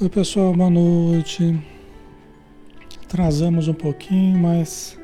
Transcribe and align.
Oi 0.00 0.08
pessoal, 0.08 0.54
boa 0.54 0.70
noite. 0.70 1.60
Atrasamos 3.02 3.66
um 3.66 3.74
pouquinho, 3.74 4.38
mas 4.38 4.96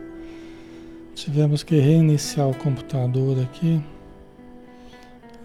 tivemos 1.17 1.65
que 1.65 1.75
reiniciar 1.81 2.49
o 2.49 2.55
computador 2.55 3.43
aqui. 3.43 3.83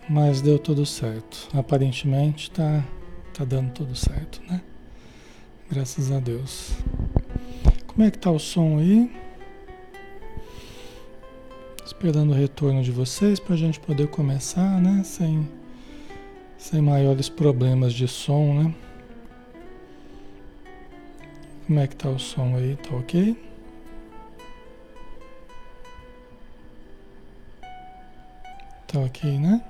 Mas 0.07 0.39
deu 0.39 0.59
tudo 0.59 0.85
certo. 0.85 1.49
Aparentemente 1.51 2.51
tá, 2.51 2.85
tá 3.33 3.43
dando 3.43 3.71
tudo 3.71 3.95
certo, 3.95 4.39
né? 4.47 4.61
Graças 5.67 6.11
a 6.11 6.19
Deus. 6.19 6.73
Como 7.87 8.03
é 8.03 8.11
que 8.11 8.19
tá 8.19 8.29
o 8.29 8.37
som 8.37 8.77
aí? 8.77 9.11
Esperando 11.83 12.29
o 12.29 12.35
retorno 12.35 12.83
de 12.83 12.91
vocês 12.91 13.39
para 13.39 13.55
a 13.55 13.57
gente 13.57 13.79
poder 13.79 14.09
começar, 14.09 14.79
né? 14.79 15.01
Sem, 15.03 15.49
sem 16.55 16.83
maiores 16.83 17.29
problemas 17.29 17.95
de 17.95 18.07
som, 18.07 18.53
né? 18.53 18.75
Como 21.69 21.81
é 21.81 21.85
que 21.85 21.95
tá 21.95 22.09
o 22.09 22.17
som 22.17 22.55
aí? 22.55 22.75
Tá 22.77 22.95
ok? 22.95 23.37
Tá 28.87 28.99
ok, 29.01 29.37
né? 29.37 29.63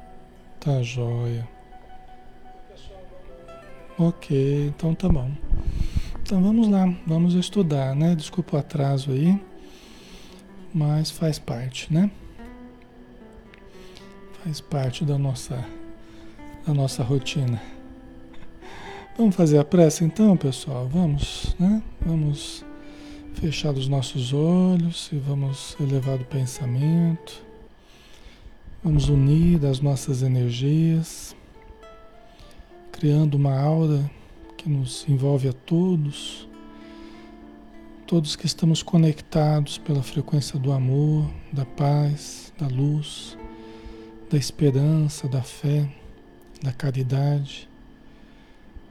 Tá 0.62 0.82
jóia. 0.82 1.46
Ok, 3.98 4.68
então 4.68 4.96
tá 4.96 5.10
bom. 5.10 5.30
Então 6.22 6.42
vamos 6.42 6.70
lá, 6.70 6.86
vamos 7.06 7.34
estudar, 7.34 7.94
né? 7.94 8.16
Desculpa 8.16 8.56
o 8.56 8.60
atraso 8.62 9.12
aí, 9.12 9.38
mas 10.74 11.12
faz 11.12 11.38
parte, 11.38 11.94
né? 11.94 12.10
Faz 14.42 14.62
parte 14.62 15.04
da 15.04 15.18
nossa, 15.18 15.68
da 16.66 16.74
nossa 16.74 17.04
rotina. 17.04 17.62
Vamos 19.20 19.36
fazer 19.36 19.58
a 19.58 19.66
prece 19.66 20.06
então, 20.06 20.38
pessoal? 20.38 20.88
Vamos, 20.88 21.54
né? 21.60 21.84
Vamos 22.00 22.64
fechar 23.34 23.74
os 23.74 23.86
nossos 23.86 24.32
olhos 24.32 25.10
e 25.12 25.18
vamos 25.18 25.76
elevar 25.78 26.16
o 26.22 26.24
pensamento. 26.24 27.44
Vamos 28.82 29.10
unir 29.10 29.66
as 29.66 29.82
nossas 29.82 30.24
energias, 30.24 31.36
criando 32.94 33.36
uma 33.36 33.60
aura 33.60 34.10
que 34.56 34.70
nos 34.70 35.06
envolve 35.10 35.50
a 35.50 35.54
todos, 35.54 36.48
todos 38.08 38.38
que 38.38 38.46
estamos 38.46 38.82
conectados 38.82 39.78
pela 39.78 40.02
frequência 40.02 40.58
do 40.58 40.72
amor, 40.72 41.30
da 41.52 41.66
paz, 41.66 42.54
da 42.58 42.68
luz, 42.68 43.38
da 44.32 44.38
esperança, 44.38 45.28
da 45.28 45.42
fé, 45.42 45.90
da 46.64 46.72
caridade 46.72 47.69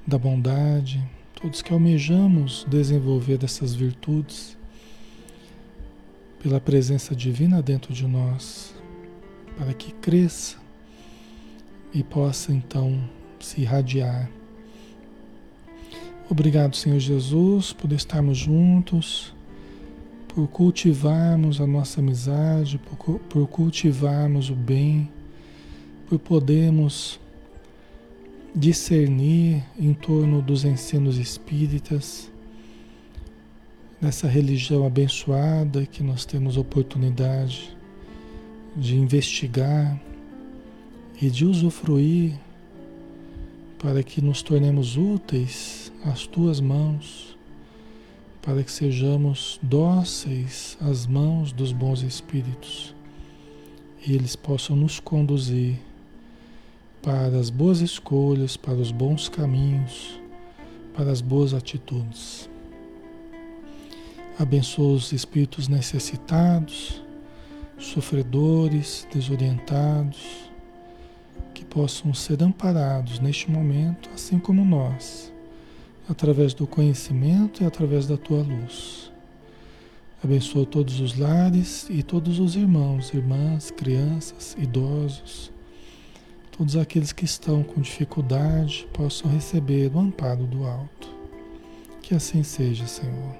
da 0.08 0.16
bondade, 0.18 1.06
todos 1.38 1.60
que 1.60 1.70
almejamos 1.70 2.66
desenvolver 2.66 3.36
dessas 3.36 3.74
virtudes 3.74 4.56
pela 6.42 6.58
presença 6.58 7.14
divina 7.14 7.60
dentro 7.60 7.92
de 7.92 8.06
nós, 8.06 8.74
para 9.58 9.74
que 9.74 9.92
cresça 9.92 10.56
e 11.92 12.02
possa 12.02 12.54
então 12.54 12.98
se 13.38 13.60
irradiar. 13.60 14.30
Obrigado, 16.30 16.74
Senhor 16.74 16.98
Jesus, 16.98 17.74
por 17.74 17.92
estarmos 17.92 18.38
juntos, 18.38 19.34
por 20.26 20.48
cultivarmos 20.48 21.60
a 21.60 21.66
nossa 21.66 22.00
amizade, 22.00 22.78
por, 22.78 23.18
por 23.18 23.46
cultivarmos 23.46 24.48
o 24.48 24.54
bem, 24.54 25.10
por 26.08 26.18
podermos 26.18 27.20
discernir 28.54 29.62
em 29.78 29.92
torno 29.92 30.40
dos 30.40 30.64
ensinos 30.64 31.18
espíritas, 31.18 32.30
nessa 34.00 34.26
religião 34.28 34.86
abençoada 34.86 35.86
que 35.86 36.02
nós 36.02 36.24
temos 36.24 36.56
oportunidade 36.56 37.76
de 38.76 38.96
investigar 38.96 40.00
e 41.20 41.28
de 41.28 41.44
usufruir 41.44 42.38
para 43.78 44.02
que 44.02 44.20
nos 44.20 44.42
tornemos 44.42 44.96
úteis 44.96 45.92
às 46.04 46.26
tuas 46.26 46.60
mãos, 46.60 47.36
para 48.40 48.62
que 48.62 48.70
sejamos 48.70 49.58
dóceis 49.62 50.76
às 50.80 51.06
mãos 51.06 51.52
dos 51.52 51.72
bons 51.72 52.02
espíritos 52.02 52.94
e 54.06 54.14
eles 54.14 54.36
possam 54.36 54.76
nos 54.76 55.00
conduzir 55.00 55.78
para 57.08 57.38
as 57.38 57.48
boas 57.48 57.80
escolhas, 57.80 58.54
para 58.54 58.74
os 58.74 58.92
bons 58.92 59.30
caminhos, 59.30 60.20
para 60.94 61.10
as 61.10 61.22
boas 61.22 61.54
atitudes. 61.54 62.50
Abençoa 64.38 64.92
os 64.92 65.10
espíritos 65.10 65.68
necessitados, 65.68 67.02
sofredores, 67.78 69.08
desorientados, 69.10 70.50
que 71.54 71.64
possam 71.64 72.12
ser 72.12 72.42
amparados 72.42 73.20
neste 73.20 73.50
momento, 73.50 74.10
assim 74.14 74.38
como 74.38 74.62
nós, 74.62 75.32
através 76.10 76.52
do 76.52 76.66
conhecimento 76.66 77.62
e 77.62 77.66
através 77.66 78.06
da 78.06 78.18
tua 78.18 78.42
luz. 78.42 79.10
Abençoa 80.22 80.66
todos 80.66 81.00
os 81.00 81.16
lares 81.16 81.86
e 81.88 82.02
todos 82.02 82.38
os 82.38 82.54
irmãos, 82.54 83.14
irmãs, 83.14 83.70
crianças, 83.70 84.54
idosos 84.58 85.56
todos 86.58 86.76
aqueles 86.76 87.12
que 87.12 87.24
estão 87.24 87.62
com 87.62 87.80
dificuldade 87.80 88.88
possam 88.92 89.30
receber 89.30 89.94
o 89.94 90.00
amparo 90.00 90.44
do 90.44 90.64
alto. 90.64 91.08
Que 92.02 92.16
assim 92.16 92.42
seja, 92.42 92.84
Senhor. 92.84 93.36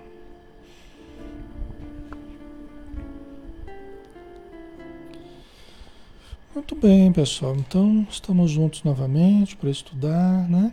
Muito 6.55 6.76
bem, 6.76 7.12
pessoal. 7.12 7.56
Então, 7.56 8.06
estamos 8.09 8.53
juntos 8.53 8.85
novamente 8.85 9.56
para 9.56 9.69
estudar, 9.69 10.49
né? 10.49 10.73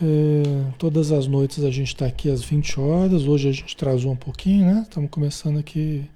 É, 0.00 0.72
todas 0.78 1.10
as 1.10 1.26
noites 1.26 1.64
a 1.64 1.70
gente 1.70 1.88
está 1.88 2.06
aqui 2.06 2.30
às 2.30 2.44
20 2.44 2.78
horas. 2.78 3.26
Hoje 3.26 3.48
a 3.48 3.52
gente 3.52 3.74
atrasou 3.74 4.12
um 4.12 4.16
pouquinho, 4.16 4.66
né? 4.66 4.82
Estamos 4.82 5.10
começando 5.10 5.58
aqui 5.58 6.08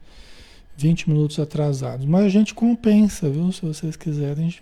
20 0.78 1.10
minutos 1.10 1.40
atrasados. 1.40 2.06
Mas 2.06 2.24
a 2.24 2.28
gente 2.28 2.54
compensa, 2.54 3.28
viu? 3.28 3.50
Se 3.50 3.62
vocês 3.62 3.96
quiserem, 3.96 4.54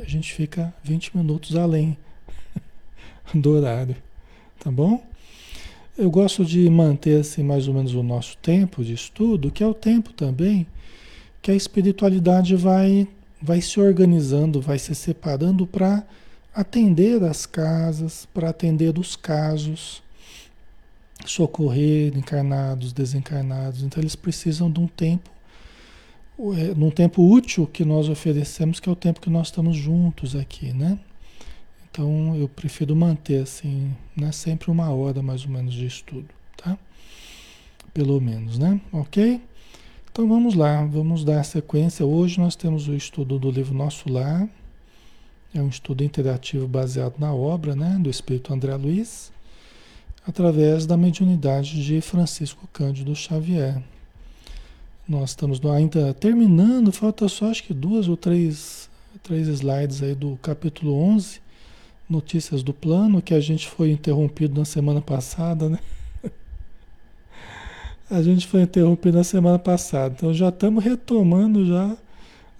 a 0.00 0.04
gente 0.04 0.34
fica 0.34 0.72
20 0.84 1.16
minutos 1.16 1.56
além 1.56 1.96
do 3.34 3.52
horário, 3.52 3.96
tá 4.60 4.70
bom? 4.70 5.02
Eu 5.96 6.10
gosto 6.10 6.44
de 6.44 6.68
manter 6.68 7.20
assim 7.20 7.42
mais 7.42 7.68
ou 7.68 7.74
menos 7.74 7.94
o 7.94 8.02
nosso 8.02 8.36
tempo 8.36 8.84
de 8.84 8.92
estudo, 8.92 9.50
que 9.50 9.62
é 9.62 9.66
o 9.66 9.72
tempo 9.72 10.12
também 10.12 10.66
que 11.40 11.50
a 11.50 11.54
espiritualidade 11.54 12.54
vai 12.54 13.08
vai 13.40 13.60
se 13.60 13.80
organizando, 13.80 14.60
vai 14.60 14.78
se 14.78 14.94
separando 14.94 15.66
para 15.66 16.04
atender 16.54 17.24
as 17.24 17.44
casas, 17.44 18.28
para 18.32 18.50
atender 18.50 18.96
os 18.98 19.16
casos, 19.16 20.00
socorrer 21.26 22.16
encarnados, 22.16 22.92
desencarnados. 22.92 23.82
Então 23.82 24.00
eles 24.00 24.14
precisam 24.14 24.70
de 24.70 24.78
um 24.78 24.86
tempo 24.86 25.28
num 26.76 26.90
tempo 26.90 27.22
útil 27.22 27.66
que 27.66 27.84
nós 27.84 28.08
oferecemos, 28.08 28.80
que 28.80 28.88
é 28.88 28.92
o 28.92 28.96
tempo 28.96 29.20
que 29.20 29.30
nós 29.30 29.46
estamos 29.48 29.76
juntos 29.76 30.34
aqui, 30.34 30.72
né? 30.72 30.98
Então 31.88 32.34
eu 32.34 32.48
prefiro 32.48 32.96
manter 32.96 33.42
assim, 33.42 33.94
né? 34.16 34.32
Sempre 34.32 34.70
uma 34.70 34.90
hora 34.90 35.22
mais 35.22 35.44
ou 35.44 35.50
menos 35.50 35.72
de 35.72 35.86
estudo, 35.86 36.28
tá? 36.56 36.76
Pelo 37.94 38.20
menos, 38.20 38.58
né? 38.58 38.80
Ok? 38.90 39.40
Então 40.10 40.28
vamos 40.28 40.54
lá, 40.54 40.84
vamos 40.84 41.24
dar 41.24 41.44
sequência. 41.44 42.04
Hoje 42.04 42.40
nós 42.40 42.56
temos 42.56 42.88
o 42.88 42.94
estudo 42.94 43.38
do 43.38 43.50
livro 43.50 43.74
Nosso 43.74 44.10
Lar. 44.10 44.48
É 45.54 45.62
um 45.62 45.68
estudo 45.68 46.02
interativo 46.02 46.66
baseado 46.66 47.18
na 47.18 47.32
obra, 47.32 47.76
né? 47.76 47.98
Do 48.00 48.10
Espírito 48.10 48.52
André 48.52 48.74
Luiz, 48.74 49.30
através 50.26 50.86
da 50.86 50.96
mediunidade 50.96 51.84
de 51.84 52.00
Francisco 52.00 52.66
Cândido 52.72 53.14
Xavier. 53.14 53.82
Nós 55.12 55.32
estamos 55.32 55.60
ainda 55.66 56.14
terminando, 56.14 56.90
falta 56.90 57.28
só 57.28 57.50
acho 57.50 57.64
que 57.64 57.74
duas 57.74 58.08
ou 58.08 58.16
três, 58.16 58.88
três 59.22 59.46
slides 59.46 60.02
aí 60.02 60.14
do 60.14 60.38
capítulo 60.40 60.94
11, 60.94 61.38
notícias 62.08 62.62
do 62.62 62.72
plano, 62.72 63.20
que 63.20 63.34
a 63.34 63.40
gente 63.40 63.68
foi 63.68 63.90
interrompido 63.90 64.58
na 64.58 64.64
semana 64.64 65.02
passada, 65.02 65.68
né? 65.68 65.78
A 68.08 68.22
gente 68.22 68.46
foi 68.46 68.62
interrompido 68.62 69.18
na 69.18 69.24
semana 69.24 69.58
passada, 69.58 70.14
então 70.16 70.32
já 70.32 70.48
estamos 70.48 70.82
retomando 70.82 71.66
já 71.66 71.94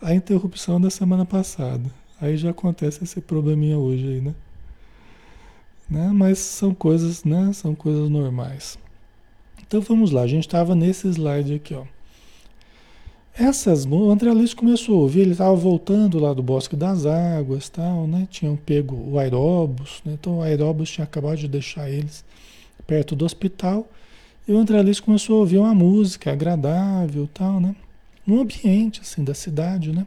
a 0.03 0.15
interrupção 0.15 0.79
da 0.79 0.91
semana 0.91 1.25
passada. 1.25 1.91
Aí 2.21 2.37
já 2.37 2.51
acontece 2.51 3.03
esse 3.03 3.23
probleminha 3.23 3.79
hoje 3.79 4.07
aí, 4.07 4.21
né? 4.21 4.35
né? 5.89 6.11
Mas 6.13 6.39
são 6.39 6.75
coisas, 6.75 7.25
né? 7.25 7.51
São 7.55 7.75
coisas 7.75 8.11
normais. 8.11 8.79
Então 9.67 9.81
vamos 9.81 10.11
lá, 10.11 10.21
a 10.21 10.27
gente 10.27 10.47
estava 10.47 10.75
nesse 10.75 11.09
slide 11.09 11.55
aqui, 11.55 11.73
ó. 11.73 11.87
Essas, 13.35 13.87
o 13.87 14.11
André 14.11 14.31
Luiz 14.31 14.53
começou 14.53 14.99
a 14.99 15.01
ouvir, 15.01 15.21
ele 15.21 15.33
estava 15.33 15.55
voltando 15.57 16.19
lá 16.19 16.35
do 16.35 16.43
Bosque 16.43 16.77
das 16.77 17.07
Águas, 17.07 17.71
tal, 17.71 18.07
né? 18.07 18.29
Tinham 18.31 18.57
pego 18.57 18.95
o 18.95 19.19
aeróbus, 19.19 20.03
né? 20.05 20.13
então 20.21 20.39
o 20.39 20.43
aeróbus 20.43 20.91
tinha 20.91 21.05
acabado 21.05 21.39
de 21.39 21.49
deixar 21.49 21.89
eles 21.89 22.23
perto 22.87 23.17
do 23.17 23.25
hospital. 23.25 23.89
E 24.47 24.53
o 24.53 24.59
André 24.59 24.83
Luiz 24.83 25.01
começou 25.01 25.37
a 25.37 25.41
ouvir 25.41 25.57
uma 25.57 25.75
música 25.75 26.31
agradável, 26.31 27.27
tal, 27.33 27.59
né? 27.59 27.75
No 28.27 28.41
ambiente 28.41 29.01
assim 29.01 29.25
da 29.25 29.33
cidade, 29.33 29.93
né? 29.93 30.07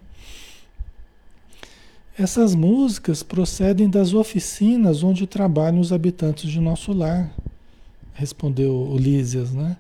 Essas 2.17 2.53
músicas 2.53 3.23
procedem 3.23 3.89
das 3.89 4.13
oficinas 4.13 5.01
onde 5.01 5.25
trabalham 5.25 5.79
os 5.79 5.91
habitantes 5.91 6.49
de 6.49 6.59
nosso 6.59 6.93
lar, 6.93 7.33
respondeu 8.13 8.71
Ulísias, 8.71 9.51
né? 9.51 9.77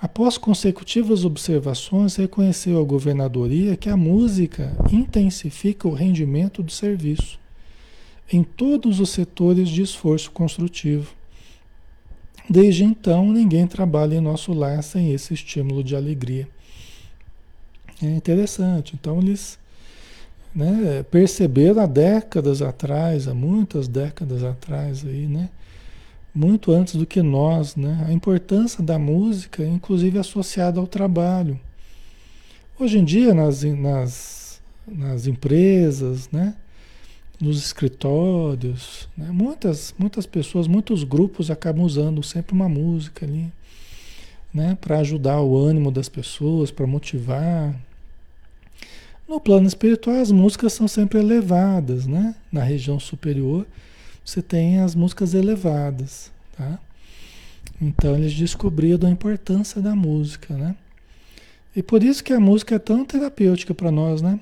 Após 0.00 0.38
consecutivas 0.38 1.26
observações, 1.26 2.16
reconheceu 2.16 2.80
a 2.80 2.84
governadoria 2.84 3.76
que 3.76 3.90
a 3.90 3.96
música 3.96 4.72
intensifica 4.90 5.86
o 5.86 5.92
rendimento 5.92 6.62
do 6.62 6.72
serviço 6.72 7.38
em 8.32 8.42
todos 8.42 8.98
os 8.98 9.10
setores 9.10 9.68
de 9.68 9.82
esforço 9.82 10.30
construtivo. 10.30 11.12
Desde 12.48 12.82
então, 12.82 13.30
ninguém 13.30 13.66
trabalha 13.66 14.14
em 14.14 14.20
nosso 14.20 14.52
lar 14.54 14.82
sem 14.82 15.12
esse 15.12 15.34
estímulo 15.34 15.84
de 15.84 15.94
alegria. 15.94 16.48
É 18.02 18.06
interessante. 18.06 18.96
Então, 18.98 19.18
eles 19.18 19.58
né, 20.54 21.04
perceberam 21.10 21.82
há 21.82 21.86
décadas 21.86 22.62
atrás, 22.62 23.28
há 23.28 23.34
muitas 23.34 23.86
décadas 23.86 24.42
atrás, 24.42 25.04
aí, 25.04 25.26
né, 25.26 25.50
muito 26.34 26.72
antes 26.72 26.94
do 26.94 27.06
que 27.06 27.22
nós, 27.22 27.76
né? 27.76 28.04
A 28.08 28.12
importância 28.12 28.82
da 28.82 28.98
música, 28.98 29.64
inclusive 29.64 30.18
associada 30.18 30.78
ao 30.78 30.86
trabalho. 30.86 31.58
Hoje 32.78 32.98
em 32.98 33.04
dia, 33.04 33.34
nas, 33.34 33.62
nas, 33.62 34.60
nas 34.86 35.26
empresas, 35.26 36.30
né? 36.30 36.54
nos 37.40 37.58
escritórios, 37.58 39.08
né? 39.16 39.30
muitas, 39.32 39.94
muitas 39.98 40.26
pessoas, 40.26 40.66
muitos 40.66 41.04
grupos 41.04 41.50
acabam 41.50 41.84
usando 41.84 42.22
sempre 42.22 42.52
uma 42.52 42.68
música 42.68 43.24
ali, 43.24 43.50
né? 44.52 44.76
para 44.78 44.98
ajudar 44.98 45.40
o 45.40 45.56
ânimo 45.56 45.90
das 45.90 46.08
pessoas, 46.08 46.70
para 46.70 46.86
motivar. 46.86 47.74
No 49.26 49.40
plano 49.40 49.66
espiritual, 49.66 50.16
as 50.16 50.30
músicas 50.30 50.74
são 50.74 50.86
sempre 50.86 51.18
elevadas, 51.18 52.06
né? 52.06 52.34
na 52.52 52.62
região 52.62 53.00
superior 53.00 53.66
você 54.30 54.40
tem 54.40 54.78
as 54.78 54.94
músicas 54.94 55.34
elevadas, 55.34 56.30
tá? 56.56 56.78
Então 57.82 58.14
eles 58.14 58.32
descobriram 58.32 59.08
a 59.08 59.10
importância 59.10 59.82
da 59.82 59.96
música, 59.96 60.56
né? 60.56 60.76
E 61.74 61.82
por 61.82 62.00
isso 62.04 62.22
que 62.22 62.32
a 62.32 62.38
música 62.38 62.76
é 62.76 62.78
tão 62.78 63.04
terapêutica 63.04 63.74
para 63.74 63.90
nós, 63.90 64.22
né? 64.22 64.38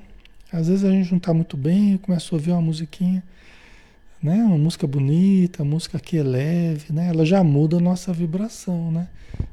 Às 0.53 0.69
vezes 0.69 0.85
a 0.85 0.91
gente 0.91 1.11
não 1.11 1.17
está 1.17 1.33
muito 1.33 1.57
bem 1.57 1.97
começa 1.97 2.35
a 2.35 2.37
ouvir 2.37 2.51
uma 2.51 2.61
musiquinha, 2.61 3.25
né? 4.23 4.35
Uma 4.45 4.59
música 4.59 4.87
bonita, 4.87 5.63
uma 5.63 5.71
música 5.71 5.99
que 5.99 6.19
é 6.19 6.23
leve, 6.23 6.93
né? 6.93 7.09
Ela 7.09 7.25
já 7.25 7.43
muda 7.43 7.79
a 7.79 7.81
nossa 7.81 8.13
vibração, 8.13 8.93
né? 8.93 9.09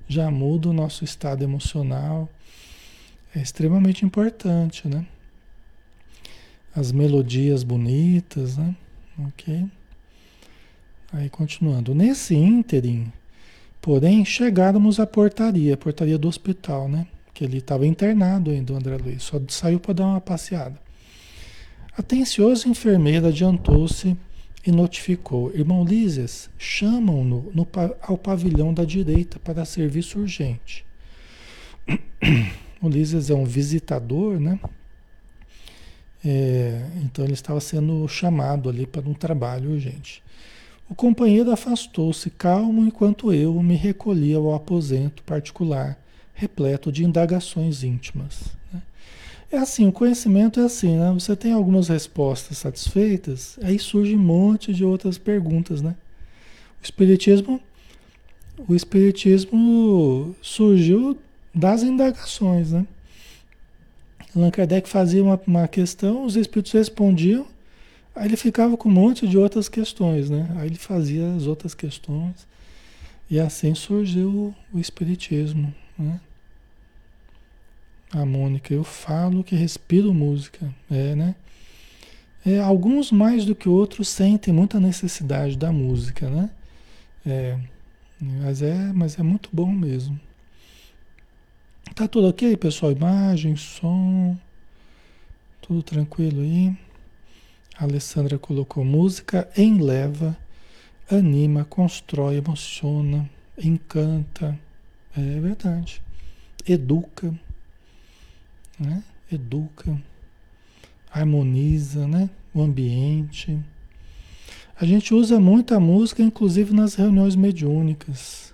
Já 0.06 0.30
muda 0.30 0.70
o 0.70 0.74
nosso 0.74 1.06
estado 1.06 1.46
emocional. 1.46 2.28
É 3.34 3.40
extremamente 3.42 4.04
importante, 4.04 4.86
né? 4.86 5.06
As 6.76 6.92
melodias 6.92 7.64
bonitas, 7.64 8.58
né? 8.58 8.76
Ok? 9.18 9.66
Aí 11.16 11.30
continuando. 11.30 11.96
Nesse 11.96 12.36
ínterim, 12.36 13.10
porém, 13.82 14.26
chegáramos 14.26 15.00
à 15.00 15.08
portaria, 15.08 15.78
portaria 15.78 16.18
do 16.18 16.28
hospital, 16.28 16.90
né? 16.90 17.08
Que 17.34 17.46
ele 17.46 17.60
estava 17.60 17.88
internado 17.88 18.52
ainda, 18.52 18.74
o 18.74 18.76
André 18.76 18.98
Luiz, 18.98 19.24
só 19.24 19.40
saiu 19.48 19.80
para 19.80 19.94
dar 19.94 20.08
uma 20.08 20.20
passeada. 20.20 20.78
Atencioso 21.98 22.68
enfermeira 22.68 23.30
adiantou-se 23.30 24.18
e 24.68 24.72
notificou: 24.74 25.56
Irmão 25.56 25.86
Lísias, 25.86 26.50
chamam-no 26.58 27.50
no, 27.54 27.66
ao 28.02 28.18
pavilhão 28.18 28.74
da 28.74 28.84
direita 28.84 29.40
para 29.40 29.64
serviço 29.64 30.20
urgente. 30.20 30.86
O 32.82 32.90
Lísias 32.90 33.30
é 33.30 33.34
um 33.34 33.46
visitador, 33.46 34.38
né? 34.38 34.60
É, 36.24 36.86
então 37.04 37.24
ele 37.24 37.34
estava 37.34 37.60
sendo 37.62 38.06
chamado 38.08 38.70
ali 38.70 38.86
para 38.86 39.10
um 39.10 39.14
trabalho 39.14 39.72
urgente. 39.72 40.22
O 40.88 40.94
companheiro 40.94 41.52
afastou-se 41.52 42.30
calmo 42.30 42.86
enquanto 42.86 43.34
eu 43.34 43.62
me 43.62 43.76
recolhia 43.76 44.38
ao 44.38 44.54
aposento 44.54 45.24
particular, 45.24 45.98
repleto 46.34 46.92
de 46.92 47.04
indagações 47.04 47.84
íntimas. 47.84 48.44
Né? 48.72 48.82
É 49.52 49.58
assim, 49.58 49.88
o 49.88 49.92
conhecimento 49.92 50.60
é 50.60 50.64
assim, 50.64 50.98
né? 50.98 51.12
Você 51.14 51.36
tem 51.36 51.54
algumas 51.54 51.88
respostas 51.88 52.60
satisfeitas, 52.60 53.58
aí 53.64 53.80
surge 53.80 54.16
um 54.16 54.20
monte 54.20 54.74
de 54.74 54.86
outras 54.86 55.18
perguntas, 55.18 55.82
né? 55.82 55.96
O 56.82 56.84
espiritismo, 56.84 57.60
o 58.68 58.76
espiritismo 58.76 60.36
surgiu 60.40 61.18
das 61.54 61.82
indagações, 61.82 62.72
né? 62.72 62.86
Allan 64.36 64.52
Kardec 64.52 64.88
fazia 64.88 65.24
uma, 65.24 65.40
uma 65.48 65.68
questão, 65.68 66.26
os 66.26 66.36
espíritos 66.36 66.74
respondiam 66.74 67.48
Aí 68.16 68.28
ele 68.28 68.38
ficava 68.38 68.78
com 68.78 68.88
um 68.88 68.94
monte 68.94 69.28
de 69.28 69.38
outras 69.38 69.68
questões, 69.68 70.30
né? 70.30 70.50
Aí 70.58 70.68
ele 70.68 70.78
fazia 70.78 71.34
as 71.36 71.48
outras 71.48 71.76
questões. 71.76 72.48
E 73.30 73.40
assim 73.40 73.76
surgiu 73.76 74.56
o, 74.74 74.80
Espiritismo, 74.80 75.74
né? 75.98 76.22
A 78.12 78.26
Mônica, 78.26 78.74
eu 78.74 78.84
falo 78.84 79.44
que 79.44 79.56
respiro 79.56 80.14
música, 80.14 80.74
é, 80.90 81.16
né? 81.16 81.36
É, 82.46 82.60
alguns 82.60 83.12
mais 83.12 83.44
do 83.44 83.56
que 83.56 83.68
outros 83.68 84.08
sentem 84.08 84.54
muita 84.54 84.80
necessidade 84.80 85.58
da 85.58 85.72
música, 85.72 86.30
né? 86.30 86.50
É, 87.26 87.60
mas 88.22 88.62
é, 88.62 88.94
mas 88.94 89.20
é 89.20 89.24
muito 89.24 89.50
bom 89.52 89.72
mesmo. 89.72 90.18
Tá 91.96 92.08
tudo 92.08 92.30
ok, 92.30 92.56
pessoal? 92.56 92.92
Imagem, 92.92 93.56
som, 93.56 94.38
tudo 95.62 95.84
tranquilo 95.84 96.42
aí? 96.42 96.76
A 97.78 97.84
Alessandra 97.84 98.40
colocou 98.40 98.86
música 98.86 99.50
enleva, 99.58 100.38
anima, 101.12 101.66
constrói, 101.66 102.38
emociona, 102.38 103.30
encanta. 103.58 104.58
É 105.16 105.40
verdade. 105.40 106.02
Educa, 106.66 107.34
né? 108.80 109.04
Educa, 109.30 110.02
harmoniza, 111.12 112.08
né? 112.08 112.30
O 112.54 112.62
ambiente. 112.62 113.60
A 114.80 114.86
gente 114.86 115.14
usa 115.14 115.38
muita 115.38 115.78
música, 115.78 116.22
inclusive 116.22 116.74
nas 116.74 116.96
reuniões 116.96 117.36
mediúnicas, 117.36 118.54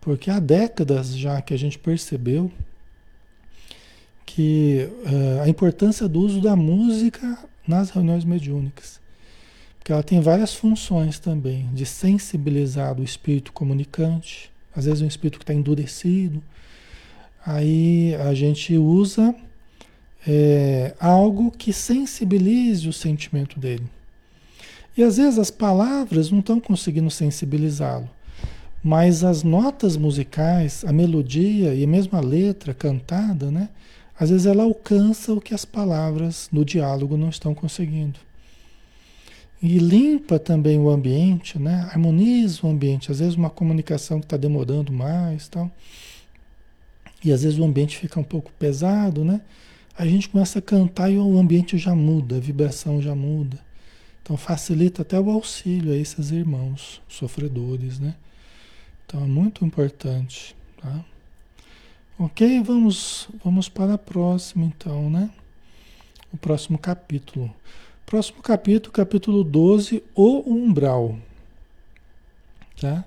porque 0.00 0.30
há 0.30 0.38
décadas 0.38 1.16
já 1.16 1.42
que 1.42 1.54
a 1.54 1.58
gente 1.58 1.78
percebeu 1.78 2.52
que 4.24 4.88
uh, 5.06 5.42
a 5.42 5.48
importância 5.48 6.06
do 6.08 6.20
uso 6.20 6.40
da 6.40 6.54
música 6.54 7.47
nas 7.68 7.90
reuniões 7.90 8.24
mediúnicas. 8.24 8.98
Porque 9.78 9.92
ela 9.92 10.02
tem 10.02 10.20
várias 10.20 10.54
funções 10.54 11.18
também, 11.18 11.68
de 11.72 11.86
sensibilizar 11.86 12.98
o 12.98 13.04
espírito 13.04 13.52
comunicante, 13.52 14.50
às 14.74 14.86
vezes 14.86 15.02
um 15.02 15.06
espírito 15.06 15.38
que 15.38 15.44
está 15.44 15.54
endurecido. 15.54 16.42
Aí 17.44 18.14
a 18.16 18.34
gente 18.34 18.76
usa 18.76 19.34
é, 20.26 20.94
algo 20.98 21.50
que 21.50 21.72
sensibilize 21.72 22.88
o 22.88 22.92
sentimento 22.92 23.58
dele. 23.58 23.86
E 24.96 25.02
às 25.02 25.16
vezes 25.16 25.38
as 25.38 25.50
palavras 25.50 26.30
não 26.30 26.40
estão 26.40 26.58
conseguindo 26.58 27.10
sensibilizá-lo, 27.10 28.10
mas 28.82 29.22
as 29.22 29.42
notas 29.42 29.96
musicais, 29.96 30.84
a 30.84 30.92
melodia 30.92 31.74
e 31.74 31.86
mesmo 31.86 32.18
a 32.18 32.20
letra 32.20 32.74
cantada, 32.74 33.50
né? 33.50 33.68
Às 34.18 34.30
vezes 34.30 34.46
ela 34.46 34.64
alcança 34.64 35.32
o 35.32 35.40
que 35.40 35.54
as 35.54 35.64
palavras 35.64 36.48
no 36.52 36.64
diálogo 36.64 37.16
não 37.16 37.28
estão 37.28 37.54
conseguindo. 37.54 38.18
E 39.62 39.78
limpa 39.78 40.38
também 40.38 40.78
o 40.78 40.88
ambiente, 40.88 41.58
né? 41.58 41.88
harmoniza 41.90 42.66
o 42.66 42.70
ambiente. 42.70 43.10
Às 43.10 43.20
vezes 43.20 43.34
uma 43.34 43.50
comunicação 43.50 44.20
que 44.20 44.26
está 44.26 44.36
demorando 44.36 44.92
mais 44.92 45.48
tal. 45.48 45.70
E 47.24 47.32
às 47.32 47.42
vezes 47.42 47.58
o 47.58 47.64
ambiente 47.64 47.96
fica 47.96 48.18
um 48.18 48.24
pouco 48.24 48.52
pesado, 48.52 49.24
né? 49.24 49.40
A 49.96 50.06
gente 50.06 50.28
começa 50.28 50.60
a 50.60 50.62
cantar 50.62 51.10
e 51.10 51.18
o 51.18 51.38
ambiente 51.38 51.76
já 51.76 51.94
muda, 51.94 52.36
a 52.36 52.40
vibração 52.40 53.02
já 53.02 53.16
muda. 53.16 53.58
Então 54.22 54.36
facilita 54.36 55.02
até 55.02 55.18
o 55.18 55.30
auxílio 55.30 55.92
a 55.92 55.96
esses 55.96 56.30
irmãos 56.30 57.02
sofredores, 57.08 57.98
né? 57.98 58.14
Então 59.04 59.24
é 59.24 59.26
muito 59.26 59.64
importante, 59.64 60.54
tá? 60.80 61.04
Ok, 62.20 62.60
vamos, 62.64 63.28
vamos 63.44 63.68
para 63.68 63.94
a 63.94 63.98
próxima 63.98 64.64
então, 64.64 65.08
né? 65.08 65.30
O 66.32 66.36
próximo 66.36 66.76
capítulo. 66.76 67.48
Próximo 68.04 68.42
capítulo, 68.42 68.92
capítulo 68.92 69.44
12, 69.44 70.02
o 70.16 70.42
umbral. 70.52 71.16
Tá? 72.80 73.04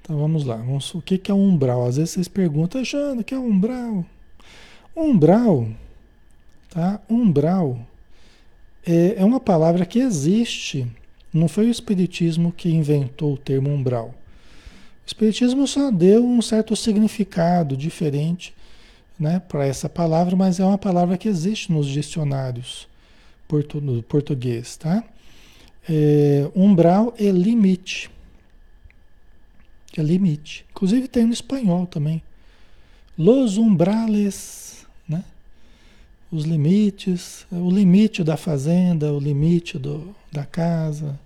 Então 0.00 0.16
vamos 0.16 0.44
lá. 0.44 0.54
Vamos, 0.54 0.94
o 0.94 1.02
que, 1.02 1.18
que 1.18 1.32
é 1.32 1.34
umbral? 1.34 1.84
Às 1.84 1.96
vezes 1.96 2.12
vocês 2.12 2.28
perguntam, 2.28 2.84
Jana, 2.84 3.22
o 3.22 3.24
que 3.24 3.34
é 3.34 3.38
umbral? 3.38 4.06
Umbral, 4.96 5.66
tá? 6.70 7.00
Umbral 7.10 7.76
é, 8.86 9.16
é 9.16 9.24
uma 9.24 9.40
palavra 9.40 9.84
que 9.84 9.98
existe. 9.98 10.86
Não 11.34 11.48
foi 11.48 11.66
o 11.66 11.70
Espiritismo 11.72 12.52
que 12.52 12.70
inventou 12.70 13.34
o 13.34 13.38
termo 13.38 13.68
umbral. 13.68 14.14
Espiritismo 15.08 15.66
só 15.66 15.90
deu 15.90 16.24
um 16.24 16.40
certo 16.40 16.76
significado 16.76 17.76
diferente 17.76 18.54
né, 19.18 19.40
para 19.40 19.66
essa 19.66 19.88
palavra, 19.88 20.36
mas 20.36 20.60
é 20.60 20.64
uma 20.64 20.78
palavra 20.78 21.18
que 21.18 21.28
existe 21.28 21.72
nos 21.72 21.86
dicionários 21.86 22.86
portu 23.48 23.80
no 23.80 24.02
português. 24.02 24.76
Tá? 24.76 25.02
É, 25.88 26.48
umbral 26.54 27.14
é 27.18 27.30
limite. 27.30 28.10
É 29.96 30.02
limite. 30.02 30.64
Inclusive 30.70 31.08
tem 31.08 31.24
no 31.26 31.32
espanhol 31.32 31.86
também. 31.86 32.22
Los 33.16 33.56
umbrales 33.56 34.68
os 36.30 36.44
limites, 36.44 37.46
o 37.50 37.70
limite 37.70 38.22
da 38.22 38.36
fazenda, 38.36 39.12
o 39.12 39.18
limite 39.18 39.78
do, 39.78 40.14
da 40.30 40.44
casa, 40.44 41.18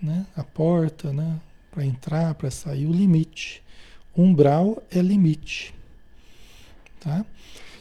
né? 0.00 0.26
a 0.36 0.44
porta, 0.44 1.12
né? 1.12 1.40
Para 1.70 1.84
entrar, 1.84 2.34
para 2.34 2.50
sair, 2.50 2.86
o 2.86 2.92
limite. 2.92 3.62
Umbral 4.16 4.82
é 4.90 5.00
limite. 5.00 5.74
Tá? 6.98 7.24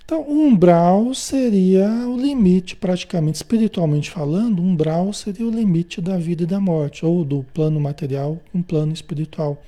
Então, 0.05 0.27
umbral 0.27 1.13
seria 1.13 1.87
o 2.07 2.17
limite, 2.19 2.75
praticamente, 2.75 3.37
espiritualmente 3.37 4.09
falando, 4.09 4.61
umbral 4.61 5.13
seria 5.13 5.45
o 5.45 5.51
limite 5.51 6.01
da 6.01 6.17
vida 6.17 6.43
e 6.43 6.47
da 6.47 6.59
morte, 6.59 7.05
ou 7.05 7.23
do 7.23 7.43
plano 7.53 7.79
material 7.79 8.39
com 8.51 8.59
um 8.59 8.63
plano 8.63 8.93
espiritual. 8.93 9.61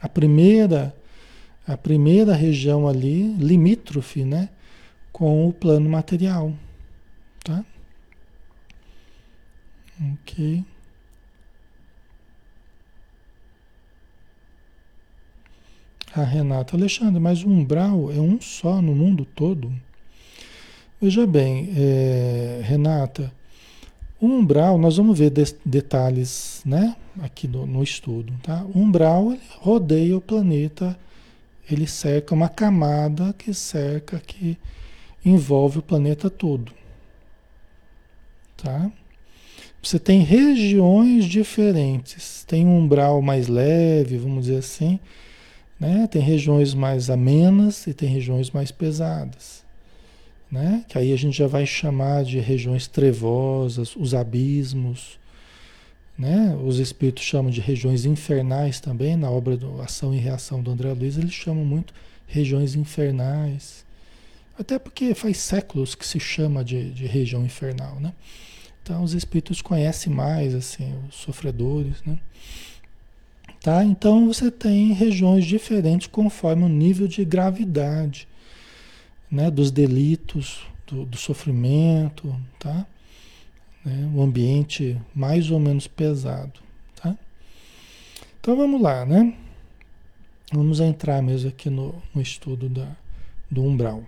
A 0.00 0.08
primeira, 0.08 0.94
a 1.66 1.76
primeira 1.76 2.34
região 2.34 2.88
ali, 2.88 3.34
limítrofe, 3.34 4.24
né? 4.24 4.48
com 5.14 5.48
o 5.48 5.52
plano 5.52 5.88
material, 5.88 6.52
tá? 7.44 7.64
Ok. 10.12 10.64
A 16.14 16.22
Renata, 16.22 16.76
Alexandre, 16.76 17.18
mas 17.18 17.42
o 17.42 17.48
umbral 17.48 18.10
é 18.12 18.20
um 18.20 18.40
só 18.40 18.80
no 18.80 18.94
mundo 18.94 19.24
todo? 19.24 19.72
Veja 21.00 21.26
bem, 21.26 21.70
é, 21.76 22.60
Renata, 22.62 23.32
o 24.20 24.26
umbral, 24.26 24.78
nós 24.78 24.96
vamos 24.96 25.18
ver 25.18 25.30
de, 25.30 25.44
detalhes, 25.64 26.62
né, 26.64 26.94
aqui 27.20 27.48
no, 27.48 27.66
no 27.66 27.82
estudo, 27.82 28.32
tá? 28.42 28.64
O 28.74 28.78
umbral 28.78 29.36
rodeia 29.58 30.16
o 30.16 30.20
planeta, 30.20 30.96
ele 31.68 31.86
cerca 31.86 32.32
uma 32.32 32.48
camada 32.48 33.34
que 33.36 33.52
cerca 33.52 34.16
aqui 34.16 34.56
envolve 35.24 35.78
o 35.80 35.82
planeta 35.82 36.30
todo. 36.30 36.72
Tá? 38.56 38.90
Você 39.82 39.98
tem 39.98 40.20
regiões 40.20 41.26
diferentes. 41.26 42.44
Tem 42.46 42.64
um 42.64 42.78
umbral 42.78 43.20
mais 43.20 43.48
leve, 43.48 44.16
vamos 44.16 44.46
dizer 44.46 44.58
assim, 44.58 44.98
né? 45.78 46.06
Tem 46.06 46.22
regiões 46.22 46.74
mais 46.74 47.10
amenas 47.10 47.86
e 47.86 47.94
tem 47.94 48.08
regiões 48.08 48.50
mais 48.50 48.70
pesadas, 48.70 49.64
né? 50.50 50.84
Que 50.88 50.98
aí 50.98 51.12
a 51.12 51.16
gente 51.16 51.36
já 51.36 51.46
vai 51.46 51.66
chamar 51.66 52.24
de 52.24 52.38
regiões 52.38 52.86
trevosas, 52.86 53.96
os 53.96 54.14
abismos, 54.14 55.18
né? 56.16 56.56
Os 56.64 56.78
espíritos 56.78 57.24
chamam 57.24 57.50
de 57.50 57.60
regiões 57.60 58.04
infernais 58.04 58.80
também, 58.80 59.16
na 59.16 59.30
obra 59.30 59.56
do 59.56 59.80
Ação 59.80 60.14
e 60.14 60.18
Reação 60.18 60.62
do 60.62 60.70
André 60.70 60.92
Luiz, 60.92 61.18
eles 61.18 61.32
chamam 61.32 61.64
muito 61.64 61.92
regiões 62.26 62.74
infernais. 62.74 63.84
Até 64.58 64.78
porque 64.78 65.14
faz 65.14 65.38
séculos 65.38 65.94
que 65.94 66.06
se 66.06 66.20
chama 66.20 66.64
de, 66.64 66.90
de 66.90 67.06
região 67.06 67.44
infernal, 67.44 67.98
né? 67.98 68.12
Então 68.82 69.02
os 69.02 69.14
espíritos 69.14 69.60
conhecem 69.60 70.12
mais 70.12 70.54
assim 70.54 70.94
os 71.08 71.16
sofredores, 71.16 72.02
né? 72.04 72.18
Tá? 73.64 73.82
Então 73.82 74.26
você 74.26 74.50
tem 74.50 74.92
regiões 74.92 75.46
diferentes 75.46 76.06
conforme 76.06 76.64
o 76.64 76.68
nível 76.68 77.08
de 77.08 77.24
gravidade, 77.24 78.28
né? 79.30 79.50
Dos 79.50 79.70
delitos, 79.70 80.66
do, 80.86 81.06
do 81.06 81.16
sofrimento, 81.16 82.36
tá? 82.58 82.86
Né? 83.82 84.12
O 84.14 84.20
ambiente 84.20 85.00
mais 85.14 85.50
ou 85.50 85.58
menos 85.58 85.86
pesado, 85.86 86.60
tá? 86.94 87.16
Então 88.38 88.54
vamos 88.54 88.82
lá, 88.82 89.06
né? 89.06 89.32
Vamos 90.52 90.78
entrar 90.78 91.22
mesmo 91.22 91.48
aqui 91.48 91.70
no, 91.70 91.94
no 92.14 92.20
estudo 92.20 92.68
da, 92.68 92.94
do 93.50 93.64
umbral. 93.64 94.04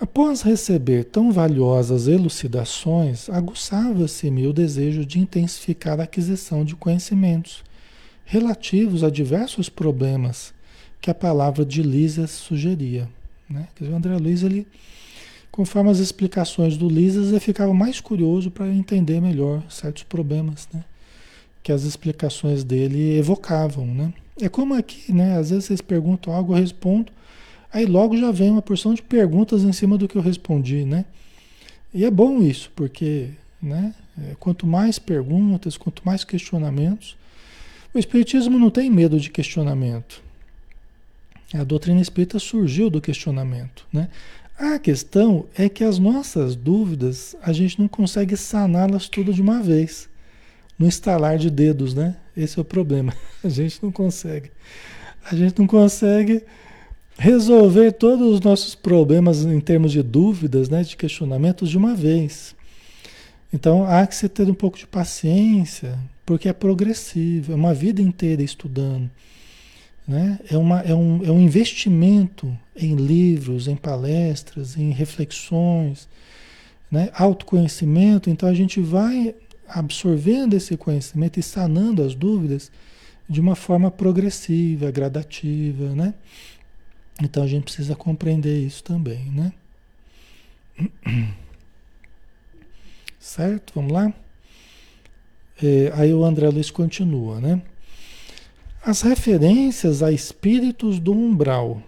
Após 0.00 0.42
receber 0.42 1.04
tão 1.04 1.30
valiosas 1.30 2.08
elucidações, 2.08 3.30
aguçava-se-me 3.30 4.48
o 4.48 4.52
desejo 4.52 5.06
de 5.06 5.20
intensificar 5.20 6.00
a 6.00 6.02
aquisição 6.02 6.64
de 6.64 6.74
conhecimentos 6.74 7.62
relativos 8.30 9.02
a 9.02 9.10
diversos 9.10 9.68
problemas 9.68 10.54
que 11.00 11.10
a 11.10 11.14
palavra 11.14 11.64
de 11.64 11.82
Lísias 11.82 12.30
sugeria. 12.30 13.08
Né? 13.48 13.66
Quer 13.74 13.84
dizer, 13.84 13.92
o 13.92 13.96
André 13.96 14.16
Luiz, 14.16 14.44
ele, 14.44 14.68
conforme 15.50 15.90
as 15.90 15.98
explicações 15.98 16.76
do 16.76 16.88
Lísias, 16.88 17.30
ele 17.30 17.40
ficava 17.40 17.74
mais 17.74 18.00
curioso 18.00 18.48
para 18.48 18.68
entender 18.68 19.20
melhor 19.20 19.60
certos 19.68 20.04
problemas 20.04 20.68
né? 20.72 20.84
que 21.60 21.72
as 21.72 21.82
explicações 21.82 22.62
dele 22.62 23.18
evocavam. 23.18 23.84
Né? 23.84 24.14
É 24.40 24.48
como 24.48 24.74
aqui, 24.74 25.12
né? 25.12 25.36
às 25.36 25.50
vezes 25.50 25.64
vocês 25.64 25.80
perguntam 25.80 26.32
algo, 26.32 26.54
eu 26.54 26.60
respondo, 26.60 27.12
Aí 27.72 27.86
logo 27.86 28.16
já 28.16 28.32
vem 28.32 28.50
uma 28.50 28.62
porção 28.62 28.94
de 28.94 29.02
perguntas 29.02 29.62
em 29.62 29.72
cima 29.72 29.96
do 29.96 30.08
que 30.08 30.16
eu 30.16 30.22
respondi, 30.22 30.84
né? 30.84 31.04
E 31.94 32.04
é 32.04 32.10
bom 32.10 32.42
isso, 32.42 32.68
porque 32.74 33.30
né, 33.62 33.94
é, 34.20 34.34
quanto 34.40 34.66
mais 34.66 34.98
perguntas, 34.98 35.76
quanto 35.76 36.02
mais 36.04 36.24
questionamentos, 36.24 37.16
o 37.92 37.98
Espiritismo 37.98 38.58
não 38.58 38.70
tem 38.70 38.90
medo 38.90 39.18
de 39.18 39.30
questionamento. 39.30 40.22
A 41.52 41.64
doutrina 41.64 42.00
espírita 42.00 42.38
surgiu 42.38 42.88
do 42.88 43.00
questionamento. 43.00 43.84
Né? 43.92 44.08
A 44.56 44.78
questão 44.78 45.46
é 45.56 45.68
que 45.68 45.82
as 45.82 45.98
nossas 45.98 46.54
dúvidas, 46.54 47.34
a 47.42 47.52
gente 47.52 47.80
não 47.80 47.88
consegue 47.88 48.36
saná-las 48.36 49.08
tudo 49.08 49.32
de 49.32 49.42
uma 49.42 49.60
vez. 49.60 50.08
No 50.78 50.86
estalar 50.86 51.36
de 51.36 51.50
dedos, 51.50 51.92
né? 51.92 52.16
Esse 52.36 52.58
é 52.58 52.62
o 52.62 52.64
problema. 52.64 53.12
A 53.44 53.48
gente 53.48 53.82
não 53.82 53.92
consegue. 53.92 54.50
A 55.30 55.34
gente 55.34 55.58
não 55.58 55.66
consegue 55.66 56.42
resolver 57.18 57.92
todos 57.92 58.34
os 58.34 58.40
nossos 58.40 58.74
problemas 58.74 59.44
em 59.44 59.60
termos 59.60 59.92
de 59.92 60.02
dúvidas, 60.02 60.70
né, 60.70 60.82
de 60.82 60.96
questionamentos 60.96 61.68
de 61.68 61.76
uma 61.76 61.94
vez. 61.94 62.54
Então 63.52 63.84
há 63.84 64.06
que 64.06 64.14
se 64.14 64.26
ter 64.26 64.48
um 64.48 64.54
pouco 64.54 64.78
de 64.78 64.86
paciência, 64.86 65.98
porque 66.30 66.48
é 66.48 66.52
progressivo, 66.52 67.50
é 67.50 67.56
uma 67.56 67.74
vida 67.74 68.00
inteira 68.00 68.40
estudando. 68.40 69.10
Né? 70.06 70.38
É, 70.48 70.56
uma, 70.56 70.80
é, 70.82 70.94
um, 70.94 71.24
é 71.24 71.30
um 71.32 71.40
investimento 71.40 72.56
em 72.76 72.94
livros, 72.94 73.66
em 73.66 73.74
palestras, 73.74 74.76
em 74.76 74.92
reflexões, 74.92 76.08
né? 76.88 77.10
autoconhecimento. 77.14 78.30
Então 78.30 78.48
a 78.48 78.54
gente 78.54 78.80
vai 78.80 79.34
absorvendo 79.66 80.54
esse 80.54 80.76
conhecimento 80.76 81.40
e 81.40 81.42
sanando 81.42 82.00
as 82.00 82.14
dúvidas 82.14 82.70
de 83.28 83.40
uma 83.40 83.56
forma 83.56 83.90
progressiva, 83.90 84.88
gradativa, 84.92 85.96
né? 85.96 86.14
Então 87.20 87.42
a 87.42 87.46
gente 87.48 87.64
precisa 87.64 87.96
compreender 87.96 88.64
isso 88.64 88.84
também, 88.84 89.24
né? 89.32 89.52
Certo? 93.18 93.72
Vamos 93.74 93.90
lá? 93.90 94.14
É, 95.62 95.92
aí 95.94 96.12
o 96.12 96.24
André 96.24 96.48
Luiz 96.48 96.70
continua, 96.70 97.40
né? 97.40 97.62
As 98.82 99.02
referências 99.02 100.02
a 100.02 100.10
espíritos 100.10 100.98
do 100.98 101.12
umbral 101.12 101.82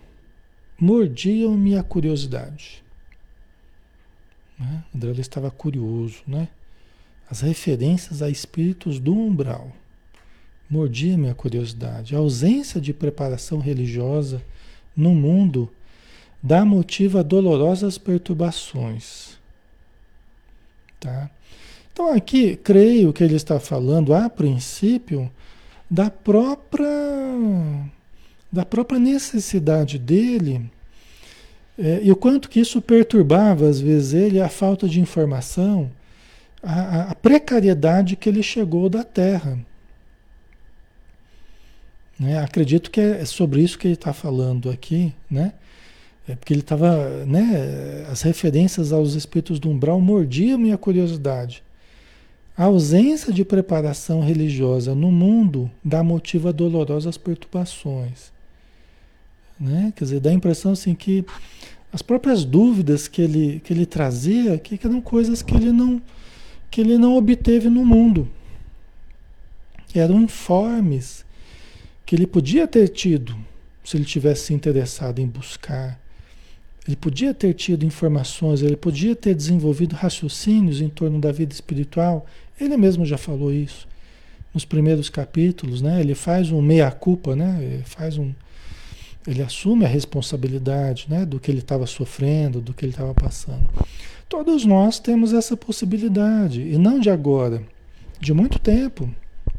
mordiam-me 0.78 1.76
a 1.76 1.82
curiosidade. 1.82 2.82
Né? 4.58 4.84
André 4.94 5.08
Luiz 5.08 5.20
estava 5.20 5.50
curioso, 5.50 6.22
né? 6.26 6.48
As 7.30 7.40
referências 7.40 8.20
a 8.20 8.28
espíritos 8.28 8.98
do 8.98 9.14
umbral 9.16 9.72
mordiam-me 10.68 11.30
a 11.30 11.34
curiosidade. 11.34 12.14
A 12.14 12.18
ausência 12.18 12.80
de 12.80 12.92
preparação 12.92 13.58
religiosa 13.58 14.42
no 14.94 15.14
mundo 15.14 15.72
dá 16.42 16.64
motivo 16.64 17.18
a 17.18 17.22
dolorosas 17.22 17.96
perturbações. 17.96 19.38
Tá? 21.00 21.30
Então 21.92 22.12
aqui, 22.12 22.56
creio 22.56 23.12
que 23.12 23.22
ele 23.22 23.36
está 23.36 23.60
falando 23.60 24.14
a 24.14 24.28
princípio 24.28 25.30
da 25.90 26.10
própria 26.10 26.88
da 28.50 28.64
própria 28.66 28.98
necessidade 28.98 29.98
dele 29.98 30.70
é, 31.78 32.00
e 32.02 32.12
o 32.12 32.16
quanto 32.16 32.48
que 32.50 32.60
isso 32.60 32.80
perturbava 32.82 33.68
às 33.68 33.80
vezes 33.80 34.12
ele, 34.12 34.40
a 34.40 34.48
falta 34.48 34.88
de 34.88 35.00
informação, 35.00 35.90
a, 36.62 37.10
a 37.10 37.14
precariedade 37.14 38.14
que 38.14 38.28
ele 38.28 38.42
chegou 38.42 38.88
da 38.88 39.02
Terra. 39.02 39.58
Né? 42.18 42.38
Acredito 42.38 42.90
que 42.90 43.00
é 43.00 43.24
sobre 43.24 43.62
isso 43.62 43.78
que 43.78 43.86
ele 43.86 43.94
está 43.94 44.12
falando 44.12 44.70
aqui, 44.70 45.12
né? 45.30 45.54
É 46.28 46.36
porque 46.36 46.52
ele 46.52 46.60
estava, 46.60 47.24
né? 47.26 48.06
As 48.08 48.22
referências 48.22 48.92
aos 48.92 49.14
espíritos 49.14 49.58
do 49.58 49.68
umbral 49.68 50.00
mordiam 50.00 50.56
minha 50.56 50.78
curiosidade. 50.78 51.64
A 52.62 52.66
ausência 52.66 53.32
de 53.32 53.44
preparação 53.44 54.20
religiosa 54.20 54.94
no 54.94 55.10
mundo 55.10 55.68
dá 55.84 56.00
motivo 56.00 56.46
a 56.46 56.52
dolorosas 56.52 57.18
perturbações. 57.18 58.30
Né? 59.58 59.92
Quer 59.96 60.04
dizer, 60.04 60.20
dá 60.20 60.30
a 60.30 60.32
impressão 60.32 60.70
assim 60.70 60.94
que 60.94 61.26
as 61.92 62.02
próprias 62.02 62.44
dúvidas 62.44 63.08
que 63.08 63.20
ele, 63.20 63.60
que 63.64 63.72
ele 63.72 63.84
trazia, 63.84 64.56
que 64.58 64.78
eram 64.86 65.00
coisas 65.00 65.42
que 65.42 65.52
ele 65.52 65.72
não 65.72 66.00
que 66.70 66.80
ele 66.80 66.96
não 66.96 67.16
obteve 67.16 67.68
no 67.68 67.84
mundo. 67.84 68.30
Eram 69.92 70.22
informes 70.22 71.24
que 72.06 72.14
ele 72.14 72.28
podia 72.28 72.68
ter 72.68 72.86
tido 72.90 73.36
se 73.82 73.96
ele 73.96 74.04
tivesse 74.04 74.46
se 74.46 74.54
interessado 74.54 75.18
em 75.18 75.26
buscar. 75.26 76.00
Ele 76.86 76.96
podia 76.96 77.32
ter 77.32 77.54
tido 77.54 77.84
informações, 77.84 78.60
ele 78.60 78.76
podia 78.76 79.14
ter 79.14 79.34
desenvolvido 79.34 79.94
raciocínios 79.94 80.80
em 80.80 80.88
torno 80.88 81.20
da 81.20 81.30
vida 81.30 81.52
espiritual. 81.52 82.26
Ele 82.60 82.76
mesmo 82.76 83.06
já 83.06 83.16
falou 83.16 83.52
isso 83.52 83.86
nos 84.52 84.64
primeiros 84.64 85.08
capítulos, 85.08 85.80
né? 85.80 86.00
Ele 86.00 86.14
faz 86.14 86.50
um 86.50 86.60
meia-culpa, 86.60 87.34
né? 87.34 87.58
Ele 87.62 87.82
faz 87.84 88.18
um, 88.18 88.32
ele 89.26 89.42
assume 89.42 89.84
a 89.84 89.88
responsabilidade, 89.88 91.06
né? 91.08 91.24
Do 91.24 91.38
que 91.38 91.50
ele 91.50 91.60
estava 91.60 91.86
sofrendo, 91.86 92.60
do 92.60 92.74
que 92.74 92.84
ele 92.84 92.92
estava 92.92 93.14
passando. 93.14 93.68
Todos 94.28 94.64
nós 94.64 94.98
temos 94.98 95.32
essa 95.32 95.56
possibilidade, 95.56 96.62
e 96.62 96.76
não 96.78 96.98
de 96.98 97.10
agora, 97.10 97.62
de 98.18 98.32
muito 98.32 98.58
tempo, 98.58 99.08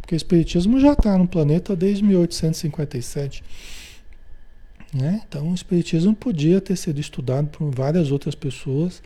porque 0.01 0.15
o 0.15 0.17
Espiritismo 0.17 0.79
já 0.79 0.93
está 0.93 1.17
no 1.17 1.27
planeta 1.27 1.75
desde 1.75 2.03
1857. 2.03 3.43
Né? 4.93 5.21
Então, 5.27 5.49
o 5.49 5.55
Espiritismo 5.55 6.13
podia 6.13 6.61
ter 6.61 6.75
sido 6.75 6.99
estudado 6.99 7.47
por 7.47 7.71
várias 7.71 8.11
outras 8.11 8.35
pessoas, 8.35 9.01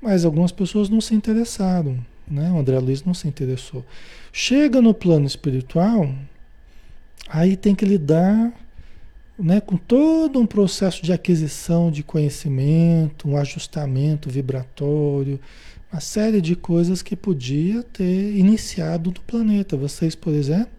mas 0.00 0.24
algumas 0.24 0.50
pessoas 0.50 0.88
não 0.88 1.00
se 1.00 1.14
interessaram. 1.14 1.98
Né? 2.28 2.50
O 2.50 2.58
André 2.58 2.78
Luiz 2.78 3.04
não 3.04 3.14
se 3.14 3.28
interessou. 3.28 3.84
Chega 4.32 4.82
no 4.82 4.92
plano 4.92 5.26
espiritual, 5.26 6.12
aí 7.28 7.56
tem 7.56 7.74
que 7.74 7.84
lidar 7.84 8.52
né, 9.38 9.60
com 9.60 9.76
todo 9.76 10.40
um 10.40 10.46
processo 10.46 11.02
de 11.02 11.12
aquisição 11.12 11.90
de 11.90 12.02
conhecimento, 12.02 13.28
um 13.28 13.36
ajustamento 13.36 14.30
vibratório, 14.30 15.38
uma 15.92 16.00
série 16.00 16.40
de 16.40 16.56
coisas 16.56 17.02
que 17.02 17.14
podia 17.14 17.82
ter 17.82 18.36
iniciado 18.36 19.10
no 19.10 19.20
planeta. 19.20 19.76
Vocês, 19.76 20.14
por 20.14 20.32
exemplo, 20.32 20.70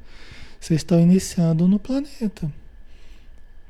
vocês 0.59 0.81
estão 0.81 0.99
iniciando 0.99 1.67
no 1.67 1.79
planeta. 1.79 2.51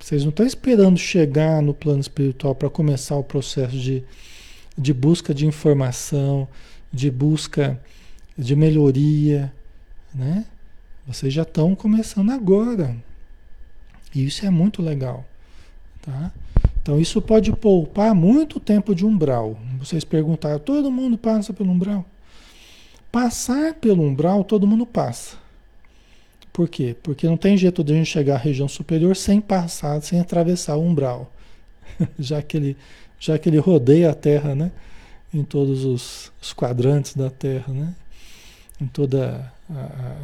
Vocês 0.07 0.23
não 0.23 0.29
estão 0.29 0.45
esperando 0.45 0.97
chegar 0.97 1.61
no 1.61 1.73
plano 1.73 1.99
espiritual 1.99 2.55
para 2.55 2.69
começar 2.69 3.17
o 3.17 3.23
processo 3.25 3.77
de, 3.77 4.05
de 4.77 4.93
busca 4.93 5.33
de 5.33 5.45
informação, 5.45 6.47
de 6.93 7.11
busca 7.11 7.77
de 8.37 8.55
melhoria, 8.55 9.51
né? 10.15 10.45
Vocês 11.05 11.33
já 11.33 11.41
estão 11.41 11.75
começando 11.75 12.29
agora. 12.29 12.95
E 14.15 14.25
isso 14.25 14.45
é 14.45 14.49
muito 14.49 14.81
legal. 14.81 15.25
Tá? 16.01 16.31
Então 16.81 16.97
isso 17.01 17.21
pode 17.21 17.51
poupar 17.51 18.15
muito 18.15 18.61
tempo 18.61 18.95
de 18.95 19.05
umbral. 19.05 19.59
Vocês 19.77 20.05
perguntaram, 20.05 20.57
todo 20.57 20.89
mundo 20.89 21.17
passa 21.17 21.51
pelo 21.51 21.69
umbral? 21.69 22.05
Passar 23.11 23.73
pelo 23.73 24.03
umbral, 24.03 24.45
todo 24.45 24.65
mundo 24.65 24.85
passa. 24.85 25.35
Por 26.57 26.67
quê? 26.67 26.95
Porque 27.03 27.27
não 27.27 27.37
tem 27.37 27.55
jeito 27.55 27.83
de 27.83 27.93
a 27.93 27.95
gente 27.95 28.07
chegar 28.07 28.33
à 28.33 28.37
região 28.39 28.67
superior 28.67 29.15
sem 29.15 29.39
passar, 29.39 30.01
sem 30.01 30.19
atravessar 30.19 30.75
o 30.75 30.81
umbral. 30.81 31.31
já, 32.17 32.41
que 32.41 32.57
ele, 32.57 32.77
já 33.19 33.37
que 33.37 33.47
ele 33.47 33.59
rodeia 33.59 34.09
a 34.09 34.15
Terra, 34.15 34.55
né? 34.55 34.71
Em 35.31 35.43
todos 35.43 35.85
os, 35.85 36.31
os 36.41 36.53
quadrantes 36.53 37.13
da 37.13 37.29
Terra, 37.29 37.71
né? 37.71 37.93
Em 38.81 38.87
todo 38.87 39.19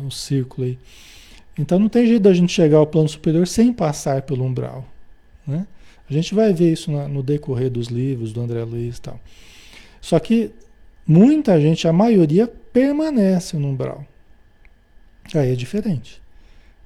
o 0.04 0.10
círculo 0.10 0.66
aí. 0.66 0.80
Então 1.56 1.78
não 1.78 1.88
tem 1.88 2.08
jeito 2.08 2.24
da 2.24 2.34
gente 2.34 2.52
chegar 2.52 2.78
ao 2.78 2.88
plano 2.88 3.08
superior 3.08 3.46
sem 3.46 3.72
passar 3.72 4.24
pelo 4.24 4.44
umbral. 4.44 4.88
Né? 5.46 5.68
A 6.10 6.14
gente 6.14 6.34
vai 6.34 6.52
ver 6.52 6.74
isso 6.74 6.92
na, 6.92 7.08
no 7.08 7.22
decorrer 7.22 7.70
dos 7.70 7.90
livros 7.90 8.34
do 8.34 8.42
André 8.42 8.64
Luiz 8.64 8.98
e 8.98 9.02
tal. 9.02 9.20
Só 10.02 10.18
que 10.18 10.50
muita 11.06 11.62
gente, 11.62 11.88
a 11.88 11.94
maioria, 11.94 12.48
permanece 12.48 13.56
no 13.56 13.68
umbral. 13.68 14.04
Aí 15.36 15.52
é 15.52 15.56
diferente. 15.56 16.23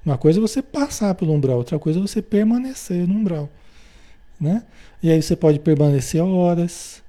Uma 0.04 0.16
coisa 0.16 0.38
é 0.38 0.42
você 0.42 0.62
passar 0.62 1.14
pelo 1.14 1.32
umbral, 1.32 1.58
outra 1.58 1.78
coisa 1.78 1.98
é 1.98 2.02
você 2.02 2.22
permanecer 2.22 3.06
no 3.06 3.14
umbral. 3.14 3.50
Né? 4.40 4.64
E 5.02 5.10
aí 5.10 5.20
você 5.20 5.34
pode 5.34 5.58
permanecer 5.58 6.22
horas, 6.22 7.02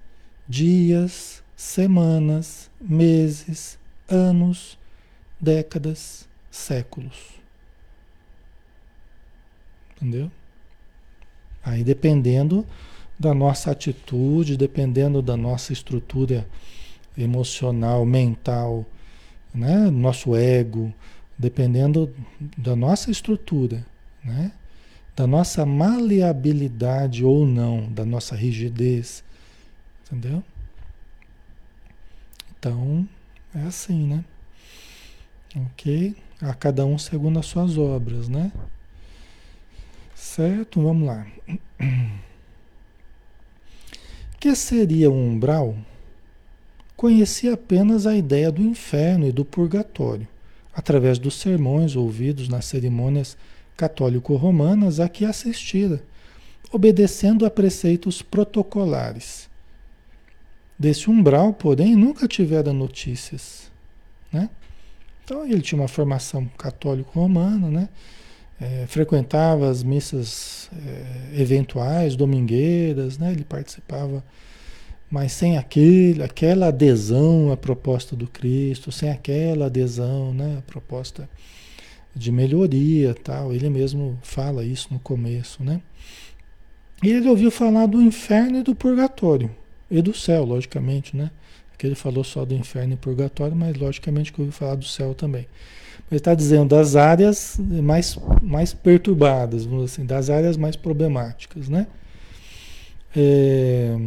dias, 0.47 1.43
semanas, 1.55 2.69
meses, 2.81 3.77
anos, 4.09 4.77
décadas, 5.39 6.27
séculos. 6.49 7.39
Entendeu? 9.95 10.31
Aí 11.63 11.83
dependendo 11.83 12.65
da 13.19 13.33
nossa 13.33 13.71
atitude, 13.71 14.55
dependendo 14.55 15.21
da 15.21 15.35
nossa 15.35 15.73
estrutura 15.73 16.47
emocional, 17.17 18.05
mental, 18.05 18.85
né? 19.53 19.89
nosso 19.91 20.35
ego, 20.35 20.93
dependendo 21.39 22.13
da 22.57 22.75
nossa 22.75 23.09
estrutura, 23.09 23.85
né? 24.23 24.51
da 25.15 25.25
nossa 25.25 25.65
maleabilidade 25.65 27.25
ou 27.25 27.45
não, 27.45 27.91
da 27.91 28.05
nossa 28.05 28.35
rigidez, 28.35 29.23
entendeu? 30.05 30.43
Então, 32.57 33.07
é 33.53 33.61
assim, 33.63 34.07
né? 34.07 34.23
Ok? 35.55 36.15
A 36.41 36.53
cada 36.53 36.85
um 36.85 36.97
segundo 36.97 37.39
as 37.39 37.45
suas 37.45 37.77
obras, 37.77 38.29
né? 38.29 38.51
Certo? 40.15 40.81
Vamos 40.81 41.07
lá. 41.07 41.27
Que 44.39 44.55
seria 44.55 45.11
um 45.11 45.31
umbral? 45.33 45.75
Conhecia 46.95 47.55
apenas 47.55 48.07
a 48.07 48.15
ideia 48.15 48.49
do 48.49 48.61
inferno 48.61 49.27
e 49.27 49.33
do 49.33 49.43
purgatório, 49.43 50.25
através 50.79 51.19
dos 51.19 51.33
sermões 51.35 51.97
ouvidos 51.97 52.47
nas 52.47 52.63
cerimônias 52.63 53.35
católico-romanas 53.75 55.01
a 55.01 55.09
que 55.09 55.25
assistira, 55.25 56.01
obedecendo 56.71 57.45
a 57.45 57.49
preceitos 57.49 58.21
protocolares. 58.21 59.49
Desse 60.77 61.09
umbral, 61.09 61.51
porém, 61.51 61.97
nunca 61.97 62.29
tivera 62.29 62.71
notícias. 62.71 63.69
Né? 64.31 64.49
Então, 65.25 65.45
ele 65.45 65.61
tinha 65.61 65.81
uma 65.81 65.89
formação 65.89 66.49
católico-romana, 66.57 67.69
né? 67.69 67.89
é, 68.61 68.85
frequentava 68.87 69.69
as 69.69 69.83
missas 69.83 70.71
é, 70.73 71.41
eventuais, 71.41 72.15
domingueiras, 72.15 73.17
né? 73.17 73.33
ele 73.33 73.43
participava, 73.43 74.23
mas 75.09 75.31
sem 75.31 75.57
aquele, 75.57 76.21
aquela 76.21 76.67
adesão 76.67 77.51
à 77.51 77.57
proposta 77.57 78.15
do 78.15 78.27
Cristo, 78.27 78.91
sem 78.91 79.09
aquela 79.09 79.65
adesão 79.65 80.33
né? 80.33 80.57
à 80.59 80.61
proposta 80.61 81.27
de 82.15 82.31
melhoria 82.31 83.15
tal. 83.15 83.53
Ele 83.53 83.69
mesmo 83.69 84.19
fala 84.21 84.63
isso 84.63 84.89
no 84.91 84.99
começo. 84.99 85.63
Né? 85.63 85.81
E 87.03 87.09
ele 87.09 87.27
ouviu 87.27 87.49
falar 87.49 87.87
do 87.87 88.01
inferno 88.01 88.59
e 88.59 88.63
do 88.63 88.75
purgatório, 88.75 89.49
e 89.89 90.01
do 90.01 90.13
céu, 90.13 90.43
logicamente, 90.43 91.15
né? 91.15 91.31
Que 91.77 91.87
ele 91.87 91.95
falou 91.95 92.25
só 92.25 92.43
do 92.43 92.53
inferno 92.53 92.93
e 92.93 92.97
purgatório, 92.97 93.55
mas 93.55 93.75
logicamente 93.77 94.33
que 94.33 94.41
ouviu 94.41 94.51
falar 94.51 94.75
do 94.75 94.83
céu 94.83 95.15
também. 95.15 95.47
Ele 96.11 96.17
está 96.17 96.35
dizendo 96.35 96.69
das 96.69 96.97
áreas 96.97 97.57
mais, 97.57 98.17
mais 98.41 98.73
perturbadas, 98.73 99.63
vamos 99.63 99.85
assim, 99.85 100.05
das 100.05 100.29
áreas 100.29 100.57
mais 100.57 100.75
problemáticas, 100.75 101.69
né? 101.69 101.87
É, 103.15 103.97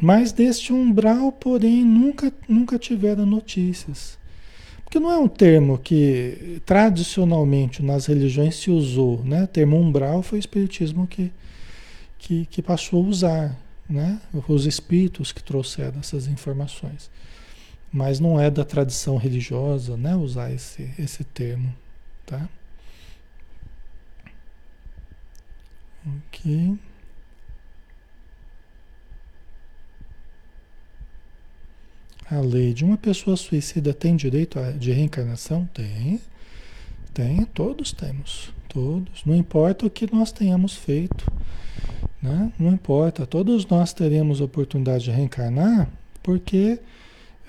mas 0.00 0.32
deste 0.32 0.72
umbral, 0.72 1.30
porém, 1.32 1.84
nunca, 1.84 2.32
nunca 2.48 2.78
tiveram 2.78 3.24
notícias. 3.24 4.18
Porque 4.84 4.98
não 4.98 5.10
é 5.10 5.18
um 5.18 5.28
termo 5.28 5.78
que 5.78 6.62
tradicionalmente 6.64 7.82
nas 7.82 8.06
religiões 8.06 8.56
se 8.56 8.70
usou, 8.70 9.24
né? 9.24 9.44
O 9.44 9.48
termo 9.48 9.76
umbral 9.76 10.22
foi 10.22 10.38
o 10.38 10.40
espiritismo 10.40 11.06
que, 11.06 11.32
que, 12.18 12.46
que 12.46 12.62
passou 12.62 13.04
a 13.04 13.08
usar, 13.08 13.60
né? 13.88 14.20
Os 14.48 14.66
espíritos 14.66 15.32
que 15.32 15.42
trouxeram 15.42 15.98
essas 16.00 16.26
informações. 16.26 17.10
Mas 17.92 18.20
não 18.20 18.40
é 18.40 18.50
da 18.50 18.64
tradição 18.64 19.16
religiosa, 19.16 19.96
né, 19.96 20.16
usar 20.16 20.52
esse, 20.52 20.90
esse 20.98 21.22
termo, 21.22 21.72
tá? 22.26 22.48
Ok. 26.06 26.78
A 32.34 32.40
lei 32.40 32.74
de 32.74 32.84
uma 32.84 32.96
pessoa 32.96 33.36
suicida 33.36 33.94
tem 33.94 34.16
direito 34.16 34.58
de 34.76 34.90
reencarnação? 34.90 35.68
Tem. 35.72 36.20
Tem, 37.12 37.44
todos 37.44 37.92
temos. 37.92 38.52
Todos. 38.68 39.24
Não 39.24 39.36
importa 39.36 39.86
o 39.86 39.90
que 39.90 40.12
nós 40.12 40.32
tenhamos 40.32 40.74
feito. 40.74 41.24
Né? 42.20 42.52
Não 42.58 42.72
importa, 42.72 43.24
todos 43.24 43.64
nós 43.66 43.92
teremos 43.92 44.40
oportunidade 44.40 45.04
de 45.04 45.12
reencarnar, 45.12 45.88
porque 46.24 46.80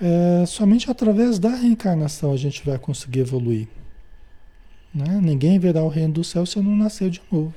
é, 0.00 0.46
somente 0.46 0.88
através 0.88 1.40
da 1.40 1.50
reencarnação 1.50 2.32
a 2.32 2.36
gente 2.36 2.64
vai 2.64 2.78
conseguir 2.78 3.20
evoluir. 3.20 3.66
Né? 4.94 5.18
Ninguém 5.20 5.58
verá 5.58 5.82
o 5.82 5.88
reino 5.88 6.12
do 6.14 6.22
céu 6.22 6.46
se 6.46 6.60
não 6.60 6.76
nascer 6.76 7.10
de 7.10 7.20
novo. 7.32 7.54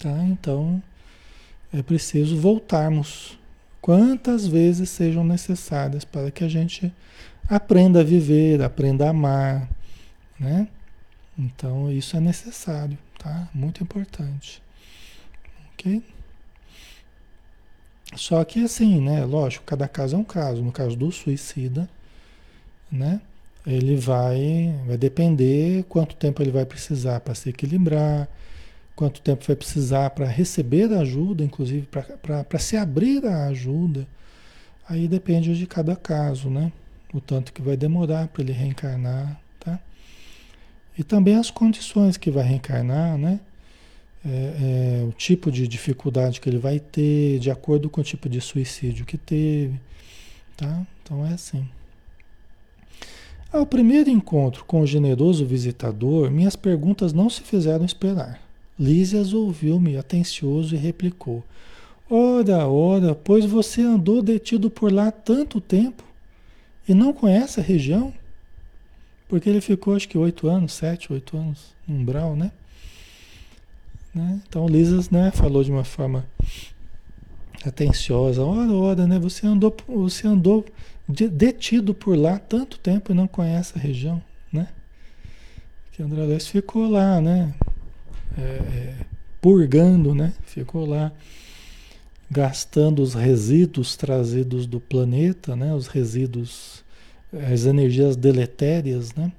Tá? 0.00 0.24
Então 0.24 0.82
é 1.72 1.80
preciso 1.80 2.36
voltarmos 2.36 3.38
quantas 3.84 4.46
vezes 4.46 4.88
sejam 4.88 5.22
necessárias 5.22 6.06
para 6.06 6.30
que 6.30 6.42
a 6.42 6.48
gente 6.48 6.90
aprenda 7.46 8.00
a 8.00 8.02
viver, 8.02 8.62
aprenda 8.62 9.04
a 9.04 9.10
amar, 9.10 9.68
né? 10.40 10.68
Então 11.38 11.92
isso 11.92 12.16
é 12.16 12.20
necessário, 12.20 12.96
tá? 13.18 13.46
Muito 13.52 13.82
importante. 13.82 14.62
Ok? 15.74 16.02
Só 18.16 18.42
que 18.42 18.64
assim, 18.64 19.02
né? 19.02 19.22
Lógico, 19.26 19.66
cada 19.66 19.86
caso 19.86 20.16
é 20.16 20.18
um 20.18 20.24
caso. 20.24 20.62
No 20.62 20.72
caso 20.72 20.96
do 20.96 21.12
suicida, 21.12 21.86
né? 22.90 23.20
Ele 23.66 23.96
vai, 23.96 24.74
vai 24.86 24.96
depender 24.96 25.84
quanto 25.90 26.16
tempo 26.16 26.42
ele 26.42 26.50
vai 26.50 26.64
precisar 26.64 27.20
para 27.20 27.34
se 27.34 27.50
equilibrar, 27.50 28.30
quanto 28.94 29.20
tempo 29.20 29.44
vai 29.46 29.56
precisar 29.56 30.10
para 30.10 30.26
receber 30.26 30.92
ajuda, 30.92 31.44
inclusive 31.44 31.88
para 32.22 32.58
se 32.58 32.76
abrir 32.76 33.24
a 33.26 33.46
ajuda. 33.46 34.06
Aí 34.88 35.08
depende 35.08 35.56
de 35.56 35.66
cada 35.66 35.96
caso, 35.96 36.50
né? 36.50 36.72
O 37.12 37.20
tanto 37.20 37.52
que 37.52 37.62
vai 37.62 37.76
demorar 37.76 38.28
para 38.28 38.42
ele 38.42 38.52
reencarnar, 38.52 39.40
tá? 39.60 39.78
E 40.98 41.02
também 41.02 41.36
as 41.36 41.50
condições 41.50 42.16
que 42.16 42.30
vai 42.30 42.44
reencarnar, 42.44 43.16
né? 43.16 43.40
é, 44.24 45.00
é, 45.00 45.04
o 45.04 45.12
tipo 45.12 45.52
de 45.52 45.68
dificuldade 45.68 46.40
que 46.40 46.48
ele 46.48 46.58
vai 46.58 46.80
ter, 46.80 47.38
de 47.38 47.50
acordo 47.50 47.90
com 47.90 48.00
o 48.00 48.04
tipo 48.04 48.28
de 48.28 48.40
suicídio 48.40 49.04
que 49.04 49.18
teve, 49.18 49.78
tá? 50.56 50.86
Então 51.02 51.26
é 51.26 51.34
assim. 51.34 51.68
Ao 53.52 53.66
primeiro 53.66 54.10
encontro 54.10 54.64
com 54.64 54.80
o 54.80 54.86
generoso 54.86 55.44
visitador, 55.44 56.30
minhas 56.30 56.56
perguntas 56.56 57.12
não 57.12 57.28
se 57.28 57.42
fizeram 57.42 57.84
esperar. 57.84 58.40
Lísias 58.78 59.32
ouviu-me 59.32 59.96
atencioso 59.96 60.74
e 60.74 60.78
replicou: 60.78 61.44
Ora, 62.10 62.66
ora, 62.66 63.14
pois 63.14 63.44
você 63.44 63.82
andou 63.82 64.22
detido 64.22 64.70
por 64.70 64.92
lá 64.92 65.10
tanto 65.10 65.60
tempo 65.60 66.04
e 66.88 66.94
não 66.94 67.12
conhece 67.12 67.60
a 67.60 67.62
região? 67.62 68.12
Porque 69.28 69.48
ele 69.48 69.60
ficou 69.60 69.94
acho 69.94 70.08
que 70.08 70.18
oito 70.18 70.48
anos, 70.48 70.72
sete, 70.72 71.12
oito 71.12 71.36
anos, 71.36 71.74
no 71.86 71.96
umbral, 71.96 72.36
né? 72.36 72.50
Né? 74.14 74.40
Então 74.48 74.66
Lisas 74.68 75.10
né, 75.10 75.32
falou 75.32 75.64
de 75.64 75.72
uma 75.72 75.82
forma 75.82 76.24
atenciosa, 77.64 78.44
ora, 78.44 78.72
ora, 78.72 79.06
né? 79.06 79.18
Você 79.18 79.46
andou, 79.46 79.74
você 79.88 80.26
andou 80.26 80.64
detido 81.08 81.94
por 81.94 82.16
lá 82.16 82.38
tanto 82.38 82.78
tempo 82.78 83.10
e 83.10 83.14
não 83.14 83.26
conhece 83.26 83.72
a 83.76 83.80
região, 83.80 84.22
né? 84.52 84.68
Que 85.92 86.02
André 86.02 86.22
Luiz 86.22 86.46
ficou 86.46 86.88
lá, 86.88 87.20
né? 87.20 87.54
É, 88.36 88.40
é, 88.40 88.94
purgando, 89.40 90.14
né? 90.14 90.32
Ficou 90.46 90.86
lá 90.86 91.12
gastando 92.30 93.02
os 93.02 93.14
resíduos 93.14 93.96
trazidos 93.96 94.66
do 94.66 94.80
planeta, 94.80 95.54
né? 95.54 95.74
Os 95.74 95.86
resíduos, 95.86 96.82
as 97.52 97.64
energias 97.64 98.16
deletérias, 98.16 99.14
né? 99.14 99.30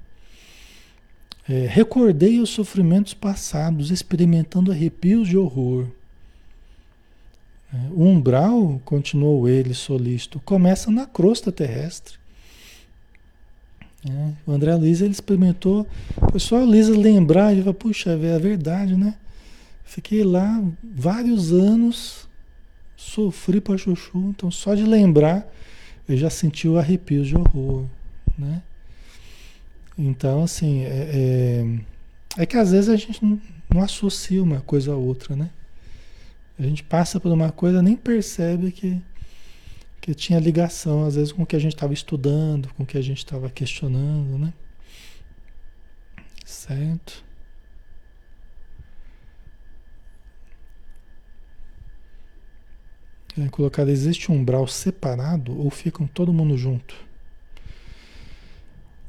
É, 1.48 1.66
recordei 1.66 2.40
os 2.40 2.50
sofrimentos 2.50 3.14
passados, 3.14 3.90
experimentando 3.90 4.72
arrepios 4.72 5.28
de 5.28 5.36
horror. 5.36 5.86
É, 7.72 7.76
o 7.92 8.04
umbral, 8.04 8.80
continuou 8.84 9.48
ele 9.48 9.74
solícito, 9.74 10.40
começa 10.40 10.90
na 10.90 11.06
crosta 11.06 11.52
terrestre. 11.52 12.18
É, 14.08 14.32
o 14.46 14.52
André 14.52 14.74
Luiz 14.74 15.00
ele 15.00 15.12
experimentou. 15.12 15.86
Foi 16.30 16.40
só 16.40 16.60
a 16.60 16.64
Luísa 16.64 16.96
lembrar 16.96 17.54
e 17.54 17.62
falar, 17.62 17.74
puxa, 17.74 18.10
é 18.10 18.38
verdade, 18.38 18.96
né? 18.96 19.14
Fiquei 19.84 20.24
lá 20.24 20.62
vários 20.82 21.52
anos, 21.52 22.28
sofri 22.96 23.60
para 23.60 23.78
chuchu, 23.78 24.30
então 24.30 24.50
só 24.50 24.74
de 24.74 24.84
lembrar 24.84 25.46
eu 26.08 26.16
já 26.16 26.30
senti 26.30 26.68
o 26.68 26.78
arrepio 26.78 27.24
de 27.24 27.36
horror, 27.36 27.86
né? 28.38 28.62
Então, 29.98 30.44
assim, 30.44 30.82
é, 30.84 31.10
é, 32.36 32.42
é, 32.42 32.46
que 32.46 32.56
às 32.56 32.70
vezes 32.70 32.88
a 32.88 32.96
gente 32.96 33.24
não, 33.24 33.40
não, 33.72 33.82
associa 33.82 34.42
uma 34.42 34.60
coisa 34.60 34.92
a 34.92 34.96
outra, 34.96 35.34
né? 35.34 35.50
A 36.58 36.62
gente 36.62 36.84
passa 36.84 37.18
por 37.18 37.32
uma 37.32 37.50
coisa 37.50 37.82
nem 37.82 37.96
percebe 37.96 38.70
que, 38.70 39.00
que 40.06 40.14
tinha 40.14 40.38
ligação, 40.38 41.04
às 41.04 41.16
vezes, 41.16 41.32
com 41.32 41.42
o 41.42 41.46
que 41.46 41.56
a 41.56 41.58
gente 41.58 41.74
estava 41.74 41.92
estudando, 41.92 42.72
com 42.74 42.84
o 42.84 42.86
que 42.86 42.96
a 42.96 43.02
gente 43.02 43.18
estava 43.18 43.50
questionando, 43.50 44.38
né? 44.38 44.52
Certo? 46.44 47.24
É, 53.36 53.48
colocar, 53.48 53.88
existe 53.88 54.30
um 54.30 54.36
umbral 54.36 54.68
separado 54.68 55.58
ou 55.58 55.68
ficam 55.70 56.06
todo 56.06 56.32
mundo 56.32 56.56
junto? 56.56 56.94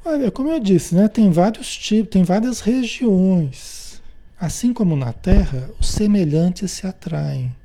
Olha, 0.04 0.32
como 0.32 0.50
eu 0.50 0.60
disse, 0.60 0.96
né, 0.96 1.08
tem 1.08 1.30
vários 1.30 1.78
tipos, 1.78 2.10
tem 2.10 2.24
várias 2.24 2.60
regiões. 2.60 4.02
Assim 4.40 4.74
como 4.74 4.96
na 4.96 5.14
Terra, 5.14 5.70
os 5.80 5.90
semelhantes 5.90 6.72
se 6.72 6.88
atraem. 6.88 7.56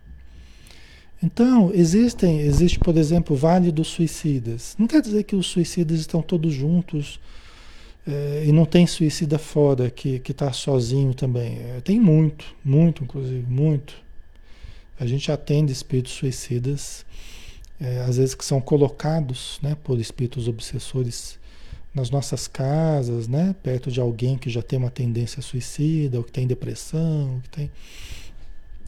Então, 1.23 1.71
existem, 1.73 2.41
existe, 2.41 2.79
por 2.79 2.97
exemplo, 2.97 3.37
o 3.37 3.39
Vale 3.39 3.71
dos 3.71 3.89
Suicidas. 3.89 4.75
Não 4.79 4.87
quer 4.87 5.01
dizer 5.01 5.23
que 5.23 5.37
os 5.37 5.47
suicidas 5.47 6.01
estão 6.01 6.21
todos 6.21 6.53
juntos 6.53 7.21
é, 8.07 8.45
e 8.47 8.51
não 8.53 8.65
tem 8.65 8.87
suicida 8.87 9.39
fora 9.39 9.89
que 9.89 10.21
está 10.27 10.53
sozinho 10.53 11.15
também. 11.15 11.59
É, 11.59 11.81
tem 11.81 12.01
muito, 12.01 12.45
muito, 12.65 13.05
inclusive, 13.05 13.47
muito. 13.49 13.95
A 14.99 15.07
gente 15.07 15.31
atende 15.31 15.73
espíritos 15.73 16.13
suicidas, 16.13 17.07
é, 17.81 18.01
às 18.01 18.17
vezes 18.17 18.35
que 18.35 18.45
são 18.45 18.61
colocados 18.61 19.59
né, 19.63 19.77
por 19.83 20.01
espíritos 20.01 20.49
obsessores 20.49 21.39
nas 21.95 22.11
nossas 22.11 22.49
casas, 22.49 23.29
né? 23.29 23.55
Perto 23.63 23.91
de 23.91 24.01
alguém 24.01 24.39
que 24.39 24.49
já 24.49 24.63
tem 24.63 24.79
uma 24.79 24.91
tendência 24.91 25.43
suicida, 25.43 26.19
ou 26.19 26.25
que 26.25 26.33
tem 26.33 26.47
depressão, 26.47 27.41
que 27.43 27.51
tem. 27.51 27.71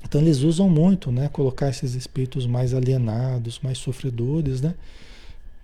Então 0.05 0.21
eles 0.21 0.41
usam 0.41 0.69
muito, 0.69 1.11
né? 1.11 1.29
Colocar 1.33 1.71
esses 1.71 1.95
espíritos 1.95 2.47
mais 2.47 2.75
alienados, 2.75 3.59
mais 3.63 3.79
sofredores, 3.79 4.61
né? 4.61 4.75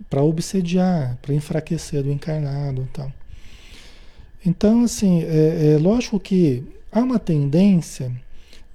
Para 0.09 0.22
obsediar, 0.22 1.18
para 1.20 1.35
enfraquecer 1.35 2.05
o 2.05 2.11
encarnado, 2.11 2.88
tal. 2.92 3.12
Então, 4.44 4.85
assim, 4.85 5.22
é, 5.22 5.74
é 5.74 5.79
lógico 5.79 6.18
que 6.18 6.64
há 6.90 7.00
uma 7.00 7.18
tendência 7.18 8.11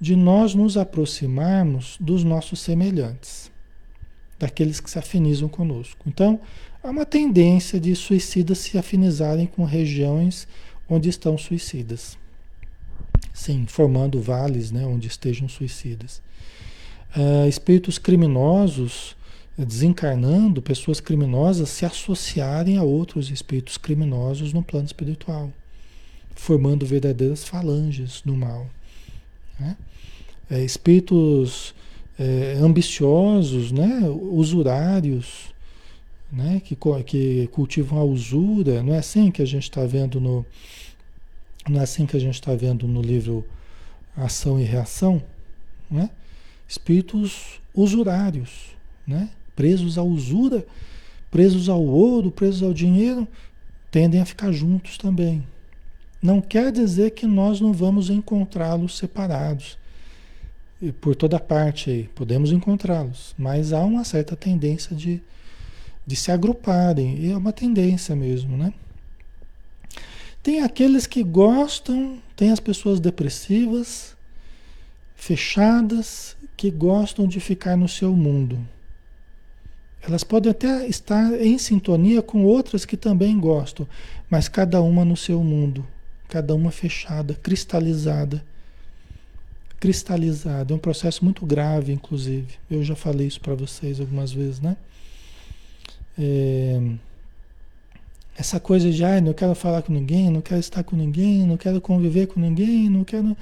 de 0.00 0.14
nós 0.14 0.54
nos 0.54 0.76
aproximarmos 0.76 1.96
dos 1.98 2.22
nossos 2.22 2.60
semelhantes, 2.60 3.50
daqueles 4.38 4.78
que 4.78 4.90
se 4.90 4.98
afinizam 4.98 5.48
conosco. 5.48 5.98
Então, 6.06 6.38
há 6.82 6.88
uma 6.88 7.04
tendência 7.04 7.80
de 7.80 7.96
suicidas 7.96 8.58
se 8.58 8.78
afinizarem 8.78 9.46
com 9.46 9.64
regiões 9.64 10.46
onde 10.88 11.08
estão 11.08 11.36
suicidas. 11.36 12.16
Sim, 13.32 13.66
formando 13.66 14.20
vales 14.20 14.70
né, 14.70 14.84
onde 14.86 15.08
estejam 15.08 15.48
suicidas. 15.48 16.20
Uh, 17.16 17.48
espíritos 17.48 17.98
criminosos 17.98 19.16
desencarnando, 19.64 20.60
pessoas 20.60 21.00
criminosas 21.00 21.70
se 21.70 21.86
associarem 21.86 22.76
a 22.76 22.82
outros 22.82 23.30
espíritos 23.30 23.78
criminosos 23.78 24.52
no 24.52 24.62
plano 24.62 24.84
espiritual, 24.84 25.50
formando 26.34 26.84
verdadeiras 26.84 27.44
falanges 27.44 28.20
do 28.24 28.36
mal. 28.36 28.68
Né? 29.58 29.76
É, 30.50 30.62
espíritos 30.62 31.74
é, 32.18 32.58
ambiciosos, 32.60 33.72
né, 33.72 34.00
usurários, 34.08 35.54
né? 36.30 36.60
que, 36.62 36.76
que 37.06 37.48
cultivam 37.52 37.98
a 37.98 38.04
usura, 38.04 38.82
não 38.82 38.94
é 38.94 38.98
assim 38.98 39.30
que 39.30 39.40
a 39.40 39.46
gente 39.46 39.64
está 39.64 39.84
vendo 39.86 40.20
no. 40.20 40.44
Não 41.68 41.80
é 41.80 41.82
assim 41.82 42.06
que 42.06 42.16
a 42.16 42.20
gente 42.20 42.34
está 42.34 42.54
vendo 42.54 42.86
no 42.86 43.02
livro 43.02 43.44
Ação 44.16 44.58
e 44.60 44.62
Reação, 44.62 45.22
né? 45.90 46.10
Espíritos 46.68 47.60
usurários, 47.74 48.76
né? 49.06 49.28
Presos 49.54 49.98
à 49.98 50.02
usura, 50.02 50.64
presos 51.30 51.68
ao 51.68 51.82
ouro, 51.82 52.30
presos 52.30 52.62
ao 52.62 52.72
dinheiro, 52.72 53.26
tendem 53.90 54.20
a 54.20 54.24
ficar 54.24 54.52
juntos 54.52 54.96
também. 54.96 55.44
Não 56.22 56.40
quer 56.40 56.72
dizer 56.72 57.10
que 57.12 57.26
nós 57.26 57.60
não 57.60 57.72
vamos 57.72 58.10
encontrá-los 58.10 58.96
separados. 58.96 59.78
E 60.80 60.92
por 60.92 61.16
toda 61.16 61.40
parte 61.40 61.90
aí, 61.90 62.08
podemos 62.14 62.52
encontrá-los, 62.52 63.34
mas 63.38 63.72
há 63.72 63.80
uma 63.80 64.04
certa 64.04 64.36
tendência 64.36 64.94
de, 64.94 65.22
de 66.06 66.16
se 66.16 66.30
agruparem, 66.30 67.18
e 67.18 67.32
é 67.32 67.36
uma 67.36 67.52
tendência 67.52 68.14
mesmo, 68.14 68.56
né? 68.56 68.72
Tem 70.46 70.62
aqueles 70.62 71.08
que 71.08 71.24
gostam, 71.24 72.22
tem 72.36 72.52
as 72.52 72.60
pessoas 72.60 73.00
depressivas, 73.00 74.16
fechadas 75.16 76.36
que 76.56 76.70
gostam 76.70 77.26
de 77.26 77.40
ficar 77.40 77.76
no 77.76 77.88
seu 77.88 78.14
mundo. 78.14 78.56
Elas 80.00 80.22
podem 80.22 80.52
até 80.52 80.86
estar 80.86 81.32
em 81.32 81.58
sintonia 81.58 82.22
com 82.22 82.44
outras 82.44 82.84
que 82.84 82.96
também 82.96 83.40
gostam, 83.40 83.88
mas 84.30 84.48
cada 84.48 84.80
uma 84.80 85.04
no 85.04 85.16
seu 85.16 85.42
mundo, 85.42 85.84
cada 86.28 86.54
uma 86.54 86.70
fechada, 86.70 87.34
cristalizada. 87.34 88.40
Cristalizada, 89.80 90.72
é 90.72 90.76
um 90.76 90.78
processo 90.78 91.24
muito 91.24 91.44
grave, 91.44 91.92
inclusive. 91.92 92.54
Eu 92.70 92.84
já 92.84 92.94
falei 92.94 93.26
isso 93.26 93.40
para 93.40 93.56
vocês 93.56 94.00
algumas 94.00 94.30
vezes, 94.30 94.60
né? 94.60 94.76
É... 96.16 96.80
Essa 98.38 98.60
coisa 98.60 98.90
de, 98.90 99.02
ah, 99.02 99.20
não 99.20 99.32
quero 99.32 99.54
falar 99.54 99.82
com 99.82 99.92
ninguém, 99.92 100.28
não 100.28 100.42
quero 100.42 100.60
estar 100.60 100.84
com 100.84 100.94
ninguém, 100.94 101.46
não 101.46 101.56
quero 101.56 101.80
conviver 101.80 102.26
com 102.26 102.38
ninguém, 102.38 102.90
não 102.90 103.02
quero. 103.02 103.34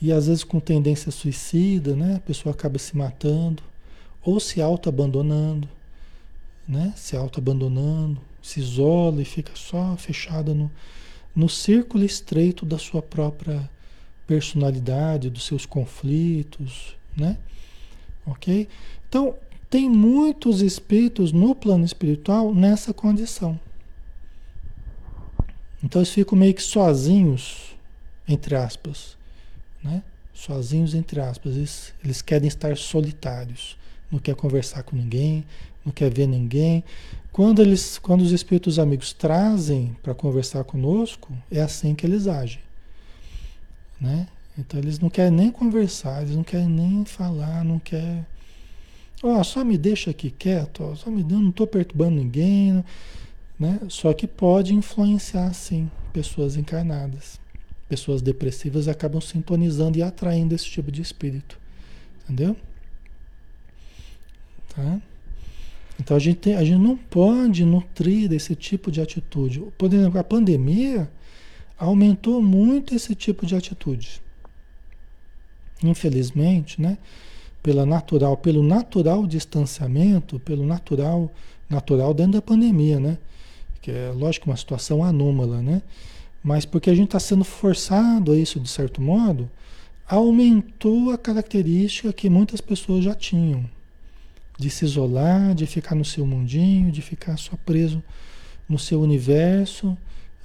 E 0.00 0.12
às 0.12 0.28
vezes 0.28 0.44
com 0.44 0.60
tendência 0.60 1.10
suicida, 1.10 1.96
né? 1.96 2.16
A 2.16 2.20
pessoa 2.20 2.54
acaba 2.54 2.78
se 2.78 2.96
matando 2.96 3.60
ou 4.22 4.38
se 4.38 4.62
auto-abandonando, 4.62 5.68
né? 6.66 6.92
Se 6.96 7.16
auto-abandonando, 7.16 8.20
se 8.40 8.60
isola 8.60 9.20
e 9.20 9.24
fica 9.24 9.50
só 9.56 9.96
fechada 9.96 10.54
no, 10.54 10.70
no 11.34 11.48
círculo 11.48 12.04
estreito 12.04 12.64
da 12.64 12.78
sua 12.78 13.02
própria 13.02 13.68
personalidade, 14.28 15.28
dos 15.28 15.44
seus 15.44 15.66
conflitos, 15.66 16.94
né? 17.16 17.36
Ok? 18.24 18.68
Então, 19.08 19.34
tem 19.68 19.88
muitos 19.88 20.62
espíritos 20.62 21.32
no 21.32 21.54
plano 21.54 21.84
espiritual 21.84 22.54
nessa 22.54 22.94
condição. 22.94 23.58
Então 25.82 26.00
eles 26.00 26.10
ficam 26.10 26.36
meio 26.36 26.54
que 26.54 26.62
sozinhos, 26.62 27.76
entre 28.26 28.54
aspas, 28.56 29.16
né? 29.82 30.02
Sozinhos, 30.34 30.94
entre 30.94 31.20
aspas. 31.20 31.56
Eles, 31.56 31.94
eles 32.04 32.22
querem 32.22 32.48
estar 32.48 32.76
solitários. 32.76 33.76
Não 34.10 34.18
quer 34.18 34.34
conversar 34.34 34.82
com 34.82 34.96
ninguém, 34.96 35.44
não 35.84 35.92
quer 35.92 36.12
ver 36.12 36.26
ninguém. 36.26 36.82
Quando, 37.32 37.60
eles, 37.62 37.98
quando 37.98 38.22
os 38.22 38.32
espíritos 38.32 38.78
amigos 38.78 39.12
trazem 39.12 39.96
para 40.02 40.14
conversar 40.14 40.64
conosco, 40.64 41.32
é 41.50 41.60
assim 41.60 41.94
que 41.94 42.06
eles 42.06 42.26
agem. 42.26 42.60
Né? 44.00 44.26
Então 44.58 44.80
eles 44.80 44.98
não 44.98 45.08
querem 45.08 45.30
nem 45.30 45.50
conversar, 45.50 46.22
eles 46.22 46.34
não 46.34 46.42
querem 46.42 46.68
nem 46.68 47.04
falar, 47.04 47.64
não 47.64 47.78
querem. 47.78 48.26
Ó, 49.22 49.38
oh, 49.38 49.44
só 49.44 49.64
me 49.64 49.76
deixa 49.76 50.10
aqui 50.10 50.30
quieto, 50.30 50.82
ó, 50.82 50.94
só 50.94 51.10
me 51.10 51.22
dando, 51.22 51.42
não 51.42 51.50
estou 51.50 51.66
perturbando 51.66 52.16
ninguém. 52.16 52.84
Né? 53.58 53.80
Só 53.88 54.12
que 54.12 54.26
pode 54.26 54.74
influenciar, 54.74 55.52
sim, 55.52 55.90
pessoas 56.12 56.56
encarnadas. 56.56 57.40
Pessoas 57.88 58.22
depressivas 58.22 58.86
acabam 58.86 59.20
sintonizando 59.20 59.98
e 59.98 60.02
atraindo 60.02 60.54
esse 60.54 60.66
tipo 60.66 60.92
de 60.92 61.02
espírito. 61.02 61.58
Entendeu? 62.24 62.54
Tá? 64.74 65.00
Então 65.98 66.16
a 66.16 66.20
gente, 66.20 66.36
tem, 66.36 66.54
a 66.54 66.64
gente 66.64 66.78
não 66.78 66.96
pode 66.96 67.64
nutrir 67.64 68.28
desse 68.28 68.54
tipo 68.54 68.90
de 68.90 69.00
atitude. 69.00 69.60
Por 69.76 69.92
exemplo, 69.92 70.20
a 70.20 70.24
pandemia 70.24 71.10
aumentou 71.76 72.40
muito 72.40 72.94
esse 72.94 73.14
tipo 73.14 73.44
de 73.44 73.56
atitude. 73.56 74.22
Infelizmente, 75.82 76.80
né? 76.80 76.98
Pela 77.62 77.84
natural, 77.84 78.36
pelo 78.36 78.62
natural 78.62 79.26
distanciamento, 79.26 80.38
pelo 80.38 80.64
natural, 80.64 81.32
natural 81.68 82.14
dentro 82.14 82.32
da 82.32 82.42
pandemia, 82.42 83.00
né? 83.00 83.18
Que 83.80 83.90
é 83.90 84.10
lógico 84.14 84.50
uma 84.50 84.56
situação 84.56 85.02
anômala, 85.02 85.62
né? 85.62 85.82
Mas 86.42 86.64
porque 86.64 86.90
a 86.90 86.94
gente 86.94 87.08
está 87.08 87.20
sendo 87.20 87.44
forçado 87.44 88.32
a 88.32 88.36
isso 88.36 88.60
de 88.60 88.68
certo 88.68 89.00
modo, 89.02 89.50
aumentou 90.08 91.10
a 91.10 91.18
característica 91.18 92.12
que 92.12 92.30
muitas 92.30 92.60
pessoas 92.60 93.04
já 93.04 93.14
tinham 93.14 93.68
de 94.58 94.70
se 94.70 94.84
isolar, 94.84 95.54
de 95.54 95.66
ficar 95.66 95.94
no 95.94 96.04
seu 96.04 96.26
mundinho, 96.26 96.90
de 96.90 97.02
ficar 97.02 97.36
só 97.36 97.56
preso 97.64 98.02
no 98.68 98.78
seu 98.78 99.00
universo, 99.00 99.96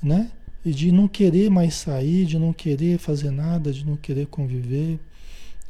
né? 0.02 0.30
E 0.64 0.72
de 0.72 0.92
não 0.92 1.08
querer 1.08 1.50
mais 1.50 1.74
sair, 1.74 2.26
de 2.26 2.38
não 2.38 2.54
querer 2.54 2.98
fazer 2.98 3.32
nada, 3.32 3.72
de 3.72 3.86
não 3.86 3.96
querer 3.96 4.28
conviver, 4.28 5.00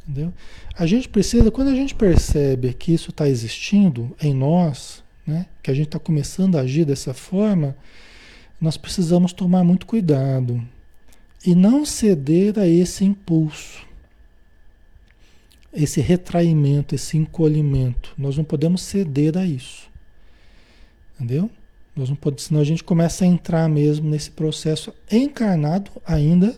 entendeu? 0.04 0.34
A 0.76 0.86
gente 0.86 1.08
precisa, 1.08 1.50
quando 1.50 1.70
a 1.70 1.76
gente 1.76 1.96
percebe 1.96 2.74
que 2.74 2.94
isso 2.94 3.10
está 3.12 3.28
existindo 3.28 4.16
em 4.22 4.34
nós, 4.34 5.03
né, 5.26 5.46
que 5.62 5.72
a 5.72 5.74
gente 5.74 5.88
está 5.88 6.00
começando 6.00 6.58
a 6.58 6.62
agir 6.62 6.86
dessa 6.86 7.14
forma, 7.14 7.76
nós 8.60 8.78
precisamos 8.78 9.34
tomar 9.34 9.64
muito 9.64 9.86
cuidado 9.86 10.64
e 11.46 11.56
não 11.56 11.86
ceder 11.86 12.58
a 12.58 12.68
esse 12.68 13.04
impulso, 13.04 13.86
esse 15.74 16.00
retraimento, 16.00 16.96
esse 16.96 17.18
encolhimento. 17.18 18.14
Nós 18.18 18.38
não 18.38 18.44
podemos 18.44 18.82
ceder 18.82 19.38
a 19.38 19.46
isso. 19.46 19.90
Entendeu? 21.16 21.50
Nós 21.96 22.10
não 22.10 22.16
podemos, 22.16 22.44
senão 22.44 22.62
a 22.62 22.66
gente 22.66 22.84
começa 22.84 23.26
a 23.26 23.28
entrar 23.28 23.68
mesmo 23.68 24.10
nesse 24.10 24.32
processo 24.32 24.94
encarnado 25.12 25.92
ainda, 26.06 26.58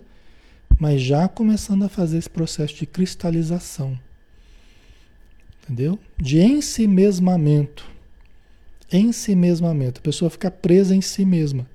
mas 0.80 1.02
já 1.02 1.28
começando 1.28 1.84
a 1.84 1.90
fazer 1.90 2.18
esse 2.18 2.30
processo 2.30 2.76
de 2.76 2.86
cristalização. 2.86 4.00
Entendeu? 5.64 5.98
De 6.18 6.40
ensimesmamento 6.40 7.95
ensimesmamento. 8.92 10.00
A 10.00 10.04
pessoa 10.04 10.30
fica 10.30 10.50
presa 10.50 10.96
em 10.96 11.02
si 11.02 11.26
mesma. 11.26 11.68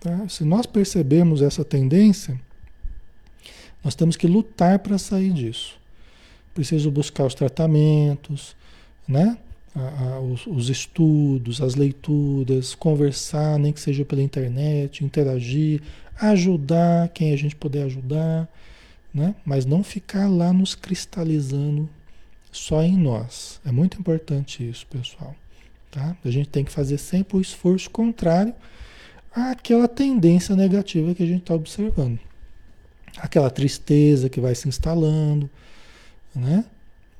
Tá? 0.00 0.28
Se 0.28 0.44
nós 0.44 0.66
percebemos 0.66 1.40
essa 1.40 1.64
tendência, 1.64 2.38
nós 3.82 3.94
temos 3.94 4.16
que 4.16 4.26
lutar 4.26 4.78
para 4.78 4.98
sair 4.98 5.32
disso. 5.32 5.78
Preciso 6.54 6.90
buscar 6.90 7.26
os 7.26 7.34
tratamentos, 7.34 8.54
né? 9.06 9.38
A, 9.74 9.80
a, 9.80 10.20
os, 10.20 10.46
os, 10.46 10.68
estudos, 10.68 11.60
as 11.60 11.74
leituras, 11.74 12.76
conversar, 12.76 13.58
nem 13.58 13.72
que 13.72 13.80
seja 13.80 14.04
pela 14.04 14.22
internet, 14.22 15.04
interagir, 15.04 15.82
ajudar 16.16 17.08
quem 17.08 17.32
a 17.32 17.36
gente 17.36 17.56
puder 17.56 17.82
ajudar, 17.82 18.48
né? 19.12 19.34
mas 19.44 19.66
não 19.66 19.82
ficar 19.82 20.28
lá 20.28 20.52
nos 20.52 20.76
cristalizando 20.76 21.88
só 22.52 22.82
em 22.84 22.96
nós. 22.96 23.60
É 23.64 23.72
muito 23.72 23.98
importante 23.98 24.68
isso, 24.68 24.86
pessoal. 24.86 25.34
Tá? 25.94 26.16
A 26.24 26.28
gente 26.30 26.48
tem 26.48 26.64
que 26.64 26.72
fazer 26.72 26.98
sempre 26.98 27.36
o 27.36 27.40
esforço 27.40 27.88
contrário 27.88 28.52
àquela 29.32 29.86
tendência 29.86 30.56
negativa 30.56 31.14
que 31.14 31.22
a 31.22 31.26
gente 31.26 31.42
está 31.42 31.54
observando. 31.54 32.18
Aquela 33.16 33.48
tristeza 33.48 34.28
que 34.28 34.40
vai 34.40 34.56
se 34.56 34.68
instalando, 34.68 35.48
né? 36.34 36.64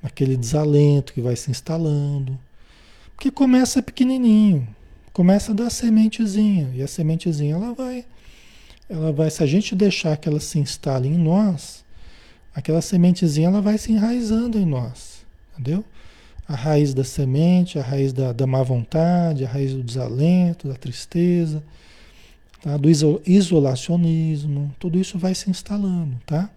aquele 0.02 0.36
desalento 0.36 1.12
que 1.12 1.20
vai 1.20 1.36
se 1.36 1.52
instalando. 1.52 2.36
Porque 3.14 3.30
começa 3.30 3.80
pequenininho, 3.80 4.66
começa 5.12 5.54
da 5.54 5.70
sementezinha, 5.70 6.72
e 6.74 6.82
a 6.82 6.88
sementezinha 6.88 7.54
ela 7.54 7.72
vai, 7.72 8.04
ela 8.90 9.12
vai, 9.12 9.30
se 9.30 9.40
a 9.40 9.46
gente 9.46 9.76
deixar 9.76 10.16
que 10.16 10.28
ela 10.28 10.40
se 10.40 10.58
instale 10.58 11.08
em 11.08 11.16
nós, 11.16 11.84
aquela 12.52 12.82
sementezinha 12.82 13.46
ela 13.46 13.62
vai 13.62 13.78
se 13.78 13.92
enraizando 13.92 14.58
em 14.58 14.66
nós, 14.66 15.24
entendeu? 15.52 15.84
A 16.46 16.54
raiz 16.54 16.92
da 16.92 17.04
semente, 17.04 17.78
a 17.78 17.82
raiz 17.82 18.12
da, 18.12 18.32
da 18.32 18.46
má 18.46 18.62
vontade, 18.62 19.44
a 19.44 19.48
raiz 19.48 19.72
do 19.72 19.82
desalento, 19.82 20.68
da 20.68 20.74
tristeza, 20.74 21.62
tá? 22.62 22.76
do 22.76 22.88
isolacionismo, 23.26 24.74
tudo 24.78 24.98
isso 24.98 25.18
vai 25.18 25.34
se 25.34 25.50
instalando, 25.50 26.20
tá? 26.26 26.50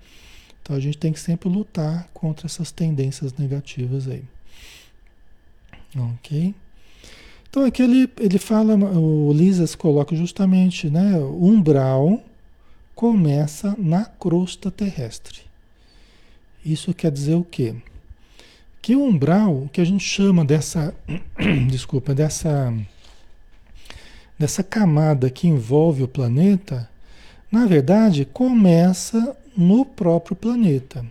Então 0.62 0.76
a 0.76 0.80
gente 0.80 0.98
tem 0.98 1.14
que 1.14 1.20
sempre 1.20 1.48
lutar 1.48 2.10
contra 2.14 2.46
essas 2.46 2.72
tendências 2.72 3.34
negativas 3.34 4.08
aí. 4.08 4.24
Ok? 5.96 6.54
Então 7.50 7.64
aqui 7.64 7.82
ele, 7.82 8.10
ele 8.20 8.38
fala, 8.38 8.76
o 8.76 9.32
Lisas 9.32 9.74
coloca 9.74 10.14
justamente, 10.14 10.90
né? 10.90 11.18
O 11.18 11.46
umbral 11.46 12.22
começa 12.94 13.76
na 13.78 14.04
crosta 14.04 14.70
terrestre. 14.70 15.40
Isso 16.66 16.94
quer 16.94 17.12
dizer 17.12 17.36
o 17.36 17.44
quê? 17.44 17.74
Que 18.88 18.96
o 18.96 19.04
umbral, 19.04 19.68
que 19.74 19.82
a 19.82 19.86
gente 19.86 20.06
chama 20.06 20.46
dessa, 20.46 20.96
desculpa, 21.70 22.16
dessa, 22.16 22.74
dessa 24.40 24.64
camada 24.64 25.30
que 25.30 25.46
envolve 25.46 26.04
o 26.04 26.08
planeta, 26.08 26.90
na 27.52 27.66
verdade 27.66 28.24
começa 28.24 29.36
no 29.58 29.84
próprio 29.84 30.38
planeta, 30.38 31.06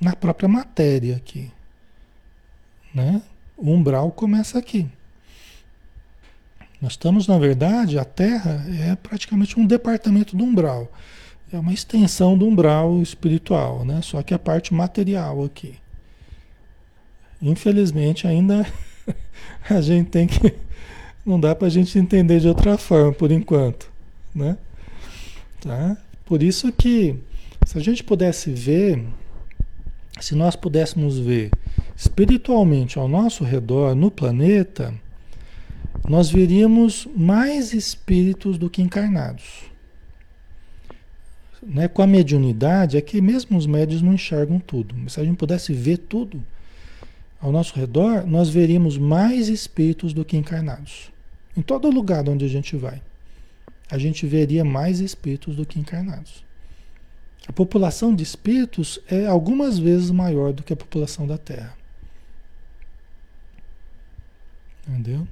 na 0.00 0.14
própria 0.14 0.48
matéria 0.48 1.16
aqui, 1.16 1.50
né? 2.94 3.20
O 3.56 3.72
umbral 3.72 4.12
começa 4.12 4.56
aqui. 4.56 4.86
Nós 6.80 6.92
estamos, 6.92 7.26
na 7.26 7.36
verdade, 7.36 7.98
a 7.98 8.04
Terra 8.04 8.64
é 8.78 8.94
praticamente 8.94 9.58
um 9.58 9.66
departamento 9.66 10.36
do 10.36 10.44
umbral. 10.44 10.88
É 11.52 11.58
uma 11.58 11.72
extensão 11.72 12.38
do 12.38 12.46
umbral 12.46 13.02
espiritual, 13.02 13.84
né? 13.84 14.00
Só 14.04 14.22
que 14.22 14.32
a 14.32 14.38
parte 14.38 14.72
material 14.72 15.42
aqui. 15.42 15.74
Infelizmente, 17.42 18.26
ainda 18.26 18.66
a 19.68 19.80
gente 19.80 20.10
tem 20.10 20.26
que. 20.26 20.54
Não 21.24 21.38
dá 21.38 21.54
para 21.54 21.66
a 21.66 21.70
gente 21.70 21.98
entender 21.98 22.40
de 22.40 22.48
outra 22.48 22.76
forma, 22.78 23.12
por 23.12 23.30
enquanto. 23.30 23.90
Né? 24.34 24.56
Tá? 25.60 25.96
Por 26.24 26.42
isso 26.42 26.72
que, 26.72 27.16
se 27.66 27.76
a 27.76 27.80
gente 27.80 28.02
pudesse 28.02 28.50
ver 28.50 29.04
se 30.20 30.34
nós 30.34 30.54
pudéssemos 30.54 31.18
ver 31.18 31.50
espiritualmente 31.96 32.98
ao 32.98 33.08
nosso 33.08 33.42
redor, 33.42 33.94
no 33.94 34.10
planeta, 34.10 34.94
nós 36.08 36.30
veríamos 36.30 37.08
mais 37.16 37.72
espíritos 37.72 38.58
do 38.58 38.70
que 38.70 38.82
encarnados. 38.82 39.62
Né? 41.62 41.88
Com 41.88 42.02
a 42.02 42.06
mediunidade, 42.06 42.96
é 42.96 43.00
que 43.00 43.20
mesmo 43.20 43.56
os 43.56 43.66
médios 43.66 44.02
não 44.02 44.14
enxergam 44.14 44.58
tudo. 44.58 44.94
Se 45.10 45.20
a 45.20 45.24
gente 45.24 45.36
pudesse 45.36 45.72
ver 45.72 45.98
tudo 45.98 46.42
ao 47.40 47.50
nosso 47.50 47.74
redor, 47.74 48.26
nós 48.26 48.50
veríamos 48.50 48.98
mais 48.98 49.48
espíritos 49.48 50.12
do 50.12 50.24
que 50.24 50.36
encarnados. 50.36 51.10
Em 51.56 51.62
todo 51.62 51.90
lugar 51.90 52.28
onde 52.28 52.44
a 52.44 52.48
gente 52.48 52.76
vai, 52.76 53.00
a 53.90 53.98
gente 53.98 54.26
veria 54.26 54.64
mais 54.64 55.00
espíritos 55.00 55.56
do 55.56 55.64
que 55.64 55.80
encarnados. 55.80 56.44
A 57.48 57.52
população 57.52 58.14
de 58.14 58.22
espíritos 58.22 59.00
é 59.08 59.26
algumas 59.26 59.78
vezes 59.78 60.10
maior 60.10 60.52
do 60.52 60.62
que 60.62 60.72
a 60.72 60.76
população 60.76 61.26
da 61.26 61.38
Terra. 61.38 61.76
Entendeu? 64.86 65.26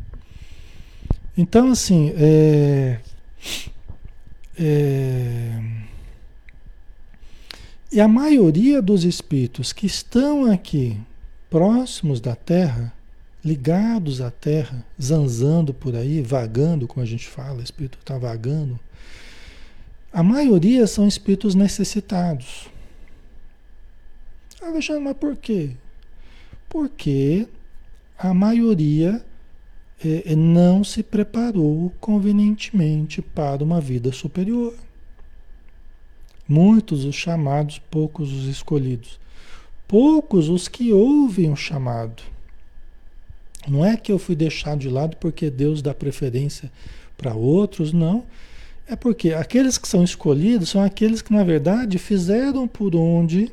Então, 1.37 1.71
assim, 1.71 2.12
é, 2.16 2.99
é, 4.59 5.62
e 7.92 8.01
a 8.01 8.09
maioria 8.09 8.83
dos 8.83 9.05
espíritos 9.05 9.73
que 9.73 9.87
estão 9.87 10.51
aqui, 10.51 10.99
próximos 11.51 12.21
da 12.21 12.35
Terra, 12.35 12.93
ligados 13.45 14.21
à 14.21 14.31
Terra, 14.31 14.85
zanzando 15.01 15.73
por 15.73 15.95
aí, 15.95 16.21
vagando, 16.21 16.87
como 16.87 17.03
a 17.03 17.07
gente 17.07 17.27
fala, 17.27 17.59
o 17.59 17.63
espírito 17.63 17.99
está 17.99 18.19
vagando, 18.19 18.79
a 20.13 20.23
maioria 20.23 20.87
são 20.87 21.07
espíritos 21.07 21.55
necessitados. 21.55 22.69
Ah, 24.61 24.69
Alexandre, 24.69 25.05
mas 25.05 25.17
por 25.17 25.37
quê? 25.37 25.71
Porque 26.69 27.47
a 28.19 28.35
maioria 28.35 29.25
é, 30.05 30.35
não 30.35 30.83
se 30.83 31.03
preparou 31.03 31.93
convenientemente 32.01 33.23
para 33.23 33.63
uma 33.63 33.81
vida 33.81 34.13
superior. 34.13 34.75
Muitos 36.49 37.05
os 37.05 37.15
chamados, 37.15 37.79
poucos 37.79 38.33
os 38.33 38.47
escolhidos. 38.47 39.21
Poucos 39.88 40.51
os 40.51 40.68
que 40.68 40.92
ouvem 40.92 41.51
o 41.51 41.57
chamado. 41.57 42.22
Não 43.66 43.85
é 43.85 43.96
que 43.96 44.12
eu 44.12 44.18
fui 44.18 44.37
deixado 44.37 44.81
de 44.81 44.88
lado 44.88 45.16
porque 45.16 45.51
Deus 45.51 45.83
dá 45.83 45.94
preferência 45.94 46.70
para 47.16 47.35
outros, 47.35 47.92
não. 47.92 48.24
É 48.87 48.94
porque 48.94 49.33
aqueles 49.33 49.77
que 49.77 49.88
são 49.88 50.05
escolhidos 50.05 50.68
são 50.68 50.83
aqueles 50.83 51.20
que, 51.20 51.33
na 51.33 51.42
verdade, 51.42 51.98
fizeram 51.98 52.68
por 52.68 52.94
onde 52.94 53.51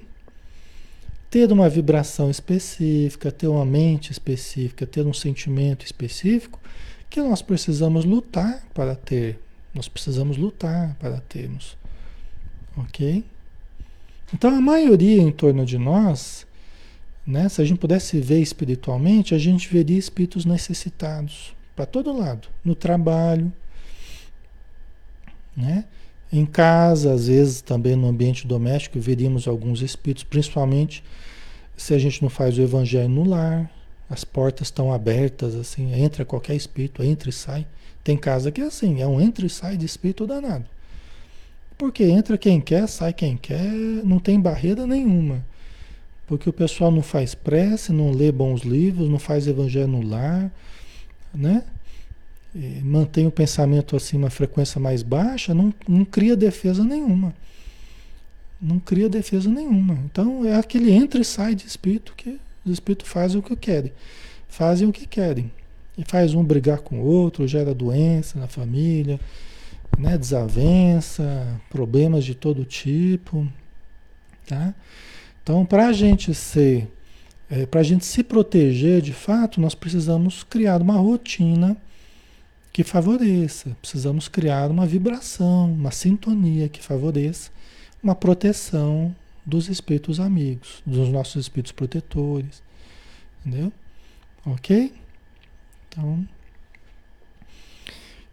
ter 1.30 1.52
uma 1.52 1.68
vibração 1.68 2.30
específica, 2.30 3.32
ter 3.32 3.48
uma 3.48 3.66
mente 3.66 4.12
específica, 4.12 4.86
ter 4.86 5.06
um 5.06 5.14
sentimento 5.14 5.86
específico 5.86 6.60
que 7.10 7.22
nós 7.22 7.42
precisamos 7.42 8.06
lutar 8.06 8.66
para 8.74 8.96
ter. 8.96 9.40
Nós 9.74 9.88
precisamos 9.88 10.38
lutar 10.38 10.96
para 11.00 11.20
termos. 11.22 11.78
Ok? 12.78 13.24
Então 14.36 14.54
a 14.54 14.60
maioria 14.60 15.22
em 15.22 15.32
torno 15.32 15.66
de 15.66 15.78
nós, 15.78 16.46
né, 17.26 17.48
se 17.48 17.62
a 17.62 17.64
gente 17.64 17.78
pudesse 17.78 18.20
ver 18.20 18.42
espiritualmente, 18.42 19.34
a 19.34 19.38
gente 19.38 19.70
veria 19.70 19.98
espíritos 19.98 20.44
necessitados 20.44 21.56
para 21.74 21.86
todo 21.86 22.12
lado, 22.12 22.50
no 22.62 22.76
trabalho, 22.76 23.50
né? 25.56 25.86
Em 26.34 26.46
casa, 26.46 27.14
às 27.14 27.28
vezes 27.28 27.62
também 27.62 27.96
no 27.96 28.10
ambiente 28.10 28.46
doméstico, 28.46 29.00
veríamos 29.00 29.48
alguns 29.48 29.82
espíritos, 29.82 30.26
principalmente 30.26 31.02
se 31.78 31.94
a 31.94 31.98
gente 31.98 32.22
não 32.22 32.30
faz 32.30 32.58
o 32.58 32.62
evangelho 32.62 33.08
no 33.08 33.24
lar, 33.24 33.72
as 34.10 34.26
portas 34.26 34.68
estão 34.68 34.92
abertas, 34.92 35.56
assim, 35.56 35.94
entra 35.94 36.26
qualquer 36.26 36.56
espírito, 36.56 37.02
entra 37.02 37.30
e 37.30 37.34
sai. 37.34 37.66
Tem 38.04 38.18
casa 38.18 38.52
que 38.52 38.60
é 38.60 38.66
assim, 38.66 39.02
é 39.02 39.08
um 39.08 39.22
entra 39.22 39.46
e 39.46 39.50
sai 39.50 39.78
de 39.78 39.86
espírito 39.86 40.28
danado. 40.28 40.66
Porque 41.78 42.04
entra 42.04 42.38
quem 42.38 42.62
quer, 42.62 42.88
sai 42.88 43.14
quem 43.14 43.36
quer, 43.36 43.72
não 44.04 44.20
tem 44.20 44.40
barreira 44.40 44.88
nenhuma. 44.88 45.46
Porque 46.28 46.50
o 46.50 46.54
pessoal 46.54 46.92
não 46.92 47.02
faz 47.02 47.36
prece, 47.36 47.92
não 47.92 48.12
lê 48.12 48.32
bons 48.32 48.62
livros, 48.62 49.10
não 49.10 49.20
faz 49.20 49.48
evangelho 49.48 49.88
no 49.88 50.02
lar, 50.02 50.52
né? 51.34 51.64
E 52.54 52.82
mantém 52.84 53.28
o 53.28 53.32
pensamento 53.32 53.96
assim, 53.96 54.18
uma 54.18 54.30
frequência 54.30 54.80
mais 54.80 55.04
baixa, 55.04 55.54
não, 55.54 55.74
não 55.88 56.06
cria 56.06 56.36
defesa 56.36 56.84
nenhuma 56.84 57.34
não 58.62 58.80
cria 58.80 59.10
defesa 59.10 59.50
nenhuma. 59.50 59.98
Então 60.06 60.46
é 60.46 60.56
aquele 60.56 60.92
entra 60.92 61.22
e 61.22 61.26
sai 61.26 61.56
de 61.56 61.66
espírito 61.66 62.14
que 62.16 62.40
os 62.66 62.74
espíritos 62.74 63.08
fazem 63.08 63.40
o 63.40 63.44
que 63.44 63.56
querem. 63.56 63.92
Fazem 64.48 64.88
o 64.88 64.92
que 64.92 65.06
querem. 65.06 65.52
E 65.98 66.04
faz 66.04 66.34
um 66.34 66.44
brigar 66.44 66.80
com 66.80 67.00
o 67.00 67.06
outro, 67.06 67.48
gera 67.48 67.74
doença 67.74 68.40
na 68.40 68.48
família, 68.48 69.20
né? 69.98 70.18
desavença, 70.18 71.60
problemas 71.70 72.24
de 72.26 72.36
todo 72.36 72.66
tipo. 72.66 73.48
Tá? 74.48 74.74
Então, 75.42 75.66
para 75.66 75.88
a 75.88 75.94
gente 75.94 76.34
ser, 76.34 76.92
é, 77.50 77.66
para 77.66 77.82
a 77.82 77.84
gente 77.84 78.06
se 78.06 78.24
proteger 78.24 79.02
de 79.02 79.14
fato, 79.14 79.62
nós 79.62 79.76
precisamos 79.76 80.44
criar 80.44 80.82
uma 80.82 80.96
rotina 80.96 81.78
que 82.74 82.84
favoreça. 82.84 83.76
Precisamos 83.82 84.28
criar 84.28 84.70
uma 84.70 84.86
vibração, 84.86 85.72
uma 85.72 85.92
sintonia 85.92 86.68
que 86.68 86.82
favoreça 86.82 87.52
uma 88.06 88.14
proteção 88.14 89.16
dos 89.44 89.68
espíritos 89.68 90.20
amigos, 90.20 90.84
dos 90.86 91.10
nossos 91.10 91.46
espíritos 91.46 91.72
protetores. 91.72 92.62
Entendeu? 93.44 93.74
Ok? 94.46 94.94
Então, 95.90 96.28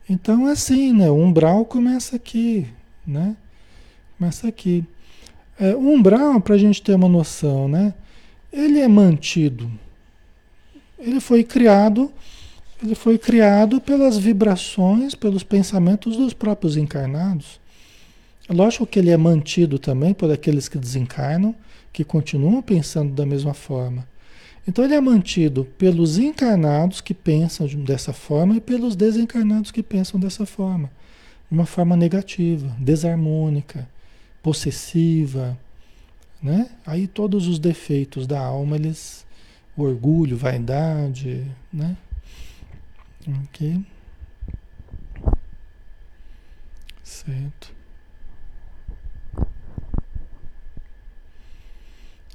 então 0.09 0.47
assim, 0.47 0.93
né? 0.93 1.11
O 1.11 1.17
umbral 1.17 1.65
começa 1.65 2.17
aqui, 2.17 2.67
né? 3.07 3.37
Começa 4.19 4.49
aqui. 4.49 4.85
É, 5.59 5.75
o 5.75 5.81
umbral, 5.81 6.41
para 6.41 6.55
a 6.55 6.59
gente 6.59 6.83
ter 6.83 6.95
uma 6.95 7.09
noção, 7.09 7.69
né? 7.69 7.95
Ele 8.53 8.81
é 8.81 8.89
mantido. 8.89 9.71
Ele 10.99 11.21
foi 11.21 11.43
criado, 11.43 12.13
ele 12.83 12.95
foi 12.95 13.19
criado 13.19 13.81
pelas 13.81 14.17
vibrações, 14.17 15.15
pelos 15.15 15.43
pensamentos 15.43 16.17
dos 16.17 16.33
próprios 16.33 16.77
encarnados. 16.77 17.61
Lógico 18.49 18.87
que 18.87 18.99
ele 18.99 19.11
é 19.11 19.17
mantido 19.17 19.79
também 19.79 20.13
por 20.13 20.31
aqueles 20.31 20.69
que 20.69 20.79
desencarnam, 20.79 21.55
que 21.93 22.05
continuam 22.05 22.61
pensando 22.61 23.13
da 23.13 23.25
mesma 23.25 23.55
forma. 23.55 24.07
Então 24.67 24.85
ele 24.85 24.95
é 24.95 25.01
mantido 25.01 25.65
pelos 25.77 26.19
encarnados 26.19 27.01
que 27.01 27.13
pensam 27.13 27.67
dessa 27.67 28.13
forma 28.13 28.57
e 28.57 28.61
pelos 28.61 28.95
desencarnados 28.95 29.71
que 29.71 29.83
pensam 29.83 30.21
dessa 30.21 30.47
forma. 30.47 30.91
De 31.51 31.59
uma 31.59 31.67
forma 31.67 31.97
negativa, 31.97 32.75
desarmônica, 32.79 33.89
possessiva, 34.43 35.59
né? 36.43 36.71
Aí 36.87 37.07
todos 37.07 37.47
os 37.47 37.59
defeitos 37.59 38.27
da 38.27 38.41
alma, 38.41 38.77
eles 38.77 39.27
orgulho, 39.77 40.37
vaidade, 40.37 41.47
né? 41.73 41.97
OK? 43.45 43.85
Certo. 47.03 47.82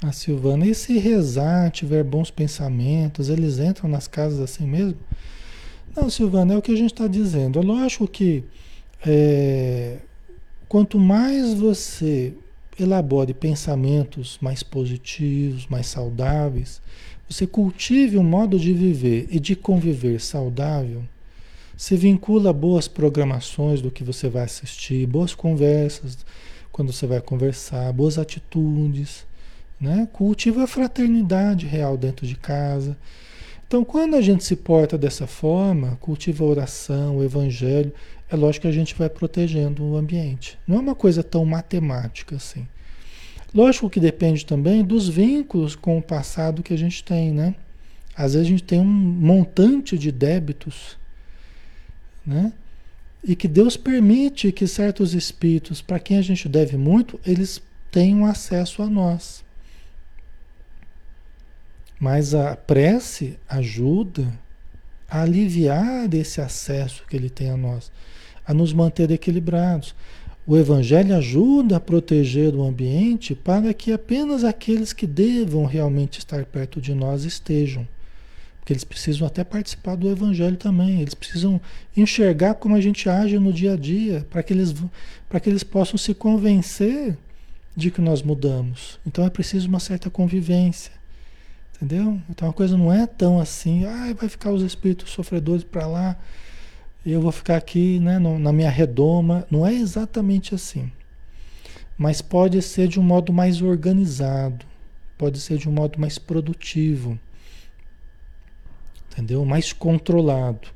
A 0.03 0.11
Silvana, 0.11 0.67
e 0.67 0.75
se 0.75 0.99
rezar, 0.99 1.71
tiver 1.71 2.03
bons 2.03 2.29
pensamentos, 2.29 3.29
eles 3.29 3.57
entram 3.57 3.89
nas 3.89 4.07
casas 4.07 4.39
assim 4.39 4.67
mesmo? 4.67 4.99
Não, 5.95 6.07
Silvana, 6.07 6.53
é 6.53 6.57
o 6.57 6.61
que 6.61 6.71
a 6.71 6.75
gente 6.75 6.93
está 6.93 7.07
dizendo. 7.07 7.57
É 7.57 7.63
lógico 7.63 8.07
que 8.07 8.43
é, 9.03 9.97
quanto 10.69 10.99
mais 10.99 11.55
você 11.55 12.35
elabore 12.79 13.33
pensamentos 13.33 14.37
mais 14.39 14.61
positivos, 14.61 15.65
mais 15.65 15.87
saudáveis, 15.87 16.79
você 17.27 17.47
cultive 17.47 18.19
um 18.19 18.23
modo 18.23 18.59
de 18.59 18.73
viver 18.73 19.27
e 19.31 19.39
de 19.39 19.55
conviver 19.55 20.21
saudável, 20.21 21.03
se 21.75 21.95
vincula 21.95 22.53
boas 22.53 22.87
programações 22.87 23.81
do 23.81 23.89
que 23.89 24.03
você 24.03 24.29
vai 24.29 24.43
assistir, 24.43 25.07
boas 25.07 25.33
conversas 25.33 26.19
quando 26.71 26.93
você 26.93 27.07
vai 27.07 27.19
conversar, 27.19 27.91
boas 27.91 28.19
atitudes 28.19 29.26
né? 29.79 30.07
Cultiva 30.11 30.63
a 30.63 30.67
fraternidade 30.67 31.65
real 31.65 31.97
dentro 31.97 32.25
de 32.25 32.35
casa. 32.35 32.97
Então, 33.67 33.83
quando 33.83 34.15
a 34.15 34.21
gente 34.21 34.43
se 34.43 34.55
porta 34.55 34.97
dessa 34.97 35.27
forma, 35.27 35.97
cultiva 35.99 36.43
a 36.43 36.47
oração, 36.47 37.17
o 37.17 37.23
evangelho, 37.23 37.93
é 38.29 38.35
lógico 38.35 38.63
que 38.63 38.67
a 38.67 38.71
gente 38.71 38.95
vai 38.95 39.09
protegendo 39.09 39.83
o 39.83 39.97
ambiente. 39.97 40.57
Não 40.67 40.77
é 40.77 40.79
uma 40.79 40.95
coisa 40.95 41.21
tão 41.23 41.45
matemática 41.45 42.35
assim. 42.35 42.67
Lógico 43.53 43.89
que 43.89 43.99
depende 43.99 44.45
também 44.45 44.83
dos 44.83 45.07
vínculos 45.07 45.75
com 45.75 45.97
o 45.97 46.01
passado 46.01 46.63
que 46.63 46.73
a 46.73 46.77
gente 46.77 47.03
tem, 47.03 47.31
né? 47.31 47.55
Às 48.15 48.33
vezes 48.33 48.47
a 48.47 48.49
gente 48.49 48.63
tem 48.63 48.79
um 48.79 48.85
montante 48.85 49.97
de 49.97 50.11
débitos, 50.11 50.97
né? 52.25 52.51
E 53.23 53.35
que 53.35 53.47
Deus 53.47 53.77
permite 53.77 54.51
que 54.51 54.67
certos 54.67 55.13
espíritos, 55.13 55.81
para 55.81 55.99
quem 55.99 56.17
a 56.17 56.21
gente 56.21 56.47
deve 56.47 56.77
muito, 56.77 57.19
eles 57.25 57.61
tenham 57.91 58.25
acesso 58.25 58.81
a 58.81 58.87
nós. 58.87 59.43
Mas 61.99 62.33
a 62.35 62.55
prece 62.55 63.37
ajuda 63.49 64.27
a 65.09 65.21
aliviar 65.21 66.13
esse 66.13 66.41
acesso 66.41 67.03
que 67.09 67.15
ele 67.15 67.29
tem 67.29 67.49
a 67.49 67.57
nós, 67.57 67.91
a 68.45 68.53
nos 68.53 68.73
manter 68.73 69.09
equilibrados. 69.09 69.95
O 70.45 70.55
Evangelho 70.55 71.15
ajuda 71.15 71.77
a 71.77 71.79
proteger 71.79 72.55
o 72.55 72.63
ambiente 72.63 73.35
para 73.35 73.73
que 73.73 73.91
apenas 73.91 74.43
aqueles 74.43 74.93
que 74.93 75.07
devam 75.07 75.65
realmente 75.65 76.19
estar 76.19 76.45
perto 76.45 76.79
de 76.79 76.93
nós 76.93 77.25
estejam. 77.25 77.87
Porque 78.59 78.73
eles 78.73 78.83
precisam 78.83 79.25
até 79.25 79.43
participar 79.43 79.95
do 79.95 80.09
Evangelho 80.09 80.57
também, 80.57 81.01
eles 81.01 81.13
precisam 81.13 81.59
enxergar 81.95 82.55
como 82.55 82.75
a 82.75 82.81
gente 82.81 83.09
age 83.09 83.39
no 83.39 83.51
dia 83.51 83.73
a 83.73 83.77
dia, 83.77 84.25
para 84.29 84.43
que 84.43 84.53
eles, 84.53 84.75
para 85.29 85.39
que 85.39 85.49
eles 85.49 85.63
possam 85.63 85.97
se 85.97 86.13
convencer 86.13 87.17
de 87.75 87.89
que 87.89 88.01
nós 88.01 88.21
mudamos. 88.21 88.99
Então 89.05 89.25
é 89.25 89.29
preciso 89.29 89.69
uma 89.69 89.79
certa 89.79 90.09
convivência. 90.09 90.96
Entendeu? 91.77 92.19
Então 92.27 92.49
a 92.49 92.53
coisa 92.53 92.75
não 92.75 92.91
é 92.91 93.05
tão 93.05 93.39
assim, 93.39 93.85
ah, 93.85 94.13
vai 94.17 94.27
ficar 94.27 94.51
os 94.51 94.63
espíritos 94.63 95.11
sofredores 95.11 95.63
para 95.63 95.85
lá, 95.85 96.17
e 97.05 97.11
eu 97.11 97.21
vou 97.21 97.31
ficar 97.31 97.55
aqui 97.55 97.99
né, 97.99 98.17
no, 98.19 98.37
na 98.37 98.51
minha 98.51 98.69
redoma. 98.69 99.47
Não 99.49 99.65
é 99.65 99.73
exatamente 99.73 100.53
assim. 100.53 100.91
Mas 101.97 102.21
pode 102.21 102.61
ser 102.61 102.87
de 102.87 102.99
um 102.99 103.03
modo 103.03 103.31
mais 103.31 103.61
organizado, 103.61 104.65
pode 105.17 105.39
ser 105.39 105.57
de 105.57 105.69
um 105.69 105.71
modo 105.71 105.99
mais 105.99 106.17
produtivo, 106.17 107.17
entendeu? 109.11 109.45
Mais 109.45 109.71
controlado. 109.71 110.67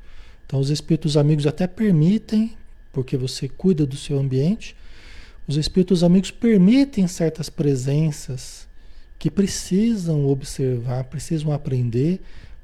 Então 0.46 0.58
os 0.58 0.70
espíritos 0.70 1.16
amigos 1.16 1.46
até 1.46 1.66
permitem, 1.66 2.56
porque 2.92 3.16
você 3.16 3.48
cuida 3.48 3.84
do 3.84 3.96
seu 3.96 4.18
ambiente, 4.18 4.74
os 5.46 5.56
espíritos 5.56 6.02
amigos 6.02 6.30
permitem 6.30 7.06
certas 7.06 7.50
presenças 7.50 8.61
que 9.22 9.30
precisam 9.30 10.26
observar, 10.26 11.04
precisam 11.04 11.52
aprender, 11.52 12.20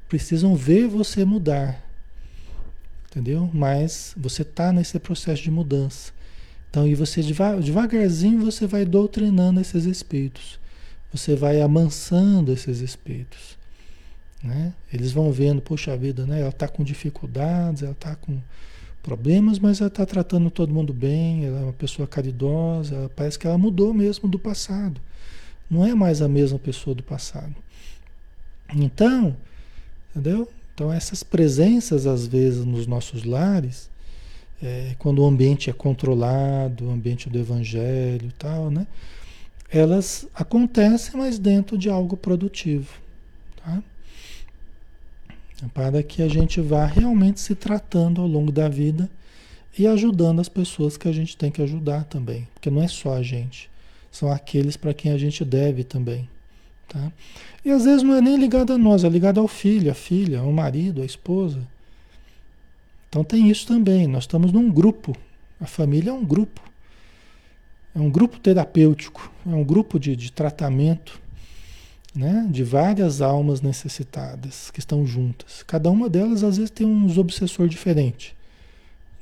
precisam 0.09 0.57
ver 0.57 0.89
você 0.89 1.23
mudar. 1.23 1.81
Entendeu? 3.09 3.49
Mas 3.53 4.13
você 4.17 4.41
está 4.41 4.73
nesse 4.73 4.99
processo 4.99 5.41
de 5.41 5.49
mudança. 5.49 6.11
Então, 6.69 6.85
e 6.85 6.93
você 6.95 7.21
devagarzinho 7.23 8.43
você 8.43 8.67
vai 8.67 8.83
doutrinando 8.83 9.61
esses 9.61 9.85
espíritos. 9.85 10.59
Você 11.13 11.33
vai 11.33 11.61
amansando 11.61 12.51
esses 12.51 12.81
espíritos. 12.81 13.57
Né? 14.43 14.73
Eles 14.91 15.13
vão 15.13 15.31
vendo, 15.31 15.61
poxa 15.61 15.95
vida, 15.95 16.25
né? 16.25 16.41
ela 16.41 16.49
está 16.49 16.67
com 16.67 16.83
dificuldades, 16.83 17.83
ela 17.83 17.93
está 17.93 18.17
com 18.17 18.37
problemas, 19.01 19.59
mas 19.59 19.79
ela 19.79 19.87
está 19.87 20.05
tratando 20.05 20.51
todo 20.51 20.73
mundo 20.73 20.93
bem, 20.93 21.45
ela 21.45 21.61
é 21.61 21.63
uma 21.63 21.73
pessoa 21.73 22.05
caridosa, 22.05 23.09
parece 23.15 23.39
que 23.39 23.47
ela 23.47 23.57
mudou 23.57 23.93
mesmo 23.93 24.27
do 24.27 24.37
passado. 24.37 24.99
Não 25.69 25.85
é 25.85 25.93
mais 25.93 26.21
a 26.21 26.27
mesma 26.27 26.57
pessoa 26.57 26.95
do 26.95 27.03
passado. 27.03 27.55
Então, 28.73 29.35
entendeu? 30.09 30.49
Então 30.73 30.91
essas 30.91 31.23
presenças 31.23 32.07
às 32.07 32.25
vezes 32.25 32.65
nos 32.65 32.87
nossos 32.87 33.23
lares, 33.23 33.89
é, 34.61 34.95
quando 34.97 35.19
o 35.19 35.25
ambiente 35.25 35.69
é 35.69 35.73
controlado, 35.73 36.85
o 36.85 36.91
ambiente 36.91 37.29
do 37.29 37.37
evangelho 37.37 38.27
e 38.27 38.31
tal, 38.31 38.71
né? 38.71 38.87
Elas 39.69 40.27
acontecem, 40.33 41.19
mas 41.19 41.37
dentro 41.37 41.77
de 41.77 41.89
algo 41.89 42.17
produtivo, 42.17 42.89
tá? 43.57 43.83
Para 45.73 46.01
que 46.01 46.21
a 46.23 46.27
gente 46.27 46.59
vá 46.61 46.85
realmente 46.85 47.39
se 47.39 47.53
tratando 47.53 48.21
ao 48.21 48.27
longo 48.27 48.51
da 48.51 48.67
vida 48.67 49.09
e 49.77 49.85
ajudando 49.85 50.39
as 50.39 50.49
pessoas 50.49 50.97
que 50.97 51.07
a 51.07 51.11
gente 51.11 51.37
tem 51.37 51.51
que 51.51 51.61
ajudar 51.61 52.05
também, 52.05 52.47
porque 52.53 52.69
não 52.69 52.81
é 52.81 52.87
só 52.87 53.13
a 53.13 53.21
gente 53.21 53.69
são 54.11 54.31
aqueles 54.31 54.77
para 54.77 54.93
quem 54.93 55.11
a 55.11 55.17
gente 55.17 55.43
deve 55.45 55.83
também. 55.83 56.29
Tá? 56.87 57.11
E 57.63 57.71
às 57.71 57.85
vezes 57.85 58.03
não 58.03 58.15
é 58.15 58.21
nem 58.21 58.37
ligado 58.37 58.73
a 58.73 58.77
nós, 58.77 59.03
é 59.03 59.09
ligado 59.09 59.39
ao 59.39 59.47
filho, 59.47 59.91
a 59.91 59.93
filha, 59.93 60.39
ao 60.39 60.51
marido, 60.51 61.01
à 61.01 61.05
esposa. 61.05 61.59
Então 63.07 63.23
tem 63.23 63.49
isso 63.49 63.67
também. 63.67 64.07
Nós 64.07 64.23
estamos 64.23 64.51
num 64.51 64.69
grupo. 64.71 65.15
A 65.59 65.65
família 65.65 66.11
é 66.11 66.13
um 66.13 66.23
grupo. 66.23 66.61
É 67.95 67.99
um 67.99 68.09
grupo 68.09 68.39
terapêutico, 68.39 69.31
é 69.45 69.53
um 69.53 69.63
grupo 69.63 69.99
de, 69.99 70.15
de 70.15 70.31
tratamento 70.31 71.19
né? 72.15 72.47
de 72.49 72.63
várias 72.63 73.21
almas 73.21 73.61
necessitadas 73.61 74.71
que 74.71 74.79
estão 74.79 75.05
juntas. 75.05 75.63
Cada 75.63 75.89
uma 75.89 76.09
delas 76.09 76.43
às 76.43 76.57
vezes 76.57 76.71
tem 76.71 76.85
uns 76.85 77.17
obsessores 77.17 77.71
diferentes. 77.71 78.33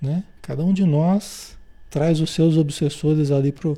Né? 0.02 0.24
Cada 0.42 0.64
um 0.64 0.74
de 0.74 0.84
nós 0.84 1.58
traz 1.90 2.20
os 2.20 2.30
seus 2.32 2.58
obsessores 2.58 3.32
ali 3.32 3.52
pro 3.52 3.78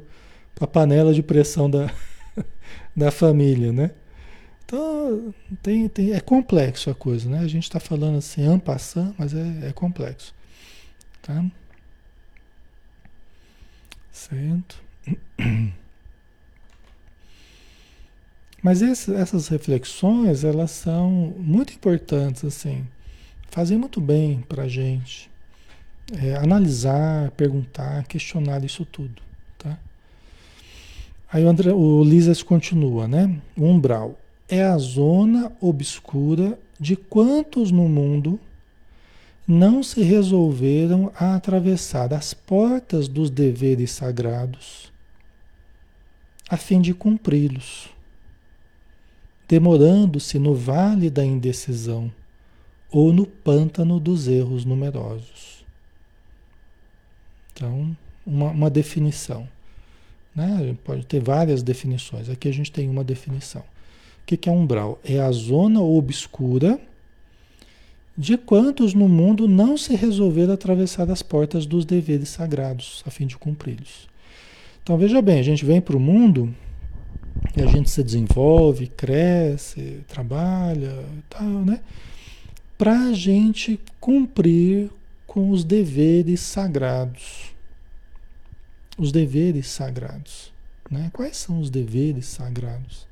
a 0.60 0.68
panela 0.68 1.14
de 1.14 1.24
pressão 1.24 1.70
da, 1.70 1.92
da 2.96 3.12
família, 3.12 3.72
né? 3.72 3.92
Então, 4.66 5.34
tem, 5.64 5.88
tem, 5.90 6.14
é 6.14 6.20
complexo 6.20 6.90
a 6.90 6.96
coisa, 6.96 7.30
né? 7.30 7.40
A 7.40 7.48
gente 7.48 7.64
está 7.64 7.80
falando 7.80 8.18
assim, 8.18 8.46
ampassando, 8.46 9.16
mas 9.18 9.34
é, 9.34 9.70
é 9.70 9.74
complexo, 9.74 10.34
tá? 11.22 11.44
Certo? 14.12 14.82
Mas 18.62 18.82
esse, 18.82 19.16
essas 19.16 19.48
reflexões, 19.48 20.44
elas 20.44 20.72
são 20.72 21.34
muito 21.38 21.74
importantes, 21.74 22.44
assim, 22.44 22.86
fazem 23.50 23.78
muito 23.78 24.02
bem 24.02 24.42
para 24.42 24.64
a 24.64 24.68
gente 24.68 25.32
é, 26.12 26.36
analisar, 26.36 27.32
perguntar, 27.32 28.06
questionar 28.06 28.64
isso 28.64 28.86
tudo? 28.86 29.29
Aí 31.32 31.44
o, 31.46 31.50
André, 31.50 31.72
o 31.72 32.04
Lisas 32.04 32.42
continua, 32.42 33.08
né? 33.08 33.40
O 33.58 33.66
umbral 33.66 34.20
é 34.48 34.64
a 34.64 34.78
zona 34.78 35.52
obscura 35.62 36.58
de 36.80 36.96
quantos 36.96 37.72
no 37.72 37.88
mundo 37.88 38.40
não 39.48 39.82
se 39.84 40.02
resolveram 40.02 41.12
a 41.16 41.36
atravessar 41.36 42.14
as 42.14 42.34
portas 42.34 43.08
dos 43.08 43.30
deveres 43.30 43.92
sagrados 43.92 44.92
a 46.50 46.58
fim 46.58 46.82
de 46.82 46.96
cumpri-los, 46.96 47.90
demorando-se 49.48 50.40
no 50.40 50.56
vale 50.56 51.08
da 51.10 51.24
indecisão 51.24 52.12
ou 52.92 53.14
no 53.14 53.28
pântano 53.28 54.00
dos 54.00 54.28
erros 54.28 54.66
numerosos. 54.66 55.64
Então, 57.54 57.96
uma, 58.26 58.50
uma 58.50 58.70
definição. 58.70 59.48
Né? 60.40 60.78
Pode 60.86 61.06
ter 61.06 61.22
várias 61.22 61.62
definições. 61.62 62.30
Aqui 62.30 62.48
a 62.48 62.54
gente 62.54 62.72
tem 62.72 62.88
uma 62.88 63.04
definição. 63.04 63.62
O 63.62 63.66
que, 64.26 64.50
é 64.50 64.52
umbral? 64.52 64.98
É 65.04 65.20
a 65.20 65.30
zona 65.32 65.82
obscura 65.82 66.80
de 68.18 68.38
quantos 68.38 68.94
no 68.94 69.10
mundo 69.10 69.50
não 69.50 69.78
se 69.78 69.96
resolveram 69.96 70.54
atravessar 70.54 71.10
as 71.12 71.22
portas 71.22 71.66
dos 71.66 71.84
deveres 71.84 72.30
sagrados 72.30 73.04
a 73.06 73.12
fim 73.12 73.28
de 73.28 73.38
cumpri-los. 73.38 74.08
Então 74.82 74.98
veja 74.98 75.22
bem, 75.22 75.40
a 75.40 75.44
gente 75.44 75.66
vem 75.66 75.82
para 75.82 75.98
o 75.98 76.00
mundo 76.00 76.54
e 77.58 77.62
a 77.62 77.66
gente 77.66 77.90
se 77.90 78.02
desenvolve, 78.02 78.88
cresce, 78.88 80.02
trabalha, 80.08 81.04
tal, 81.30 81.44
né? 81.44 81.82
Para 82.78 83.08
a 83.08 83.14
gente 83.14 83.78
cumprir 84.00 84.90
com 85.28 85.50
os 85.50 85.66
deveres 85.66 86.40
sagrados 86.40 87.54
os 89.00 89.14
deveres 89.14 89.68
sagrados. 89.68 90.52
Né? 90.92 91.10
Quais 91.14 91.38
são 91.38 91.60
os 91.60 91.70
deveres 91.70 92.26
sagrados? 92.26 93.08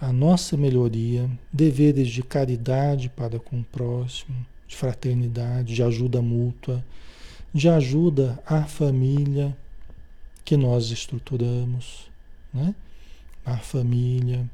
A 0.00 0.12
nossa 0.12 0.56
melhoria, 0.56 1.30
deveres 1.52 2.08
de 2.08 2.22
caridade 2.22 3.08
para 3.08 3.38
com 3.38 3.60
o 3.60 3.64
próximo, 3.64 4.44
de 4.66 4.76
fraternidade, 4.76 5.74
de 5.74 5.82
ajuda 5.82 6.20
mútua, 6.20 6.84
de 7.54 7.68
ajuda 7.68 8.42
à 8.44 8.64
família 8.64 9.56
que 10.44 10.56
nós 10.56 10.90
estruturamos, 10.90 12.10
né? 12.52 12.74
a 13.44 13.56
família, 13.56 14.48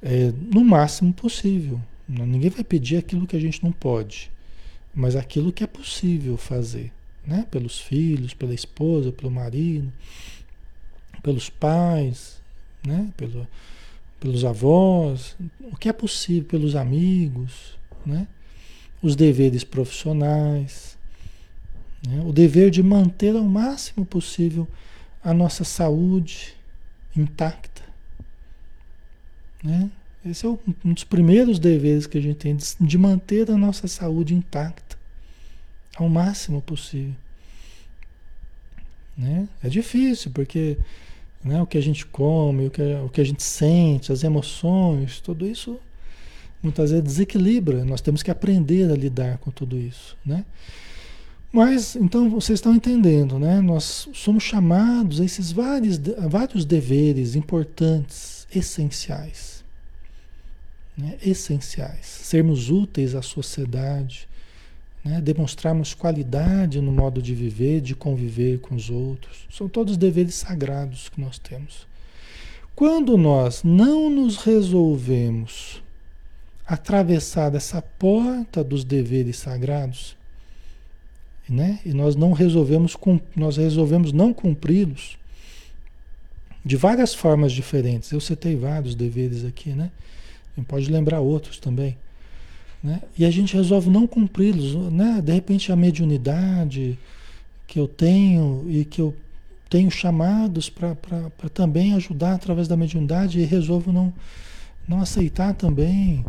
é, 0.00 0.32
no 0.52 0.64
máximo 0.64 1.12
possível. 1.12 1.80
Ninguém 2.08 2.50
vai 2.50 2.64
pedir 2.64 2.96
aquilo 2.96 3.26
que 3.26 3.36
a 3.36 3.40
gente 3.40 3.62
não 3.62 3.72
pode, 3.72 4.30
mas 4.94 5.16
aquilo 5.16 5.52
que 5.52 5.64
é 5.64 5.66
possível 5.66 6.36
fazer 6.36 6.92
né? 7.28 7.46
pelos 7.50 7.78
filhos, 7.78 8.32
pela 8.32 8.54
esposa, 8.54 9.12
pelo 9.12 9.30
marido, 9.30 9.92
pelos 11.22 11.50
pais, 11.50 12.40
né? 12.84 13.12
Pelo, 13.16 13.46
pelos 14.18 14.44
avós, 14.44 15.36
o 15.60 15.76
que 15.76 15.88
é 15.88 15.92
possível, 15.92 16.48
pelos 16.48 16.74
amigos, 16.74 17.78
né? 18.04 18.26
os 19.02 19.14
deveres 19.14 19.62
profissionais, 19.62 20.96
né? 22.04 22.22
o 22.24 22.32
dever 22.32 22.70
de 22.70 22.82
manter 22.82 23.36
ao 23.36 23.44
máximo 23.44 24.06
possível 24.06 24.66
a 25.22 25.34
nossa 25.34 25.64
saúde 25.64 26.54
intacta. 27.14 27.82
Né? 29.62 29.90
Esse 30.24 30.46
é 30.46 30.48
um 30.48 30.58
dos 30.92 31.04
primeiros 31.04 31.58
deveres 31.58 32.06
que 32.06 32.16
a 32.16 32.22
gente 32.22 32.38
tem, 32.38 32.56
de 32.80 32.98
manter 32.98 33.50
a 33.50 33.56
nossa 33.56 33.86
saúde 33.86 34.34
intacta 34.34 34.87
ao 35.98 36.08
máximo 36.08 36.62
possível. 36.62 37.14
Né? 39.16 39.48
É 39.62 39.68
difícil, 39.68 40.30
porque 40.30 40.78
né, 41.44 41.60
o 41.60 41.66
que 41.66 41.76
a 41.76 41.82
gente 41.82 42.06
come, 42.06 42.66
o 42.66 42.70
que, 42.70 42.82
o 43.04 43.08
que 43.08 43.20
a 43.20 43.24
gente 43.24 43.42
sente, 43.42 44.12
as 44.12 44.22
emoções, 44.22 45.20
tudo 45.20 45.46
isso 45.46 45.78
muitas 46.62 46.90
vezes 46.90 47.04
desequilibra. 47.04 47.84
Nós 47.84 48.00
temos 48.00 48.22
que 48.22 48.30
aprender 48.30 48.90
a 48.90 48.96
lidar 48.96 49.38
com 49.38 49.50
tudo 49.50 49.76
isso, 49.78 50.16
né? 50.24 50.44
Mas, 51.50 51.96
então, 51.96 52.28
vocês 52.28 52.58
estão 52.58 52.74
entendendo, 52.74 53.38
né? 53.38 53.60
Nós 53.60 54.08
somos 54.12 54.44
chamados 54.44 55.20
a 55.20 55.24
esses 55.24 55.50
vários, 55.50 55.98
vários 56.28 56.64
deveres 56.64 57.34
importantes, 57.34 58.46
essenciais. 58.54 59.64
Né? 60.96 61.16
Essenciais. 61.24 62.04
Sermos 62.04 62.70
úteis 62.70 63.14
à 63.14 63.22
sociedade, 63.22 64.28
né? 65.04 65.20
demonstrarmos 65.20 65.94
qualidade 65.94 66.80
no 66.80 66.92
modo 66.92 67.22
de 67.22 67.34
viver, 67.34 67.80
de 67.80 67.94
conviver 67.94 68.58
com 68.60 68.74
os 68.74 68.90
outros. 68.90 69.46
São 69.50 69.68
todos 69.68 69.96
deveres 69.96 70.34
sagrados 70.34 71.08
que 71.08 71.20
nós 71.20 71.38
temos. 71.38 71.86
Quando 72.74 73.16
nós 73.16 73.62
não 73.62 74.08
nos 74.08 74.36
resolvemos 74.36 75.82
atravessar 76.66 77.54
essa 77.54 77.80
porta 77.80 78.62
dos 78.62 78.84
deveres 78.84 79.38
sagrados, 79.38 80.16
né? 81.48 81.80
E 81.84 81.94
nós 81.94 82.14
não 82.14 82.32
resolvemos, 82.32 82.96
nós 83.34 83.56
resolvemos 83.56 84.12
não 84.12 84.34
cumpri-los 84.34 85.18
de 86.64 86.76
várias 86.76 87.14
formas 87.14 87.52
diferentes. 87.52 88.12
Eu 88.12 88.20
citei 88.20 88.54
vários 88.54 88.94
deveres 88.94 89.44
aqui, 89.44 89.70
né? 89.70 89.90
A 90.52 90.60
gente 90.60 90.66
pode 90.66 90.90
lembrar 90.90 91.20
outros 91.20 91.58
também. 91.58 91.96
Né? 92.82 93.00
E 93.18 93.24
a 93.24 93.30
gente 93.30 93.56
resolve 93.56 93.90
não 93.90 94.06
cumpri-los, 94.06 94.74
né? 94.92 95.20
De 95.20 95.32
repente 95.32 95.72
a 95.72 95.76
mediunidade 95.76 96.98
que 97.66 97.78
eu 97.78 97.88
tenho 97.88 98.64
e 98.68 98.84
que 98.84 99.00
eu 99.00 99.14
tenho 99.68 99.90
chamados 99.90 100.70
para 100.70 100.94
também 101.52 101.92
ajudar 101.94 102.34
através 102.34 102.68
da 102.68 102.76
mediunidade 102.76 103.38
e 103.40 103.44
resolvo 103.44 103.92
não, 103.92 104.12
não 104.86 105.00
aceitar 105.00 105.54
também 105.54 106.24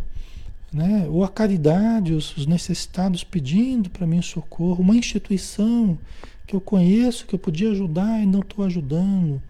né? 0.71 1.07
ou 1.09 1.23
a 1.23 1.29
caridade, 1.29 2.13
os, 2.13 2.35
os 2.37 2.45
necessitados 2.45 3.23
pedindo 3.23 3.89
para 3.89 4.05
mim 4.05 4.21
socorro, 4.21 4.81
uma 4.81 4.95
instituição 4.95 5.97
que 6.45 6.55
eu 6.55 6.61
conheço, 6.61 7.25
que 7.25 7.35
eu 7.35 7.39
podia 7.39 7.71
ajudar 7.71 8.21
e 8.21 8.25
não 8.25 8.39
estou 8.39 8.65
ajudando, 8.65 9.41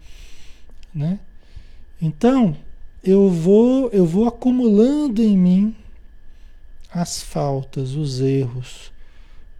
né? 0.94 1.18
Então, 2.00 2.56
eu 3.02 3.30
vou, 3.30 3.88
eu 3.90 4.04
vou 4.04 4.26
acumulando 4.26 5.22
em 5.22 5.36
mim 5.36 5.74
as 6.92 7.22
faltas, 7.22 7.94
os 7.94 8.20
erros, 8.20 8.92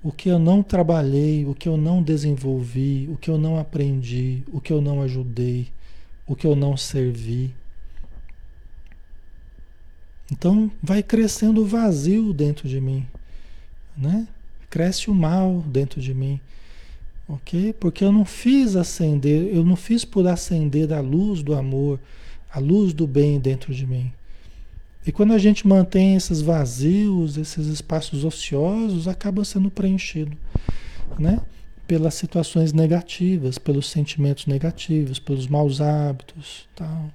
o 0.02 0.10
que 0.10 0.28
eu 0.28 0.38
não 0.38 0.62
trabalhei, 0.62 1.44
o 1.44 1.54
que 1.54 1.68
eu 1.68 1.76
não 1.76 2.02
desenvolvi, 2.02 3.08
o 3.10 3.16
que 3.16 3.30
eu 3.30 3.38
não 3.38 3.58
aprendi, 3.58 4.42
o 4.52 4.60
que 4.60 4.72
eu 4.72 4.80
não 4.80 5.02
ajudei, 5.02 5.68
o 6.26 6.34
que 6.34 6.46
eu 6.46 6.56
não 6.56 6.76
servi. 6.76 7.54
Então 10.30 10.70
vai 10.82 11.02
crescendo 11.02 11.62
o 11.62 11.66
vazio 11.66 12.32
dentro 12.32 12.68
de 12.68 12.80
mim, 12.80 13.06
né? 13.96 14.26
Cresce 14.68 15.10
o 15.10 15.14
mal 15.14 15.60
dentro 15.66 16.00
de 16.00 16.14
mim, 16.14 16.40
ok? 17.28 17.72
Porque 17.72 18.04
eu 18.04 18.12
não 18.12 18.24
fiz 18.24 18.76
acender, 18.76 19.54
eu 19.54 19.64
não 19.64 19.76
fiz 19.76 20.04
por 20.04 20.26
acender 20.26 20.92
a 20.92 21.00
luz 21.00 21.42
do 21.42 21.54
amor, 21.54 21.98
a 22.50 22.58
luz 22.58 22.92
do 22.92 23.06
bem 23.06 23.38
dentro 23.40 23.74
de 23.74 23.86
mim. 23.86 24.12
E 25.06 25.12
quando 25.12 25.32
a 25.32 25.38
gente 25.38 25.66
mantém 25.66 26.14
esses 26.14 26.42
vazios, 26.42 27.38
esses 27.38 27.66
espaços 27.66 28.24
ociosos, 28.24 29.08
acaba 29.08 29.44
sendo 29.44 29.70
preenchido, 29.70 30.36
né? 31.18 31.40
Pelas 31.86 32.14
situações 32.14 32.72
negativas, 32.72 33.58
pelos 33.58 33.88
sentimentos 33.88 34.46
negativos, 34.46 35.18
pelos 35.18 35.46
maus 35.46 35.80
hábitos, 35.80 36.68
tal, 36.76 37.10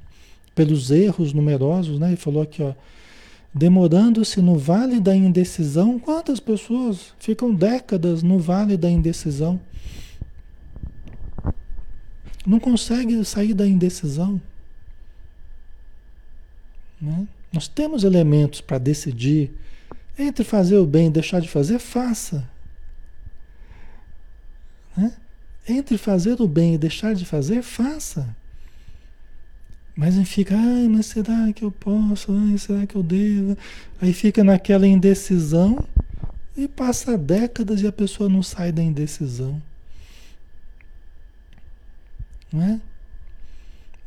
pelos 0.56 0.90
erros 0.90 1.32
numerosos, 1.32 2.00
né? 2.00 2.08
Ele 2.08 2.16
falou 2.16 2.42
aqui, 2.42 2.64
ó, 2.64 2.74
demorando-se 3.54 4.42
no 4.42 4.58
vale 4.58 5.00
da 5.00 5.16
indecisão. 5.16 6.00
Quantas 6.00 6.40
pessoas 6.40 7.14
ficam 7.20 7.54
décadas 7.54 8.24
no 8.24 8.40
vale 8.40 8.76
da 8.76 8.90
indecisão? 8.90 9.62
Não 12.46 12.60
consegue 12.60 13.24
sair 13.24 13.54
da 13.54 13.66
indecisão. 13.66 14.42
Né? 17.02 17.28
Nós 17.56 17.70
temos 17.70 18.04
elementos 18.04 18.60
para 18.60 18.78
decidir 18.78 19.50
entre 20.20 20.44
fazer 20.44 20.76
o 20.76 20.86
bem 20.86 21.08
e 21.08 21.10
deixar 21.10 21.40
de 21.40 21.48
fazer, 21.48 21.80
faça. 21.80 22.46
Né? 24.96 25.14
Entre 25.66 25.98
fazer 25.98 26.42
o 26.42 26.50
bem 26.50 26.74
e 26.74 26.78
deixar 26.78 27.16
de 27.16 27.24
fazer, 27.26 27.62
faça. 27.62 28.36
Mas 29.96 30.18
aí 30.18 30.26
fica, 30.26 30.54
ai, 30.54 30.90
mas 30.90 31.06
será 31.06 31.54
que 31.54 31.64
eu 31.64 31.72
posso? 31.72 32.34
Ai, 32.34 32.58
será 32.58 32.86
que 32.86 32.98
eu 32.98 33.02
devo? 33.02 33.58
Aí 34.02 34.12
fica 34.12 34.44
naquela 34.44 34.86
indecisão 34.86 35.82
e 36.58 36.68
passa 36.68 37.18
décadas 37.18 37.82
e 37.82 37.88
a 37.88 37.92
pessoa 37.92 38.28
não 38.28 38.44
sai 38.44 38.74
da 38.74 38.84
indecisão. 38.84 39.62
Não 42.52 42.62
é? 42.62 42.82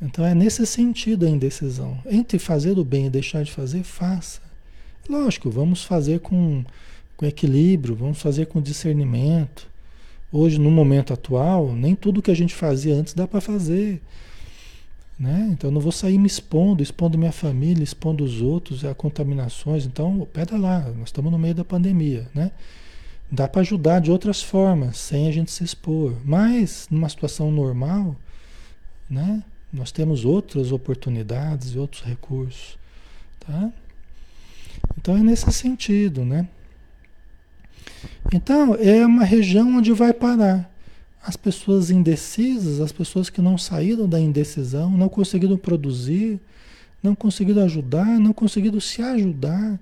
Então 0.00 0.24
é 0.24 0.34
nesse 0.34 0.64
sentido 0.66 1.26
a 1.26 1.28
indecisão. 1.28 1.98
Entre 2.06 2.38
fazer 2.38 2.78
o 2.78 2.84
bem 2.84 3.06
e 3.06 3.10
deixar 3.10 3.42
de 3.42 3.50
fazer, 3.50 3.82
faça. 3.82 4.40
Lógico, 5.08 5.50
vamos 5.50 5.84
fazer 5.84 6.20
com, 6.20 6.64
com 7.16 7.26
equilíbrio, 7.26 7.96
vamos 7.96 8.20
fazer 8.20 8.46
com 8.46 8.60
discernimento. 8.60 9.68
Hoje, 10.30 10.58
no 10.58 10.70
momento 10.70 11.12
atual, 11.12 11.72
nem 11.72 11.94
tudo 11.94 12.22
que 12.22 12.30
a 12.30 12.36
gente 12.36 12.54
fazia 12.54 12.94
antes 12.94 13.14
dá 13.14 13.26
para 13.26 13.40
fazer. 13.40 14.00
Né? 15.18 15.48
Então 15.50 15.70
não 15.70 15.80
vou 15.80 15.90
sair 15.90 16.16
me 16.16 16.28
expondo, 16.28 16.80
expondo 16.80 17.18
minha 17.18 17.32
família, 17.32 17.82
expondo 17.82 18.22
os 18.22 18.40
outros 18.40 18.84
a 18.84 18.94
contaminações. 18.94 19.84
Então, 19.84 20.28
pera 20.32 20.56
lá, 20.56 20.80
nós 20.96 21.08
estamos 21.08 21.32
no 21.32 21.38
meio 21.38 21.54
da 21.54 21.64
pandemia, 21.64 22.28
né? 22.32 22.52
Dá 23.30 23.48
para 23.48 23.60
ajudar 23.62 24.00
de 24.00 24.10
outras 24.10 24.42
formas, 24.42 24.96
sem 24.96 25.26
a 25.28 25.32
gente 25.32 25.50
se 25.50 25.64
expor. 25.64 26.14
Mas 26.24 26.86
numa 26.90 27.08
situação 27.08 27.50
normal, 27.50 28.14
né? 29.10 29.42
Nós 29.72 29.92
temos 29.92 30.24
outras 30.24 30.72
oportunidades 30.72 31.74
e 31.74 31.78
outros 31.78 32.02
recursos, 32.02 32.78
tá? 33.40 33.70
Então 34.96 35.16
é 35.16 35.20
nesse 35.20 35.52
sentido, 35.52 36.24
né? 36.24 36.48
Então 38.32 38.74
é 38.74 39.04
uma 39.04 39.24
região 39.24 39.76
onde 39.76 39.92
vai 39.92 40.12
parar 40.12 40.70
as 41.22 41.36
pessoas 41.36 41.90
indecisas, 41.90 42.80
as 42.80 42.92
pessoas 42.92 43.28
que 43.28 43.42
não 43.42 43.58
saíram 43.58 44.08
da 44.08 44.18
indecisão, 44.18 44.90
não 44.90 45.08
conseguiram 45.08 45.58
produzir, 45.58 46.40
não 47.02 47.14
conseguiram 47.14 47.62
ajudar, 47.64 48.18
não 48.18 48.32
conseguiram 48.32 48.80
se 48.80 49.02
ajudar, 49.02 49.78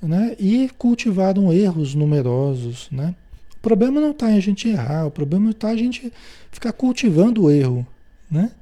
né? 0.00 0.36
E 0.38 0.70
cultivaram 0.78 1.52
erros 1.52 1.94
numerosos, 1.94 2.88
né? 2.92 3.14
O 3.56 3.60
problema 3.60 4.00
não 4.00 4.12
está 4.12 4.30
em 4.30 4.36
a 4.36 4.40
gente 4.40 4.68
errar, 4.68 5.06
o 5.06 5.10
problema 5.10 5.50
está 5.50 5.68
a 5.68 5.76
gente 5.76 6.12
ficar 6.52 6.72
cultivando 6.72 7.44
o 7.44 7.50
erro, 7.50 7.84
né? 8.30 8.52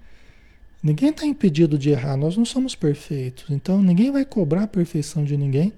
Ninguém 0.82 1.10
está 1.10 1.26
impedido 1.26 1.78
de 1.78 1.90
errar, 1.90 2.16
nós 2.16 2.36
não 2.36 2.44
somos 2.44 2.74
perfeitos, 2.74 3.46
então 3.50 3.82
ninguém 3.82 4.10
vai 4.12 4.24
cobrar 4.24 4.64
a 4.64 4.68
perfeição 4.68 5.24
de 5.24 5.36
ninguém, 5.36 5.72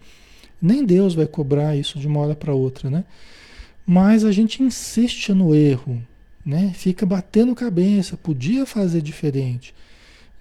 nem 0.61 0.84
Deus 0.84 1.14
vai 1.14 1.26
cobrar 1.26 1.76
isso 1.76 1.99
de 1.99 2.07
uma 2.07 2.20
hora 2.20 2.34
para 2.34 2.53
outra, 2.53 2.90
né? 2.90 3.05
Mas 3.86 4.24
a 4.24 4.32
gente 4.32 4.62
insiste 4.62 5.32
no 5.32 5.55
erro, 5.55 6.03
né? 6.44 6.72
Fica 6.74 7.07
batendo 7.07 7.55
cabeça, 7.55 8.16
podia 8.16 8.66
fazer 8.66 9.01
diferente, 9.01 9.74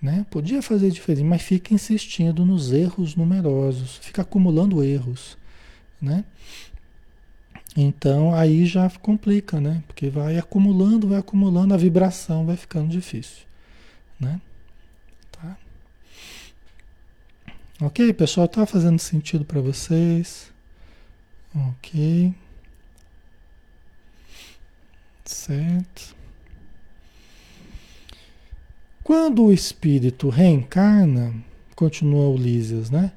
né? 0.02 0.26
Podia 0.30 0.62
fazer 0.62 0.92
diferente, 0.92 1.26
mas 1.26 1.42
fica 1.42 1.74
insistindo 1.74 2.46
nos 2.46 2.72
erros 2.72 3.16
numerosos, 3.16 3.98
fica 3.98 4.22
acumulando 4.24 4.84
erros, 4.84 5.38
né? 6.02 6.26
Então 7.80 8.34
aí 8.34 8.66
já 8.66 8.90
complica, 8.90 9.62
né? 9.62 9.84
Porque 9.86 10.10
vai 10.10 10.38
acumulando, 10.38 11.08
vai 11.08 11.20
acumulando, 11.20 11.76
a 11.76 11.78
vibração 11.78 12.44
vai 12.44 12.58
ficando 12.58 12.90
difícil, 12.90 13.46
né? 14.20 14.42
Tá? 15.32 15.56
Ok, 17.80 18.12
pessoal, 18.14 18.48
tá 18.48 18.66
fazendo 18.66 18.98
sentido 18.98 19.46
para 19.46 19.62
vocês? 19.62 20.52
Ok. 21.56 22.34
Certo. 25.24 26.16
Quando 29.04 29.46
o 29.46 29.54
espírito 29.54 30.28
reencarna, 30.30 31.36
continua 31.76 32.30
Ulisses, 32.30 32.90
né? 32.90 33.12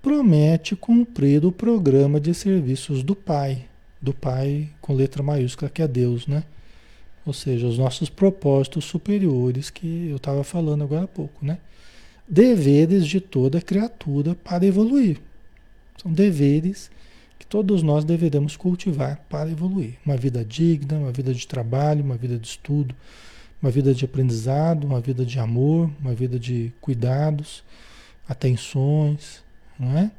Promete 0.00 0.76
cumprir 0.76 1.44
o 1.44 1.50
programa 1.50 2.20
de 2.20 2.32
serviços 2.34 3.02
do 3.02 3.16
Pai, 3.16 3.66
do 4.00 4.14
Pai 4.14 4.68
com 4.80 4.94
letra 4.94 5.24
maiúscula, 5.24 5.68
que 5.68 5.82
é 5.82 5.88
Deus, 5.88 6.28
né? 6.28 6.44
Ou 7.26 7.32
seja, 7.32 7.66
os 7.66 7.76
nossos 7.76 8.08
propósitos 8.08 8.84
superiores 8.84 9.70
que 9.70 10.06
eu 10.08 10.18
estava 10.18 10.44
falando 10.44 10.84
agora 10.84 11.02
há 11.02 11.08
pouco, 11.08 11.44
né? 11.44 11.58
Deveres 12.28 13.06
de 13.06 13.20
toda 13.20 13.60
criatura 13.60 14.34
para 14.34 14.66
evoluir. 14.66 15.18
São 16.00 16.12
deveres 16.12 16.90
que 17.38 17.46
todos 17.46 17.82
nós 17.82 18.04
deveremos 18.04 18.56
cultivar 18.56 19.24
para 19.28 19.50
evoluir. 19.50 19.94
Uma 20.04 20.16
vida 20.16 20.44
digna, 20.44 20.98
uma 20.98 21.12
vida 21.12 21.32
de 21.32 21.46
trabalho, 21.46 22.04
uma 22.04 22.16
vida 22.16 22.38
de 22.38 22.46
estudo, 22.46 22.94
uma 23.62 23.70
vida 23.70 23.94
de 23.94 24.04
aprendizado, 24.04 24.84
uma 24.84 25.00
vida 25.00 25.24
de 25.24 25.38
amor, 25.38 25.90
uma 26.00 26.14
vida 26.14 26.38
de 26.38 26.72
cuidados, 26.80 27.64
atenções, 28.28 29.42
não 29.78 29.96
é? 29.96 30.10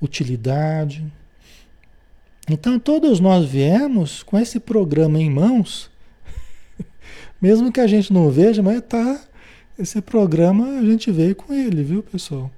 utilidade. 0.00 1.04
Então 2.48 2.78
todos 2.78 3.20
nós 3.20 3.46
viemos 3.46 4.22
com 4.22 4.38
esse 4.38 4.60
programa 4.60 5.18
em 5.18 5.30
mãos, 5.30 5.90
mesmo 7.40 7.72
que 7.72 7.80
a 7.80 7.86
gente 7.86 8.12
não 8.12 8.30
veja, 8.30 8.62
mas 8.62 8.82
tá 8.82 9.20
esse 9.78 10.00
programa 10.00 10.78
a 10.78 10.82
gente 10.82 11.10
veio 11.10 11.34
com 11.34 11.52
ele, 11.52 11.82
viu, 11.82 12.02
pessoal? 12.02 12.50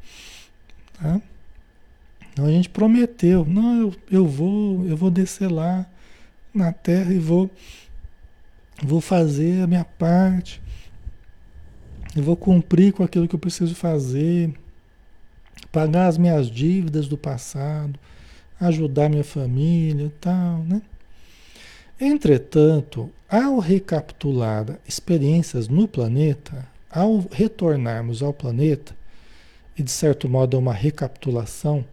Tá? 1.01 1.21
Então 2.33 2.45
a 2.45 2.51
gente 2.51 2.69
prometeu, 2.69 3.45
não, 3.45 3.81
eu, 3.81 3.95
eu 4.11 4.27
vou, 4.27 4.87
eu 4.87 4.97
vou 4.97 5.11
descer 5.11 5.51
lá 5.51 5.87
na 6.53 6.73
terra 6.73 7.13
e 7.13 7.19
vou 7.19 7.51
vou 8.83 9.01
fazer 9.01 9.63
a 9.63 9.67
minha 9.67 9.85
parte. 9.85 10.61
Eu 12.15 12.23
vou 12.23 12.37
cumprir 12.37 12.93
com 12.93 13.03
aquilo 13.03 13.29
que 13.29 13.35
eu 13.35 13.39
preciso 13.39 13.75
fazer, 13.75 14.55
pagar 15.71 16.07
as 16.07 16.19
minhas 16.19 16.51
dívidas 16.51 17.09
do 17.09 17.17
passado, 17.17 17.99
ajudar 18.61 19.09
minha 19.09 19.25
família 19.25 20.07
e 20.07 20.11
tal, 20.21 20.59
né? 20.61 20.81
Entretanto, 22.01 23.11
ao 23.29 23.59
recapitular 23.59 24.79
experiências 24.87 25.69
no 25.69 25.89
planeta, 25.89 26.67
ao 26.97 27.27
retornarmos 27.31 28.23
ao 28.23 28.33
planeta, 28.33 28.97
e 29.77 29.83
de 29.83 29.91
certo 29.91 30.27
modo 30.27 30.57
é 30.57 30.59
uma 30.59 30.73
recapitulação, 30.73 31.85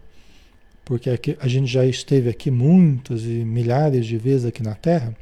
porque 0.86 1.10
aqui, 1.10 1.38
a 1.42 1.48
gente 1.50 1.70
já 1.70 1.86
esteve 1.86 2.30
aqui 2.30 2.50
muitas 2.50 3.24
e 3.24 3.44
milhares 3.44 4.06
de 4.06 4.18
vezes 4.18 4.46
aqui 4.46 4.64
na 4.64 4.76
Terra, 4.76 5.14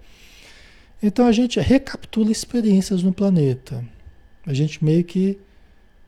então 1.01 1.25
a 1.25 1.31
gente 1.31 1.59
recapitula 1.59 2.31
experiências 2.31 3.01
no 3.01 3.11
planeta. 3.11 3.83
A 4.45 4.53
gente 4.53 4.85
meio 4.85 5.03
que 5.03 5.39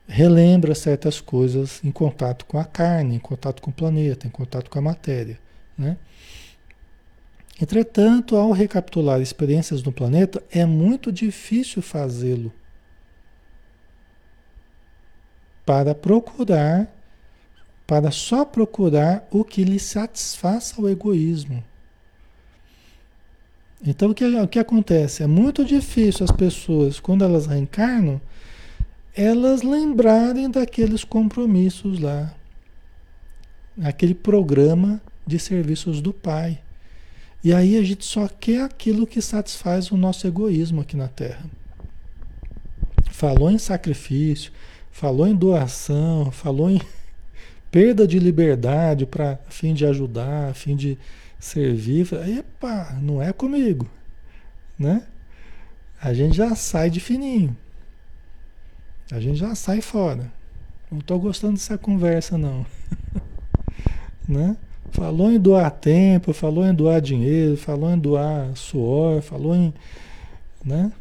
relembra 0.08 0.76
certas 0.76 1.20
coisas 1.20 1.84
em 1.84 1.90
contato 1.90 2.46
com 2.46 2.60
a 2.60 2.66
carne, 2.66 3.16
em 3.16 3.20
contato 3.20 3.60
com 3.60 3.72
o 3.72 3.74
planeta, 3.74 4.28
em 4.28 4.30
contato 4.30 4.70
com 4.70 4.78
a 4.78 4.84
matéria. 4.84 5.40
Né? 5.76 5.98
Entretanto, 7.60 8.36
ao 8.36 8.52
recapitular 8.52 9.20
experiências 9.20 9.82
no 9.82 9.92
planeta, 9.92 10.44
é 10.52 10.64
muito 10.64 11.12
difícil 11.12 11.82
fazê-lo 11.82 12.54
para 15.66 15.96
procurar, 15.96 16.88
para 17.88 18.12
só 18.12 18.44
procurar 18.44 19.28
o 19.32 19.44
que 19.44 19.64
lhe 19.64 19.80
satisfaça 19.80 20.82
o 20.82 20.90
egoísmo. 20.90 21.64
Então 23.86 24.12
o 24.12 24.16
que, 24.16 24.26
o 24.26 24.48
que 24.48 24.60
acontece? 24.60 25.24
É 25.24 25.28
muito 25.28 25.66
difícil 25.66 26.24
as 26.24 26.32
pessoas, 26.32 27.00
quando 27.00 27.24
elas 27.24 27.46
reencarnam, 27.46 28.22
elas 29.16 29.62
lembrarem 29.62 30.50
daqueles 30.50 31.04
compromissos 31.04 32.00
lá, 32.00 32.34
aquele 33.84 34.16
programa 34.16 35.02
de 35.28 35.38
serviços 35.38 36.02
do 36.02 36.14
Pai. 36.14 36.60
E 37.44 37.54
aí 37.54 37.78
a 37.78 37.84
gente 37.84 38.06
só 38.06 38.28
quer 38.28 38.62
aquilo 38.62 39.06
que 39.06 39.22
satisfaz 39.22 39.92
o 39.92 39.98
nosso 39.98 40.26
egoísmo 40.26 40.82
aqui 40.82 40.96
na 40.96 41.10
Terra. 41.10 41.46
Falou 43.12 43.52
em 43.52 43.58
sacrifício, 43.58 44.52
falou 44.94 45.28
em 45.28 45.36
doação, 45.36 46.32
falou 46.32 46.70
em 46.70 46.80
perda 47.70 48.08
de 48.08 48.20
liberdade 48.20 49.06
para 49.06 49.40
fim 49.50 49.74
de 49.74 49.86
ajudar, 49.86 50.52
a 50.52 50.54
fim 50.54 50.76
de 50.76 50.98
servir. 51.40 52.08
Epa, 52.14 52.98
não 53.02 53.22
é 53.22 53.34
comigo, 53.34 53.90
né? 54.78 55.06
A 56.00 56.14
gente 56.14 56.38
já 56.38 56.56
sai 56.56 56.90
de 56.90 57.00
fininho. 57.00 57.58
A 59.12 59.20
gente 59.20 59.38
já 59.38 59.56
sai 59.56 59.82
fora. 59.82 60.32
Não 60.92 61.00
estou 61.00 61.20
gostando 61.20 61.54
dessa 61.54 61.78
conversa 61.78 62.38
não, 62.38 62.66
né? 64.30 64.56
Falou 64.92 65.32
em 65.32 65.40
doar 65.40 65.72
tempo, 65.72 66.34
falou 66.34 66.64
em 66.68 66.74
doar 66.74 67.02
dinheiro, 67.02 67.58
falou 67.58 67.90
em 67.90 67.98
doar 67.98 68.56
suor, 68.56 69.24
falou 69.24 69.56
em, 69.56 69.74
né? 70.64 70.92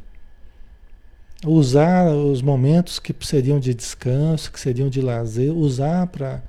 Usar 1.44 2.08
os 2.08 2.40
momentos 2.40 2.98
que 2.98 3.14
seriam 3.24 3.58
de 3.58 3.74
descanso, 3.74 4.52
que 4.52 4.60
seriam 4.60 4.88
de 4.88 5.00
lazer, 5.00 5.52
usar 5.52 6.06
para 6.06 6.42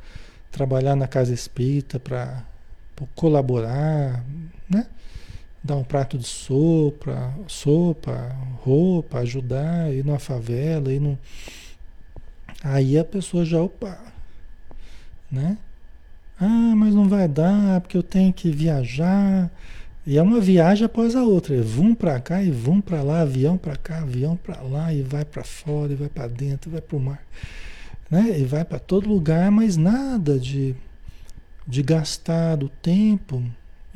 trabalhar 0.52 0.96
na 0.96 1.08
casa 1.08 1.34
espírita, 1.34 2.00
para 2.00 2.44
colaborar, 3.16 4.24
né? 4.70 4.86
Dar 5.64 5.78
um 5.78 5.84
prato 5.84 6.18
de 6.18 6.28
sopa, 6.28 7.34
sopa, 7.48 8.36
roupa, 8.62 9.20
ajudar, 9.20 9.92
ir 9.94 10.06
na 10.06 10.20
favela, 10.20 10.94
ir 10.94 11.00
no... 11.00 11.18
Aí 12.64 12.98
a 12.98 13.04
pessoa 13.04 13.44
já, 13.44 13.62
opa, 13.62 13.98
né? 15.32 15.58
Ah, 16.40 16.74
mas 16.76 16.94
não 16.94 17.08
vai 17.08 17.28
dar, 17.28 17.82
porque 17.82 17.98
eu 17.98 18.04
tenho 18.04 18.32
que 18.34 18.52
viajar, 18.52 19.50
e 20.06 20.18
é 20.18 20.22
uma 20.22 20.40
viagem 20.42 20.86
após 20.86 21.16
a 21.16 21.24
outra. 21.24 21.62
Vum 21.62 21.96
para 21.96 22.20
cá 22.20 22.44
e 22.44 22.52
vum 22.52 22.82
para 22.82 23.02
lá, 23.02 23.22
avião 23.22 23.58
para 23.58 23.78
cá, 23.78 24.00
avião 24.00 24.36
para 24.36 24.62
lá, 24.62 24.94
e 24.94 25.02
vai 25.02 25.24
para 25.24 25.44
fora, 25.44 25.94
e 25.94 25.96
vai 25.96 26.10
para 26.10 26.28
dentro, 26.28 26.70
e 26.70 26.74
vai 26.74 26.82
para 26.82 26.98
o 26.98 27.00
mar. 27.00 27.26
Né? 28.12 28.40
E 28.40 28.44
vai 28.44 28.66
para 28.66 28.80
todo 28.80 29.08
lugar, 29.08 29.50
mas 29.50 29.78
nada 29.78 30.38
de, 30.38 30.76
de 31.66 31.82
gastar 31.82 32.62
o 32.62 32.70
tempo 32.70 33.42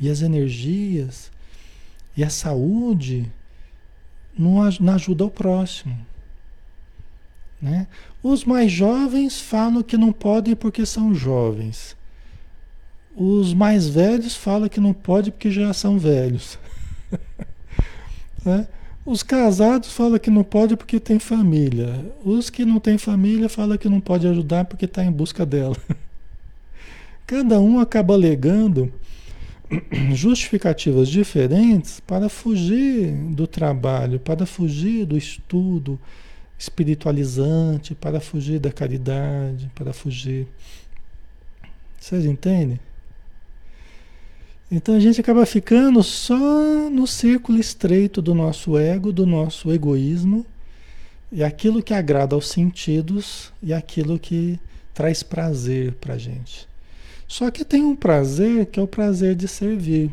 e 0.00 0.08
as 0.08 0.22
energias 0.22 1.30
e 2.16 2.24
a 2.24 2.30
saúde 2.30 3.30
não, 4.36 4.68
não 4.80 4.94
ajuda 4.94 5.26
o 5.26 5.30
próximo. 5.30 5.98
Né? 7.60 7.86
Os 8.22 8.44
mais 8.44 8.72
jovens 8.72 9.40
falam 9.40 9.82
que 9.82 9.96
não 9.96 10.12
podem 10.12 10.56
porque 10.56 10.86
são 10.86 11.14
jovens. 11.14 11.97
Os 13.20 13.52
mais 13.52 13.88
velhos 13.88 14.36
falam 14.36 14.68
que 14.68 14.78
não 14.78 14.92
pode 14.92 15.32
porque 15.32 15.50
já 15.50 15.72
são 15.72 15.98
velhos. 15.98 16.56
né? 18.44 18.68
Os 19.04 19.24
casados 19.24 19.90
falam 19.90 20.20
que 20.20 20.30
não 20.30 20.44
pode 20.44 20.76
porque 20.76 21.00
tem 21.00 21.18
família. 21.18 22.12
Os 22.24 22.48
que 22.48 22.64
não 22.64 22.78
têm 22.78 22.96
família 22.96 23.48
falam 23.48 23.76
que 23.76 23.88
não 23.88 24.00
pode 24.00 24.28
ajudar 24.28 24.66
porque 24.66 24.84
está 24.84 25.04
em 25.04 25.10
busca 25.10 25.44
dela. 25.44 25.76
Cada 27.26 27.60
um 27.60 27.80
acaba 27.80 28.14
alegando 28.14 28.92
justificativas 30.14 31.08
diferentes 31.08 31.98
para 31.98 32.28
fugir 32.28 33.10
do 33.32 33.48
trabalho, 33.48 34.20
para 34.20 34.46
fugir 34.46 35.04
do 35.04 35.18
estudo 35.18 35.98
espiritualizante, 36.56 37.96
para 37.96 38.20
fugir 38.20 38.60
da 38.60 38.70
caridade, 38.70 39.68
para 39.74 39.92
fugir. 39.92 40.46
Vocês 41.98 42.24
entendem? 42.24 42.78
Então 44.70 44.94
a 44.94 45.00
gente 45.00 45.20
acaba 45.20 45.46
ficando 45.46 46.02
só 46.02 46.90
no 46.90 47.06
círculo 47.06 47.58
estreito 47.58 48.20
do 48.20 48.34
nosso 48.34 48.76
ego, 48.76 49.12
do 49.12 49.24
nosso 49.24 49.72
egoísmo, 49.72 50.44
e 51.32 51.42
aquilo 51.42 51.82
que 51.82 51.94
agrada 51.94 52.34
aos 52.34 52.48
sentidos 52.48 53.52
e 53.62 53.72
aquilo 53.72 54.18
que 54.18 54.60
traz 54.92 55.22
prazer 55.22 55.92
para 55.94 56.14
a 56.14 56.18
gente. 56.18 56.68
Só 57.26 57.50
que 57.50 57.64
tem 57.64 57.82
um 57.82 57.96
prazer 57.96 58.66
que 58.66 58.78
é 58.78 58.82
o 58.82 58.86
prazer 58.86 59.34
de 59.34 59.48
servir. 59.48 60.10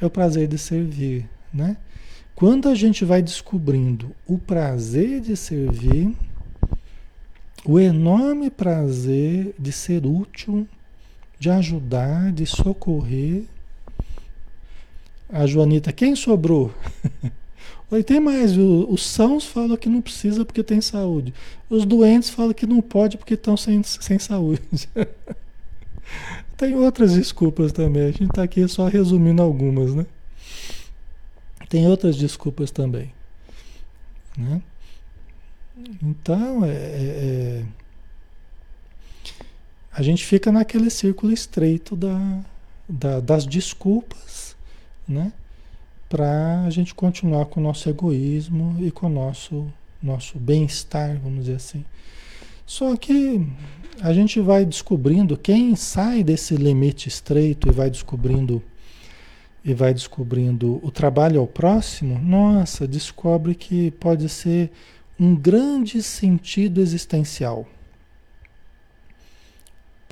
É 0.00 0.06
o 0.06 0.10
prazer 0.10 0.48
de 0.48 0.58
servir, 0.58 1.28
né? 1.52 1.76
Quando 2.34 2.68
a 2.68 2.74
gente 2.74 3.04
vai 3.04 3.22
descobrindo 3.22 4.14
o 4.26 4.38
prazer 4.38 5.20
de 5.20 5.36
servir, 5.36 6.14
o 7.64 7.78
enorme 7.78 8.50
prazer 8.50 9.54
de 9.58 9.70
ser 9.70 10.04
útil, 10.04 10.66
de 11.42 11.50
ajudar, 11.50 12.30
de 12.30 12.46
socorrer. 12.46 13.42
A 15.28 15.44
Joanita, 15.44 15.92
quem 15.92 16.14
sobrou? 16.14 16.72
Oi, 17.90 18.04
tem 18.04 18.20
mais. 18.20 18.56
os 18.56 19.04
sãos 19.04 19.44
falam 19.44 19.76
que 19.76 19.88
não 19.88 20.00
precisa 20.00 20.44
porque 20.44 20.62
tem 20.62 20.80
saúde. 20.80 21.34
Os 21.68 21.84
doentes 21.84 22.30
falam 22.30 22.54
que 22.54 22.64
não 22.64 22.80
pode 22.80 23.18
porque 23.18 23.34
estão 23.34 23.56
sem, 23.56 23.82
sem 23.82 24.20
saúde. 24.20 24.88
tem 26.56 26.76
outras 26.76 27.14
desculpas 27.14 27.72
também. 27.72 28.04
A 28.04 28.12
gente 28.12 28.30
está 28.30 28.44
aqui 28.44 28.66
só 28.68 28.86
resumindo 28.86 29.42
algumas, 29.42 29.96
né? 29.96 30.06
Tem 31.68 31.88
outras 31.88 32.14
desculpas 32.14 32.70
também. 32.70 33.12
Né? 34.38 34.62
Então, 36.00 36.64
é, 36.64 36.70
é, 36.70 36.74
é 36.74 37.64
a 39.94 40.02
gente 40.02 40.24
fica 40.24 40.50
naquele 40.50 40.88
círculo 40.88 41.32
estreito 41.32 41.94
da, 41.94 42.40
da, 42.88 43.20
das 43.20 43.44
desculpas, 43.44 44.56
né? 45.06 45.32
Para 46.08 46.64
a 46.64 46.70
gente 46.70 46.94
continuar 46.94 47.46
com 47.46 47.60
o 47.60 47.62
nosso 47.62 47.88
egoísmo 47.88 48.76
e 48.80 48.90
com 48.90 49.06
o 49.06 49.10
nosso, 49.10 49.66
nosso 50.02 50.38
bem-estar, 50.38 51.18
vamos 51.22 51.40
dizer 51.40 51.56
assim. 51.56 51.84
Só 52.64 52.96
que 52.96 53.46
a 54.00 54.12
gente 54.14 54.40
vai 54.40 54.64
descobrindo, 54.64 55.36
quem 55.36 55.76
sai 55.76 56.24
desse 56.24 56.54
limite 56.56 57.08
estreito 57.08 57.68
e 57.68 57.72
vai 57.72 57.90
descobrindo 57.90 58.62
e 59.64 59.74
vai 59.74 59.94
descobrindo 59.94 60.80
o 60.82 60.90
trabalho 60.90 61.38
ao 61.38 61.46
próximo, 61.46 62.18
nossa, 62.18 62.86
descobre 62.86 63.54
que 63.54 63.90
pode 63.92 64.28
ser 64.28 64.70
um 65.20 65.36
grande 65.36 66.02
sentido 66.02 66.80
existencial 66.80 67.66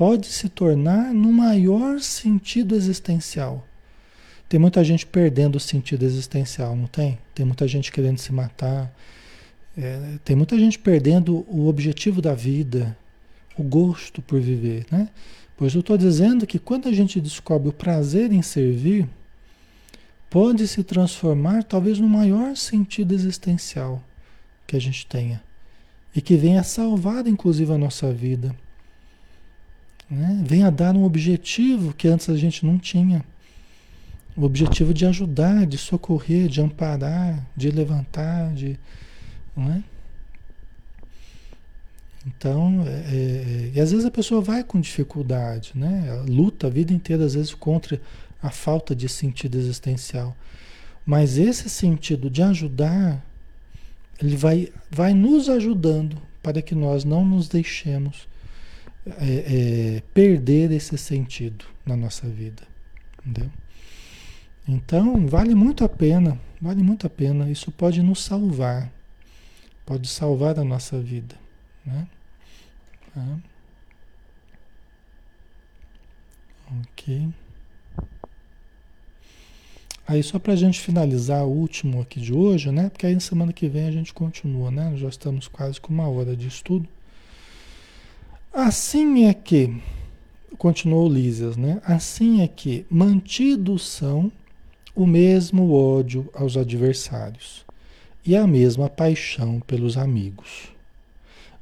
pode 0.01 0.29
se 0.29 0.49
tornar 0.49 1.13
no 1.13 1.31
maior 1.31 2.01
sentido 2.01 2.75
existencial. 2.75 3.67
Tem 4.49 4.59
muita 4.59 4.83
gente 4.83 5.05
perdendo 5.05 5.57
o 5.57 5.61
sentido 5.61 6.07
existencial, 6.07 6.75
não 6.75 6.87
tem? 6.87 7.19
Tem 7.35 7.45
muita 7.45 7.69
gente 7.69 7.93
querendo 7.93 8.17
se 8.17 8.33
matar. 8.33 8.91
É, 9.77 10.15
tem 10.25 10.35
muita 10.35 10.59
gente 10.59 10.79
perdendo 10.79 11.45
o 11.47 11.69
objetivo 11.69 12.23
da 12.23 12.33
vida, 12.33 12.97
o 13.59 13.63
gosto 13.63 14.23
por 14.23 14.41
viver, 14.41 14.87
né? 14.91 15.07
Pois 15.55 15.75
eu 15.75 15.81
estou 15.81 15.99
dizendo 15.99 16.47
que 16.47 16.59
quando 16.59 16.89
a 16.89 16.93
gente 16.93 17.21
descobre 17.21 17.69
o 17.69 17.73
prazer 17.73 18.33
em 18.33 18.41
servir, 18.41 19.07
pode 20.31 20.67
se 20.67 20.83
transformar 20.83 21.63
talvez 21.63 21.99
no 21.99 22.09
maior 22.09 22.57
sentido 22.57 23.13
existencial 23.13 24.03
que 24.67 24.77
a 24.77 24.81
gente 24.81 25.05
tenha 25.05 25.43
e 26.17 26.23
que 26.23 26.37
venha 26.37 26.63
salvar 26.63 27.27
inclusive 27.27 27.71
a 27.71 27.77
nossa 27.77 28.11
vida, 28.11 28.57
né? 30.11 30.43
venha 30.45 30.71
dar 30.71 30.97
um 30.97 31.05
objetivo 31.05 31.95
que 31.95 32.09
antes 32.09 32.29
a 32.29 32.37
gente 32.37 32.67
não 32.67 32.79
tinha, 32.79 33.25
o 34.37 34.45
objetivo 34.45 34.95
de 34.95 35.07
ajudar, 35.07 35.67
de 35.67 35.77
socorrer, 35.77 36.49
de 36.49 36.61
amparar, 36.61 37.47
de 37.57 37.71
levantar, 37.71 38.53
de, 38.55 38.79
não 39.57 39.73
é? 39.73 39.83
Então, 42.27 42.85
é, 42.87 42.91
é, 42.91 43.73
e 43.75 43.81
às 43.81 43.91
vezes 43.93 44.05
a 44.05 44.11
pessoa 44.11 44.41
vai 44.41 44.63
com 44.63 44.81
dificuldade, 44.81 45.73
né? 45.75 46.23
Luta 46.29 46.67
a 46.67 46.71
vida 46.71 46.93
inteira, 46.93 47.25
às 47.25 47.35
vezes, 47.35 47.55
contra 47.55 48.01
a 48.43 48.51
falta 48.51 48.95
de 48.95 49.09
sentido 49.09 49.57
existencial. 49.57 50.37
Mas 51.05 51.39
esse 51.39 51.69
sentido 51.71 52.29
de 52.29 52.43
ajudar, 52.43 53.25
ele 54.21 54.37
vai, 54.37 54.71
vai 54.91 55.15
nos 55.15 55.49
ajudando 55.49 56.17
para 56.43 56.61
que 56.61 56.75
nós 56.75 57.05
não 57.05 57.25
nos 57.25 57.49
deixemos 57.49 58.29
é, 59.07 59.97
é, 59.97 60.03
perder 60.13 60.71
esse 60.73 60.97
sentido 60.99 61.65
na 61.85 61.97
nossa 61.97 62.29
vida. 62.29 62.63
Entendeu? 63.25 63.51
Então, 64.69 65.27
vale 65.27 65.55
muito 65.55 65.85
a 65.85 65.89
pena, 65.89 66.39
vale 66.61 66.83
muito 66.83 67.07
a 67.07 67.11
pena. 67.11 67.51
Isso 67.51 67.71
pode 67.73 68.03
nos 68.03 68.23
salvar, 68.23 68.93
pode 69.85 70.09
salvar 70.09 70.59
a 70.59 70.65
nossa 70.65 71.01
vida. 71.01 71.35
Né? 71.85 72.07
Tá. 73.15 73.39
Ok. 76.83 77.29
Aí 80.07 80.23
só 80.23 80.39
para 80.39 80.55
a 80.55 80.57
gente 80.57 80.81
finalizar 80.81 81.45
o 81.45 81.51
último 81.51 82.01
aqui 82.01 82.21
de 82.21 82.33
hoje, 82.33 82.73
né? 82.73 82.91
Porque 82.91 83.07
aí 83.07 83.15
na 83.15 83.21
semana 83.21 83.53
que 83.53 83.69
vem 83.69 83.87
a 83.87 83.93
gente 83.93 84.13
continua, 84.13 84.71
né? 84.71 84.97
Já 84.97 85.09
estamos 85.09 85.47
quase 85.47 85.81
com 85.81 85.93
uma 85.93 86.09
hora 86.09 86.37
de 86.37 86.49
estudo. 86.49 86.89
Assim 88.53 89.27
é 89.27 89.35
que, 89.35 89.81
continuou 90.59 91.09
Lísias, 91.09 91.57
né? 91.57 91.81
Assim 91.85 92.43
é 92.43 92.49
que 92.49 92.85
mantidos 92.91 93.87
são 93.87 94.31
o 94.93 95.07
mesmo 95.07 95.73
ódio 95.73 96.29
aos 96.35 96.57
adversários 96.57 97.65
e 98.27 98.35
a 98.37 98.49
mesma 98.49 98.89
paixão 98.89 99.61
pelos 99.61 99.97
amigos. 99.97 100.69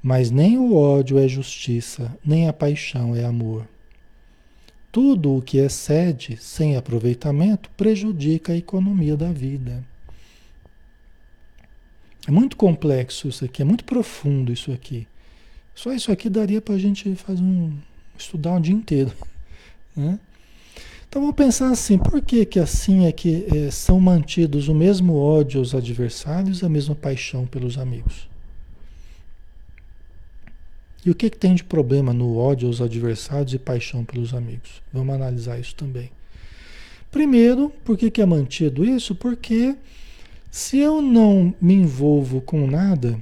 Mas 0.02 0.30
nem 0.30 0.56
o 0.56 0.74
ódio 0.74 1.18
é 1.18 1.28
justiça, 1.28 2.16
nem 2.24 2.48
a 2.48 2.54
paixão 2.54 3.14
é 3.14 3.22
amor. 3.22 3.68
Tudo 4.90 5.36
o 5.36 5.42
que 5.42 5.58
excede 5.58 6.38
sem 6.38 6.74
aproveitamento 6.74 7.68
prejudica 7.76 8.54
a 8.54 8.56
economia 8.56 9.14
da 9.14 9.30
vida. 9.30 9.84
É 12.26 12.30
muito 12.30 12.56
complexo 12.56 13.28
isso 13.28 13.44
aqui, 13.44 13.60
é 13.60 13.64
muito 13.64 13.84
profundo 13.84 14.50
isso 14.50 14.72
aqui. 14.72 15.06
Só 15.78 15.92
isso 15.92 16.10
aqui 16.10 16.28
daria 16.28 16.60
para 16.60 16.74
a 16.74 16.78
gente 16.78 17.14
fazer 17.14 17.40
um 17.40 17.72
estudar 18.18 18.50
um 18.50 18.60
dia 18.60 18.74
inteiro, 18.74 19.12
né? 19.96 20.18
Então 21.08 21.22
vamos 21.22 21.36
pensar 21.36 21.70
assim, 21.70 21.96
por 21.96 22.20
que 22.20 22.44
que 22.44 22.58
assim 22.58 23.06
é 23.06 23.12
que 23.12 23.46
é, 23.54 23.70
são 23.70 24.00
mantidos 24.00 24.66
o 24.66 24.74
mesmo 24.74 25.14
ódio 25.14 25.60
aos 25.60 25.76
adversários, 25.76 26.64
a 26.64 26.68
mesma 26.68 26.96
paixão 26.96 27.46
pelos 27.46 27.78
amigos? 27.78 28.28
E 31.06 31.12
o 31.12 31.14
que, 31.14 31.30
que 31.30 31.38
tem 31.38 31.54
de 31.54 31.62
problema 31.62 32.12
no 32.12 32.36
ódio 32.36 32.66
aos 32.66 32.80
adversários 32.80 33.54
e 33.54 33.58
paixão 33.58 34.04
pelos 34.04 34.34
amigos? 34.34 34.82
Vamos 34.92 35.14
analisar 35.14 35.60
isso 35.60 35.76
também. 35.76 36.10
Primeiro, 37.08 37.70
por 37.84 37.96
que, 37.96 38.10
que 38.10 38.20
é 38.20 38.26
mantido 38.26 38.84
isso? 38.84 39.14
Porque 39.14 39.76
se 40.50 40.78
eu 40.78 41.00
não 41.00 41.54
me 41.60 41.74
envolvo 41.74 42.40
com 42.40 42.66
nada, 42.66 43.16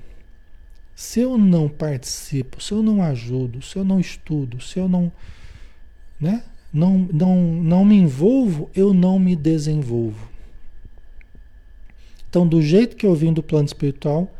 se 0.96 1.20
eu 1.20 1.36
não 1.36 1.68
participo, 1.68 2.62
se 2.62 2.72
eu 2.72 2.82
não 2.82 3.02
ajudo, 3.02 3.60
se 3.60 3.76
eu 3.76 3.84
não 3.84 4.00
estudo, 4.00 4.62
se 4.62 4.78
eu 4.78 4.88
não, 4.88 5.12
né, 6.18 6.42
não, 6.72 7.06
não, 7.12 7.36
não 7.36 7.84
me 7.84 7.96
envolvo, 7.96 8.70
eu 8.74 8.94
não 8.94 9.18
me 9.18 9.36
desenvolvo. 9.36 10.30
Então, 12.30 12.48
do 12.48 12.62
jeito 12.62 12.96
que 12.96 13.04
eu 13.04 13.14
vim 13.14 13.30
do 13.30 13.42
plano 13.42 13.66
espiritual, 13.66 14.34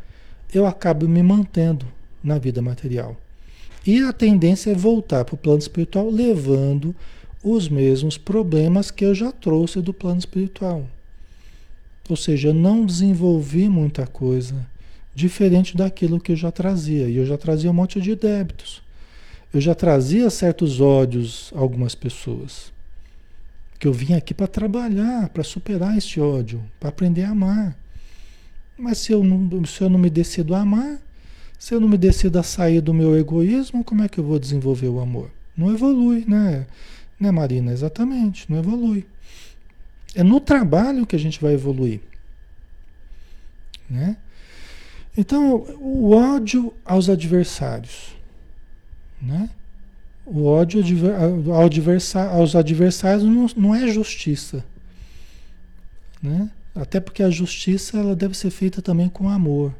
eu 0.51 0.65
acabo 0.65 1.07
me 1.07 1.21
mantendo 1.21 1.85
na 2.23 2.39
vida 2.39 2.59
material. 2.59 3.15
E 3.85 3.99
a 3.99 4.11
tendência 4.11 4.71
é 4.71 4.75
voltar 4.75 5.25
para 5.25 5.35
o 5.35 5.37
plano 5.37 5.59
espiritual 5.59 6.09
levando 6.09 6.95
os 7.43 7.69
mesmos 7.69 8.17
problemas 8.17 8.89
que 8.89 9.05
eu 9.05 9.13
já 9.13 9.31
trouxe 9.31 9.79
do 9.79 9.93
plano 9.93 10.17
espiritual. 10.17 10.87
Ou 12.09 12.15
seja, 12.15 12.51
não 12.51 12.83
desenvolvi 12.83 13.69
muita 13.69 14.07
coisa 14.07 14.65
diferente 15.17 15.75
daquilo 15.75 16.19
que 16.19 16.31
eu 16.31 16.35
já 16.35 16.51
trazia. 16.51 17.09
E 17.09 17.17
eu 17.17 17.25
já 17.25 17.35
trazia 17.35 17.71
um 17.71 17.73
monte 17.73 17.99
de 17.99 18.15
débitos. 18.15 18.83
Eu 19.51 19.59
já 19.59 19.73
trazia 19.73 20.29
certos 20.29 20.79
ódios 20.79 21.51
a 21.55 21.59
algumas 21.59 21.95
pessoas. 21.95 22.71
Que 23.79 23.87
eu 23.87 23.93
vim 23.93 24.13
aqui 24.13 24.31
para 24.31 24.45
trabalhar, 24.45 25.29
para 25.29 25.43
superar 25.43 25.97
esse 25.97 26.21
ódio, 26.21 26.63
para 26.79 26.89
aprender 26.89 27.23
a 27.23 27.31
amar. 27.31 27.75
Mas 28.77 28.99
se 28.99 29.11
eu, 29.11 29.23
não, 29.23 29.65
se 29.65 29.81
eu 29.81 29.89
não 29.89 29.97
me 29.97 30.11
decido 30.11 30.53
a 30.53 30.59
amar, 30.59 30.99
se 31.57 31.73
eu 31.73 31.79
não 31.79 31.87
me 31.87 31.97
decido 31.97 32.37
a 32.37 32.43
sair 32.43 32.79
do 32.79 32.93
meu 32.93 33.17
egoísmo, 33.17 33.83
como 33.83 34.03
é 34.03 34.07
que 34.07 34.19
eu 34.19 34.23
vou 34.23 34.37
desenvolver 34.37 34.87
o 34.87 34.99
amor? 34.99 35.31
Não 35.57 35.73
evolui, 35.73 36.25
né? 36.27 36.67
Né, 37.19 37.31
Marina? 37.31 37.71
Exatamente, 37.71 38.45
não 38.51 38.59
evolui. 38.59 39.03
É 40.13 40.21
no 40.21 40.39
trabalho 40.39 41.07
que 41.07 41.15
a 41.15 41.19
gente 41.19 41.41
vai 41.41 41.53
evoluir. 41.53 42.01
Né? 43.89 44.15
Então, 45.17 45.65
o 45.79 46.11
ódio 46.11 46.71
aos 46.85 47.09
adversários. 47.09 48.15
Né? 49.19 49.49
O 50.23 50.45
ódio 50.45 50.83
aos 52.31 52.55
adversários 52.55 53.23
não, 53.23 53.47
não 53.57 53.75
é 53.75 53.87
justiça. 53.87 54.63
Né? 56.21 56.51
Até 56.75 56.99
porque 56.99 57.23
a 57.23 57.31
justiça 57.31 57.97
ela 57.97 58.15
deve 58.15 58.37
ser 58.37 58.51
feita 58.51 58.79
também 58.79 59.09
com 59.09 59.27
amor. 59.27 59.73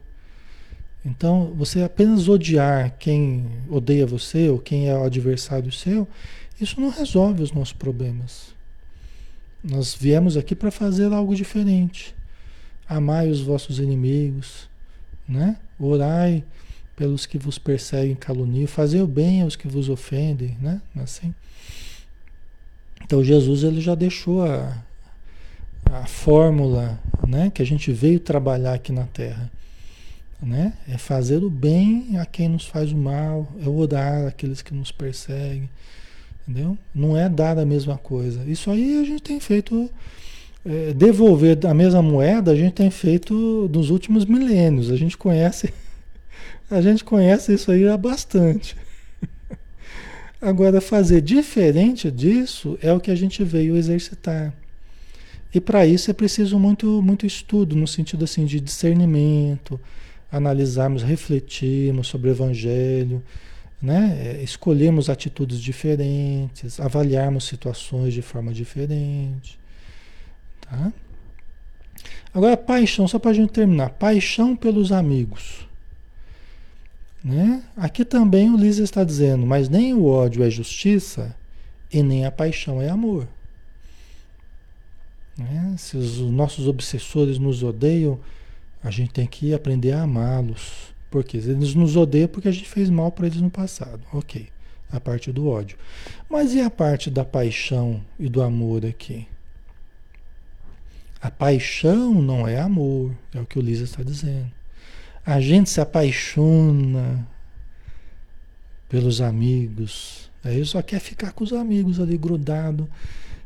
Então, 1.06 1.54
você 1.56 1.84
apenas 1.84 2.28
odiar 2.28 2.96
quem 2.98 3.46
odeia 3.70 4.06
você 4.06 4.50
ou 4.50 4.58
quem 4.58 4.90
é 4.90 4.98
o 4.98 5.04
adversário 5.04 5.72
seu, 5.72 6.08
isso 6.60 6.82
não 6.82 6.90
resolve 6.90 7.44
os 7.44 7.52
nossos 7.52 7.74
problemas. 7.74 8.56
Nós 9.64 9.94
viemos 9.94 10.36
aqui 10.36 10.56
para 10.56 10.72
fazer 10.72 11.14
algo 11.14 11.36
diferente. 11.36 12.16
Amai 12.90 13.30
os 13.30 13.42
vossos 13.42 13.80
inimigos, 13.80 14.68
né? 15.28 15.58
Orai 15.80 16.44
pelos 16.96 17.26
que 17.26 17.38
vos 17.38 17.60
perseguem 17.60 18.14
e 18.14 18.16
caluniam, 18.16 18.68
o 19.04 19.08
bem 19.08 19.42
aos 19.42 19.56
que 19.56 19.68
vos 19.68 19.90
ofendem, 19.90 20.58
né? 20.62 20.82
Assim. 20.96 21.34
Então 23.04 23.24
Jesus 23.24 23.64
ele 23.64 23.82
já 23.82 23.96
deixou 23.96 24.44
a, 24.44 24.76
a 25.92 26.06
fórmula, 26.06 27.00
né, 27.28 27.52
que 27.54 27.62
a 27.62 27.66
gente 27.66 27.92
veio 27.92 28.20
trabalhar 28.20 28.74
aqui 28.74 28.92
na 28.92 29.06
Terra 29.06 29.52
né? 30.42 30.74
É 30.88 30.98
fazer 30.98 31.44
o 31.44 31.50
bem 31.50 32.18
a 32.18 32.26
quem 32.26 32.48
nos 32.50 32.66
faz 32.66 32.92
o 32.92 32.98
mal, 32.98 33.48
é 33.64 33.68
orar 33.68 34.28
aqueles 34.28 34.62
que 34.62 34.74
nos 34.74 34.92
perseguem, 34.92 35.70
entendeu? 36.48 36.78
Não 36.94 37.18
é 37.18 37.28
dar 37.28 37.58
a 37.58 37.66
mesma 37.66 37.98
coisa. 37.98 38.44
Isso 38.46 38.70
aí 38.70 39.00
a 39.00 39.04
gente 39.04 39.24
tem 39.24 39.40
feito, 39.40 39.90
é, 40.68 40.94
devolver 40.94 41.66
a 41.66 41.74
mesma 41.74 42.02
moeda, 42.02 42.52
a 42.52 42.56
gente 42.56 42.74
tem 42.74 42.92
feito 42.92 43.70
nos 43.72 43.90
últimos 43.90 44.26
milênios. 44.26 44.92
A 44.92 44.98
gente 44.98 45.18
conhece, 45.18 45.74
a 46.70 46.82
gente 46.82 47.06
conhece 47.06 47.54
isso 47.54 47.72
aí 47.72 47.88
há 47.88 47.96
bastante. 47.96 48.76
Agora, 50.42 50.82
fazer 50.82 51.22
diferente 51.22 52.12
disso 52.12 52.78
é 52.82 52.92
o 52.92 53.00
que 53.00 53.10
a 53.10 53.16
gente 53.16 53.44
veio 53.46 53.78
exercitar. 53.78 54.54
E 55.54 55.62
para 55.62 55.88
isso 55.88 56.12
é 56.12 56.14
preciso 56.14 56.60
muito, 56.60 57.02
muito 57.02 57.26
estudo, 57.26 57.74
no 57.74 57.88
sentido 57.88 58.26
assim 58.26 58.46
de 58.46 58.60
discernimento, 58.60 59.80
analisarmos, 60.30 61.02
refletirmos 61.02 62.08
sobre 62.08 62.30
o 62.30 62.32
Evangelho, 62.32 63.24
né? 63.82 64.18
É, 64.22 64.44
escolhermos 64.44 65.10
atitudes 65.10 65.62
diferentes, 65.62 66.78
avaliarmos 66.78 67.46
situações 67.46 68.14
de 68.14 68.22
forma 68.22 68.54
diferente. 68.54 69.58
Tá? 70.70 70.94
Agora, 72.34 72.56
paixão, 72.56 73.08
só 73.08 73.18
para 73.18 73.32
a 73.32 73.34
gente 73.34 73.52
terminar: 73.52 73.90
paixão 73.92 74.56
pelos 74.56 74.92
amigos. 74.92 75.68
Né? 77.24 77.64
Aqui 77.76 78.06
também 78.06 78.50
o 78.50 78.58
Lisa 78.58 78.84
está 78.84 79.04
dizendo, 79.04 79.46
mas 79.46 79.68
nem 79.70 79.94
o 79.94 80.06
ódio 80.06 80.44
é 80.44 80.50
justiça 80.50 81.36
e 81.92 82.04
nem 82.04 82.26
a 82.26 82.32
paixão 82.32 82.82
é 82.82 82.90
amor. 82.90 83.28
Né? 85.38 85.76
Se 85.78 85.98
os 85.98 86.20
nossos 86.20 86.68
obsessores 86.68 87.38
nos 87.38 87.64
odeiam, 87.64 88.20
a 88.84 88.90
gente 88.90 89.12
tem 89.12 89.28
que 89.28 89.54
aprender 89.54 89.92
a 89.92 90.04
amá-los. 90.04 90.96
Porque 91.10 91.38
eles 91.38 91.74
nos 91.74 91.96
odeiam 91.96 92.28
porque 92.28 92.48
a 92.48 92.52
gente 92.52 92.68
fez 92.68 92.90
mal 92.90 93.12
para 93.12 93.28
eles 93.28 93.42
no 93.42 93.50
passado. 93.50 94.02
Ok, 94.14 94.48
a 94.92 95.00
parte 95.00 95.32
do 95.32 95.48
ódio. 95.48 95.78
Mas 96.30 96.54
e 96.54 96.62
a 96.62 96.70
parte 96.70 97.10
da 97.10 97.24
paixão 97.24 98.02
e 98.20 98.28
do 98.28 98.42
amor 98.42 98.86
aqui? 98.86 99.28
A 101.22 101.32
paixão 101.32 102.22
não 102.22 102.48
é 102.48 102.60
amor, 102.60 103.12
é 103.34 103.40
o 103.40 103.46
que 103.46 103.58
o 103.58 103.62
Lisa 103.62 103.84
está 103.84 104.04
dizendo. 104.04 104.52
A 105.26 105.42
gente 105.42 105.70
se 105.70 105.82
apaixona 105.82 107.28
pelos 108.88 109.20
amigos. 109.20 110.32
Aí 110.44 110.64
só 110.66 110.82
quer 110.82 111.00
ficar 111.00 111.34
com 111.34 111.44
os 111.44 111.52
amigos 111.52 112.00
ali 112.00 112.18
grudado, 112.18 112.90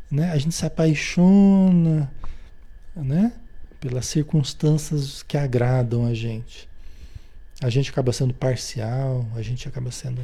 né? 0.10 0.32
A 0.32 0.38
gente 0.38 0.54
se 0.54 0.66
apaixona, 0.66 2.12
né? 2.96 3.34
Pelas 3.80 4.06
circunstâncias 4.06 5.24
que 5.24 5.38
agradam 5.38 6.06
a 6.06 6.14
gente. 6.14 6.70
A 7.62 7.70
gente 7.70 7.90
acaba 7.90 8.12
sendo 8.12 8.34
parcial, 8.34 9.26
a 9.36 9.42
gente 9.42 9.68
acaba 9.68 9.92
sendo, 9.92 10.22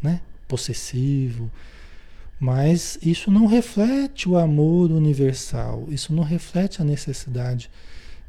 né? 0.00 0.20
Possessivo. 0.46 1.50
Mas 2.42 2.98
isso 3.00 3.30
não 3.30 3.46
reflete 3.46 4.28
o 4.28 4.36
amor 4.36 4.90
universal, 4.90 5.86
isso 5.88 6.12
não 6.12 6.24
reflete 6.24 6.82
a 6.82 6.84
necessidade 6.84 7.70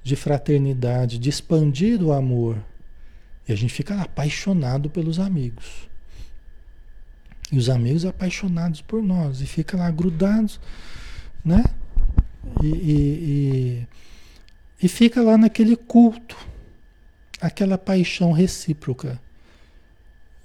de 0.03 0.16
fraternidade, 0.16 1.18
de 1.18 1.30
expandir 1.30 1.99
o 1.99 2.14
amor. 2.14 2.64
E 3.47 3.51
a 3.51 3.55
gente 3.55 3.74
fica 3.74 3.99
apaixonado 3.99 4.88
pelos 4.88 5.18
amigos. 5.18 5.89
E 7.51 7.57
os 7.57 7.70
amigos 7.70 8.05
apaixonados 8.05 8.82
por 8.82 9.01
nós. 9.01 9.41
E 9.41 9.47
fica 9.47 9.76
lá 9.78 9.89
grudados, 9.89 10.59
né? 11.43 11.64
E, 12.61 12.68
e, 12.68 12.93
e, 12.93 13.88
e 14.84 14.88
fica 14.88 15.24
lá 15.24 15.39
naquele 15.39 15.76
culto, 15.76 16.38
aquela 17.41 17.80
paixão 17.80 18.32
recíproca. 18.32 19.20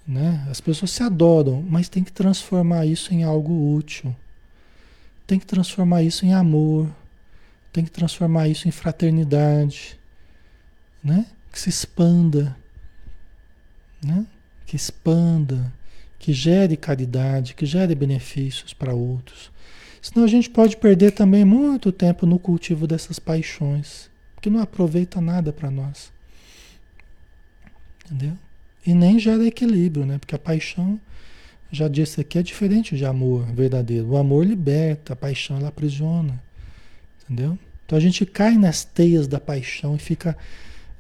Né? 0.09 0.47
As 0.51 0.59
pessoas 0.59 0.91
se 0.91 1.03
adoram, 1.03 1.63
mas 1.63 1.89
tem 1.89 2.03
que 2.03 2.11
transformar 2.11 2.87
isso 2.87 3.13
em 3.13 3.23
algo 3.23 3.77
útil. 3.77 4.17
Tem 5.27 5.39
que 5.39 5.45
transformar 5.45 6.03
isso 6.03 6.25
em 6.25 6.33
amor 6.33 6.89
tem 7.79 7.85
que 7.85 7.91
transformar 7.91 8.49
isso 8.49 8.67
em 8.67 8.73
fraternidade, 8.73 9.99
né? 11.03 11.27
Que 11.53 11.61
se 11.61 11.69
expanda, 11.69 12.57
né? 14.05 14.27
Que 14.67 14.77
expanda, 14.77 15.73
que 16.19 16.33
gere 16.33 16.77
caridade, 16.77 17.55
que 17.55 17.65
gere 17.67 17.95
benefícios 17.95 18.75
para 18.75 18.95
outros. 18.95 19.51
Senão 20.01 20.25
a 20.25 20.29
gente 20.29 20.49
pode 20.51 20.77
perder 20.77 21.13
também 21.13 21.45
muito 21.45 21.93
tempo 21.93 22.27
no 22.27 22.39
cultivo 22.39 22.87
dessas 22.87 23.19
paixões, 23.19 24.11
que 24.41 24.51
não 24.51 24.61
aproveita 24.61 25.21
nada 25.21 25.53
para 25.53 25.71
nós. 25.71 26.13
Entendeu? 28.05 28.37
E 28.89 28.95
nem 28.95 29.19
gera 29.19 29.47
equilíbrio, 29.47 30.07
né? 30.07 30.17
Porque 30.17 30.35
a 30.35 30.39
paixão, 30.39 30.99
já 31.71 31.89
disse 31.89 32.23
aqui, 32.23 32.39
é 32.39 32.43
diferente 32.43 32.97
de 32.97 33.05
amor 33.05 33.45
verdadeiro. 33.53 34.09
O 34.09 34.17
amor 34.17 34.47
liberta, 34.47 35.13
a 35.13 35.17
paixão 35.17 35.59
ela 35.59 35.69
aprisiona. 35.69 36.43
Entendeu? 37.23 37.59
Então 37.85 37.99
a 37.99 38.01
gente 38.01 38.25
cai 38.25 38.57
nas 38.57 38.87
teias 38.87 39.29
da 39.29 39.39
paixão 39.39 39.95
e 39.95 39.99
fica, 39.99 40.35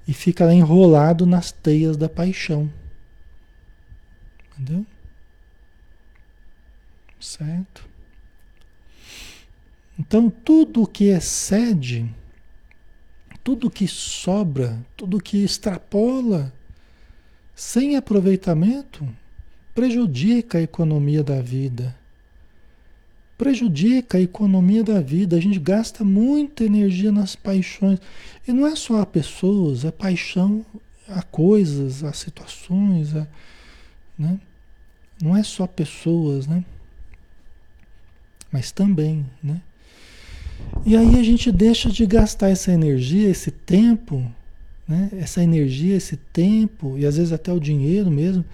e 0.06 0.12
fica 0.12 0.52
enrolado 0.52 1.24
nas 1.24 1.50
teias 1.50 1.96
da 1.96 2.10
paixão. 2.10 2.70
Entendeu? 4.52 4.84
Certo? 7.18 7.88
Então 9.98 10.28
tudo 10.28 10.86
que 10.86 11.04
excede, 11.04 12.06
tudo 13.42 13.70
que 13.70 13.88
sobra, 13.88 14.78
tudo 14.94 15.18
que 15.18 15.42
extrapola, 15.42 16.52
sem 17.58 17.96
aproveitamento, 17.96 19.08
prejudica 19.74 20.58
a 20.58 20.62
economia 20.62 21.24
da 21.24 21.42
vida 21.42 21.96
prejudica 23.38 24.18
a 24.18 24.20
economia 24.20 24.82
da 24.82 25.00
vida. 25.00 25.36
A 25.36 25.40
gente 25.40 25.60
gasta 25.60 26.04
muita 26.04 26.64
energia 26.64 27.12
nas 27.12 27.36
paixões. 27.36 28.00
E 28.46 28.52
não 28.52 28.66
é 28.66 28.74
só 28.74 29.00
a 29.00 29.06
pessoas, 29.06 29.84
é 29.84 29.92
paixão 29.92 30.66
a 31.08 31.22
coisas, 31.22 32.02
a 32.02 32.12
situações, 32.12 33.14
a, 33.14 33.26
né? 34.18 34.38
Não 35.22 35.36
é 35.36 35.42
só 35.44 35.66
pessoas, 35.66 36.48
né? 36.48 36.64
Mas 38.50 38.72
também, 38.72 39.24
né? 39.42 39.62
E 40.84 40.96
aí 40.96 41.18
a 41.18 41.22
gente 41.22 41.52
deixa 41.52 41.88
de 41.88 42.04
gastar 42.04 42.48
essa 42.48 42.72
energia, 42.72 43.28
esse 43.28 43.50
tempo, 43.50 44.30
né? 44.88 45.10
Essa 45.18 45.42
energia, 45.42 45.94
esse 45.94 46.16
tempo 46.16 46.96
e 46.98 47.04
às 47.04 47.16
vezes 47.16 47.32
até 47.32 47.52
o 47.52 47.60
dinheiro 47.60 48.10
mesmo 48.10 48.44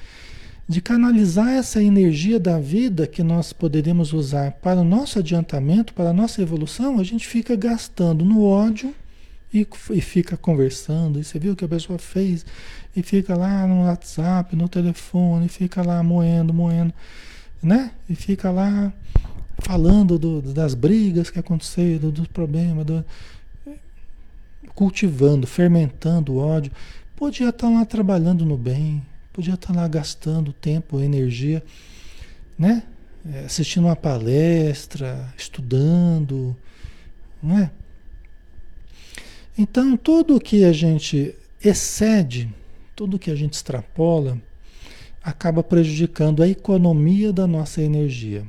de 0.67 0.81
canalizar 0.81 1.51
essa 1.51 1.83
energia 1.83 2.41
da 2.41 2.59
vida 2.59 3.07
que 3.07 3.23
nós 3.23 3.53
poderíamos 3.53 4.13
usar 4.13 4.53
para 4.53 4.81
o 4.81 4.85
nosso 4.85 5.19
adiantamento, 5.19 5.93
para 5.93 6.11
a 6.11 6.13
nossa 6.13 6.41
evolução, 6.41 6.99
a 6.99 7.05
gente 7.05 7.27
fica 7.27 7.55
gastando 7.55 8.25
no 8.25 8.43
ódio 8.43 8.95
e, 9.53 9.67
e 9.91 10.01
fica 10.01 10.37
conversando. 10.37 11.21
E 11.21 11.25
você 11.25 11.39
viu 11.39 11.53
o 11.53 11.57
que 11.57 11.67
a 11.67 11.69
pessoa 11.69 11.99
fez? 11.99 12.47
E 12.97 13.03
fica 13.03 13.37
lá 13.37 13.67
no 13.67 13.85
WhatsApp, 13.85 14.57
no 14.57 14.69
telefone, 14.69 15.49
fica 15.49 15.83
lá 15.83 16.03
moendo, 16.03 16.55
moendo, 16.55 16.95
né? 17.63 17.91
E 18.09 18.15
fica 18.15 18.51
lá 18.51 18.91
falando 19.59 20.19
do, 20.19 20.41
das 20.41 20.75
brigas 20.75 21.29
que 21.29 21.39
aconteceram, 21.39 22.11
dos 22.11 22.27
problemas, 22.27 22.87
do, 22.87 23.05
cultivando, 24.75 25.47
fermentando 25.47 26.35
o 26.35 26.39
ódio. 26.39 26.73
Podia 27.17 27.49
estar 27.49 27.69
lá 27.69 27.85
trabalhando 27.85 28.45
no 28.45 28.57
bem, 28.57 29.03
Podia 29.35 29.55
estar 29.55 29.75
lá 29.75 29.89
gastando 29.89 30.53
tempo, 30.53 31.01
energia, 31.01 31.61
né? 32.57 32.85
É, 33.33 33.41
assistindo 33.41 33.87
uma 33.87 33.97
palestra, 33.97 35.35
estudando, 35.37 36.57
não 37.43 37.59
é? 37.59 37.69
Então, 39.59 39.97
tudo 39.97 40.41
que 40.41 40.65
a 40.65 40.73
gente 40.73 41.35
excede, 41.61 42.49
tudo 42.95 43.19
que 43.19 43.29
a 43.29 43.35
gente 43.35 43.55
extrapola, 43.55 44.41
acaba 45.21 45.65
prejudicando 45.65 46.41
a 46.41 46.49
economia 46.49 47.33
da 47.33 47.45
nossa 47.45 47.83
energia. 47.83 48.47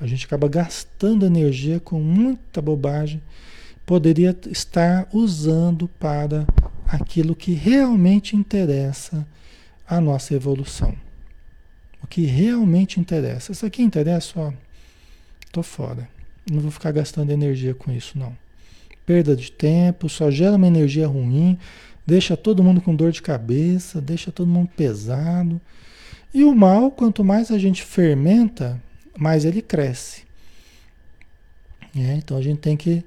A 0.00 0.06
gente 0.06 0.24
acaba 0.24 0.48
gastando 0.48 1.26
energia 1.26 1.78
com 1.78 2.00
muita 2.00 2.62
bobagem, 2.62 3.20
poderia 3.86 4.36
estar 4.50 5.08
usando 5.12 5.88
para 5.88 6.46
aquilo 6.86 7.34
que 7.34 7.52
realmente 7.52 8.36
interessa 8.36 9.26
a 9.86 10.00
nossa 10.00 10.34
evolução. 10.34 10.94
O 12.02 12.06
que 12.06 12.26
realmente 12.26 13.00
interessa. 13.00 13.52
Isso 13.52 13.64
aqui 13.64 13.82
interessa, 13.82 14.38
ó, 14.38 14.52
tô 15.50 15.62
fora. 15.62 16.08
Não 16.50 16.60
vou 16.60 16.70
ficar 16.70 16.92
gastando 16.92 17.30
energia 17.30 17.74
com 17.74 17.90
isso, 17.90 18.18
não. 18.18 18.36
Perda 19.06 19.34
de 19.34 19.50
tempo, 19.50 20.08
só 20.08 20.30
gera 20.30 20.56
uma 20.56 20.66
energia 20.66 21.06
ruim, 21.06 21.58
deixa 22.06 22.36
todo 22.36 22.62
mundo 22.62 22.80
com 22.80 22.94
dor 22.94 23.12
de 23.12 23.22
cabeça, 23.22 24.00
deixa 24.00 24.30
todo 24.30 24.48
mundo 24.48 24.68
pesado. 24.76 25.60
E 26.32 26.42
o 26.44 26.54
mal, 26.54 26.90
quanto 26.90 27.22
mais 27.22 27.50
a 27.50 27.58
gente 27.58 27.82
fermenta, 27.82 28.80
mais 29.16 29.44
ele 29.44 29.62
cresce. 29.62 30.24
É, 31.96 32.14
então 32.14 32.36
a 32.36 32.42
gente 32.42 32.58
tem 32.58 32.76
que, 32.76 33.04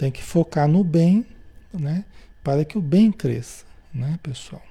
tem 0.00 0.10
que 0.10 0.22
focar 0.22 0.66
no 0.66 0.82
bem, 0.82 1.26
né? 1.70 2.06
Para 2.42 2.64
que 2.64 2.78
o 2.78 2.80
bem 2.80 3.12
cresça, 3.12 3.66
né, 3.92 4.18
pessoal? 4.22 4.62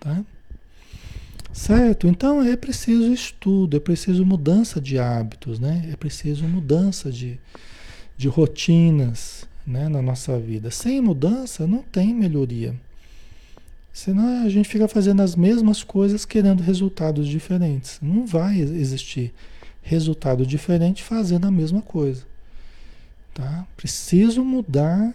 Tá? 0.00 0.24
Certo? 1.52 2.08
Então 2.08 2.42
é 2.42 2.56
preciso 2.56 3.12
estudo, 3.12 3.76
é 3.76 3.80
preciso 3.80 4.26
mudança 4.26 4.80
de 4.80 4.98
hábitos, 4.98 5.60
né? 5.60 5.88
É 5.92 5.94
preciso 5.94 6.48
mudança 6.48 7.12
de, 7.12 7.38
de 8.16 8.26
rotinas 8.26 9.46
né? 9.64 9.88
na 9.88 10.02
nossa 10.02 10.36
vida. 10.36 10.68
Sem 10.72 11.00
mudança 11.00 11.64
não 11.64 11.84
tem 11.84 12.12
melhoria. 12.12 12.74
Senão 13.92 14.44
a 14.44 14.48
gente 14.48 14.68
fica 14.68 14.88
fazendo 14.88 15.22
as 15.22 15.36
mesmas 15.36 15.84
coisas 15.84 16.24
querendo 16.24 16.60
resultados 16.60 17.28
diferentes. 17.28 18.00
Não 18.02 18.26
vai 18.26 18.58
existir 18.58 19.32
resultado 19.80 20.44
diferente 20.44 21.04
fazendo 21.04 21.46
a 21.46 21.52
mesma 21.52 21.80
coisa. 21.80 22.26
Tá? 23.36 23.66
Preciso 23.76 24.42
mudar. 24.42 25.12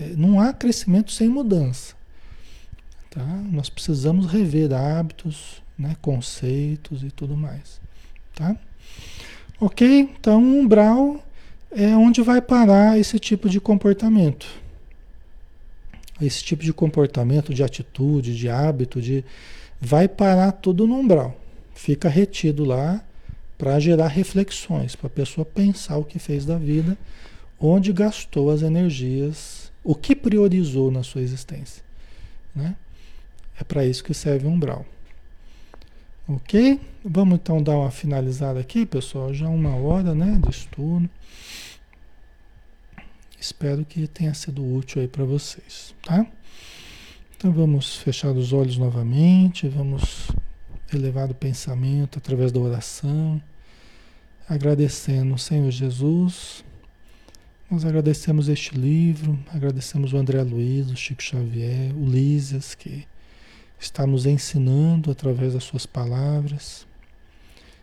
É, 0.00 0.14
não 0.16 0.40
há 0.40 0.52
crescimento 0.52 1.10
sem 1.10 1.28
mudança. 1.28 1.96
Tá? 3.10 3.26
Nós 3.50 3.68
precisamos 3.68 4.26
rever 4.26 4.72
hábitos, 4.72 5.60
né? 5.76 5.96
conceitos 6.00 7.02
e 7.02 7.10
tudo 7.10 7.36
mais. 7.36 7.80
Tá? 8.36 8.56
Ok? 9.58 10.14
Então, 10.16 10.40
umbral 10.40 11.20
é 11.72 11.88
onde 11.96 12.22
vai 12.22 12.40
parar 12.40 13.00
esse 13.00 13.18
tipo 13.18 13.48
de 13.48 13.60
comportamento. 13.60 14.46
Esse 16.22 16.44
tipo 16.44 16.62
de 16.62 16.72
comportamento, 16.72 17.52
de 17.52 17.64
atitude, 17.64 18.36
de 18.36 18.48
hábito, 18.48 19.02
de, 19.02 19.24
vai 19.80 20.06
parar 20.06 20.52
tudo 20.52 20.86
no 20.86 20.94
umbral. 21.00 21.36
Fica 21.74 22.08
retido 22.08 22.64
lá 22.64 23.04
para 23.58 23.80
gerar 23.80 24.06
reflexões, 24.06 24.94
para 24.94 25.08
a 25.08 25.10
pessoa 25.10 25.44
pensar 25.44 25.96
o 25.96 26.04
que 26.04 26.18
fez 26.20 26.46
da 26.46 26.56
vida, 26.56 26.96
onde 27.58 27.92
gastou 27.92 28.50
as 28.50 28.62
energias, 28.62 29.72
o 29.82 29.94
que 29.94 30.14
priorizou 30.14 30.90
na 30.90 31.02
sua 31.02 31.22
existência. 31.22 31.82
Né? 32.54 32.74
É 33.58 33.64
para 33.64 33.84
isso 33.84 34.04
que 34.04 34.14
serve 34.14 34.46
o 34.46 34.50
umbral. 34.50 34.84
Ok? 36.28 36.80
Vamos 37.04 37.36
então 37.36 37.62
dar 37.62 37.76
uma 37.76 37.90
finalizada 37.90 38.58
aqui, 38.58 38.84
pessoal. 38.84 39.32
Já 39.32 39.48
uma 39.48 39.76
hora 39.76 40.14
né, 40.14 40.40
de 40.42 40.50
estudo. 40.50 41.08
Espero 43.38 43.84
que 43.84 44.08
tenha 44.08 44.34
sido 44.34 44.64
útil 44.74 45.02
aí 45.02 45.08
para 45.08 45.24
vocês, 45.24 45.94
tá? 46.02 46.26
Então 47.36 47.52
vamos 47.52 47.96
fechar 47.96 48.32
os 48.32 48.52
olhos 48.52 48.78
novamente, 48.78 49.68
vamos 49.68 50.28
elevar 50.92 51.30
o 51.30 51.34
pensamento 51.34 52.18
através 52.18 52.50
da 52.50 52.58
oração, 52.58 53.40
agradecendo, 54.48 55.36
Senhor 55.38 55.70
Jesus. 55.70 56.64
Nós 57.68 57.84
agradecemos 57.84 58.48
este 58.48 58.78
livro, 58.78 59.36
agradecemos 59.52 60.12
o 60.12 60.16
André 60.16 60.40
Luiz, 60.40 60.88
o 60.88 60.96
Chico 60.96 61.20
Xavier, 61.20 61.92
o 61.96 62.08
Lísias, 62.08 62.76
que 62.76 63.04
está 63.76 64.06
nos 64.06 64.24
ensinando 64.24 65.10
através 65.10 65.54
das 65.54 65.64
suas 65.64 65.84
palavras, 65.84 66.86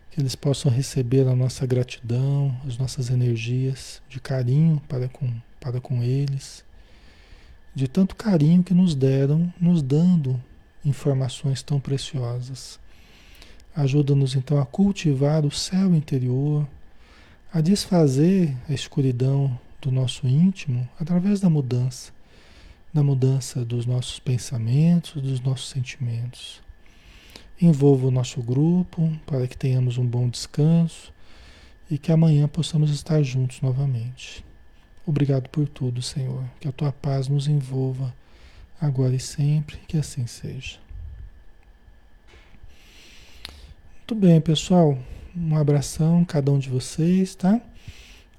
que 0.09 0.21
eles 0.21 0.35
possam 0.35 0.71
receber 0.71 1.27
a 1.27 1.35
nossa 1.35 1.65
gratidão, 1.65 2.55
as 2.65 2.77
nossas 2.77 3.09
energias 3.09 4.01
de 4.07 4.21
carinho 4.21 4.81
para 4.87 5.09
com, 5.09 5.29
para 5.59 5.81
com 5.81 6.01
eles, 6.01 6.63
de 7.75 7.85
tanto 7.85 8.15
carinho 8.15 8.63
que 8.63 8.73
nos 8.73 8.95
deram, 8.95 9.53
nos 9.59 9.81
dando 9.81 10.41
informações 10.85 11.61
tão 11.61 11.77
preciosas. 11.77 12.79
Ajuda-nos 13.75 14.33
então 14.33 14.61
a 14.61 14.65
cultivar 14.65 15.45
o 15.45 15.51
céu 15.51 15.93
interior, 15.93 16.65
a 17.51 17.59
desfazer 17.59 18.55
a 18.69 18.73
escuridão 18.73 19.59
do 19.83 19.91
nosso 19.91 20.25
íntimo 20.25 20.87
através 20.97 21.41
da 21.41 21.49
mudança, 21.49 22.13
da 22.93 23.03
mudança 23.03 23.65
dos 23.65 23.85
nossos 23.85 24.17
pensamentos, 24.17 25.21
dos 25.21 25.41
nossos 25.41 25.69
sentimentos. 25.69 26.61
Envolva 27.61 28.07
o 28.07 28.11
nosso 28.11 28.41
grupo 28.41 29.11
para 29.25 29.45
que 29.45 29.57
tenhamos 29.57 29.97
um 29.97 30.05
bom 30.05 30.29
descanso 30.29 31.13
e 31.91 31.97
que 31.97 32.11
amanhã 32.11 32.47
possamos 32.47 32.91
estar 32.91 33.21
juntos 33.23 33.61
novamente. 33.61 34.43
Obrigado 35.05 35.49
por 35.49 35.67
tudo, 35.67 36.01
Senhor. 36.01 36.45
Que 36.61 36.69
a 36.69 36.71
tua 36.71 36.93
paz 36.93 37.27
nos 37.27 37.47
envolva 37.47 38.15
agora 38.79 39.13
e 39.13 39.19
sempre, 39.19 39.77
que 39.85 39.97
assim 39.97 40.25
seja. 40.25 40.77
Muito 43.97 44.15
bem, 44.15 44.39
pessoal. 44.39 44.97
Um 45.35 45.57
abração 45.57 46.23
cada 46.23 46.51
um 46.51 46.59
de 46.59 46.69
vocês, 46.69 47.35
tá? 47.35 47.59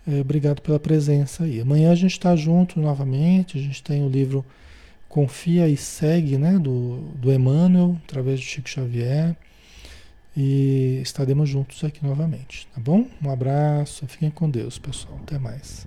É, 0.07 0.21
obrigado 0.21 0.61
pela 0.61 0.79
presença 0.79 1.45
aí. 1.45 1.61
Amanhã 1.61 1.91
a 1.91 1.95
gente 1.95 2.13
está 2.13 2.37
junto 2.37 2.79
novamente. 2.81 3.59
A 3.59 3.61
gente 3.61 3.83
tem 3.83 4.05
o 4.05 4.09
livro 4.09 4.45
Confia 5.09 5.69
e 5.69 5.77
Segue, 5.77 6.37
né? 6.37 6.59
Do, 6.59 6.99
do 7.17 7.33
Emmanuel, 7.33 7.97
através 8.05 8.41
do 8.41 8.45
Chico 8.45 8.69
Xavier. 8.69 9.37
E 10.37 10.99
estaremos 11.03 11.49
juntos 11.49 11.85
aqui 11.85 12.05
novamente, 12.05 12.67
tá 12.75 12.81
bom? 12.81 13.07
Um 13.23 13.31
abraço, 13.31 14.05
fiquem 14.09 14.31
com 14.31 14.51
Deus, 14.51 14.79
pessoal. 14.79 15.17
Até 15.23 15.39
mais. 15.39 15.87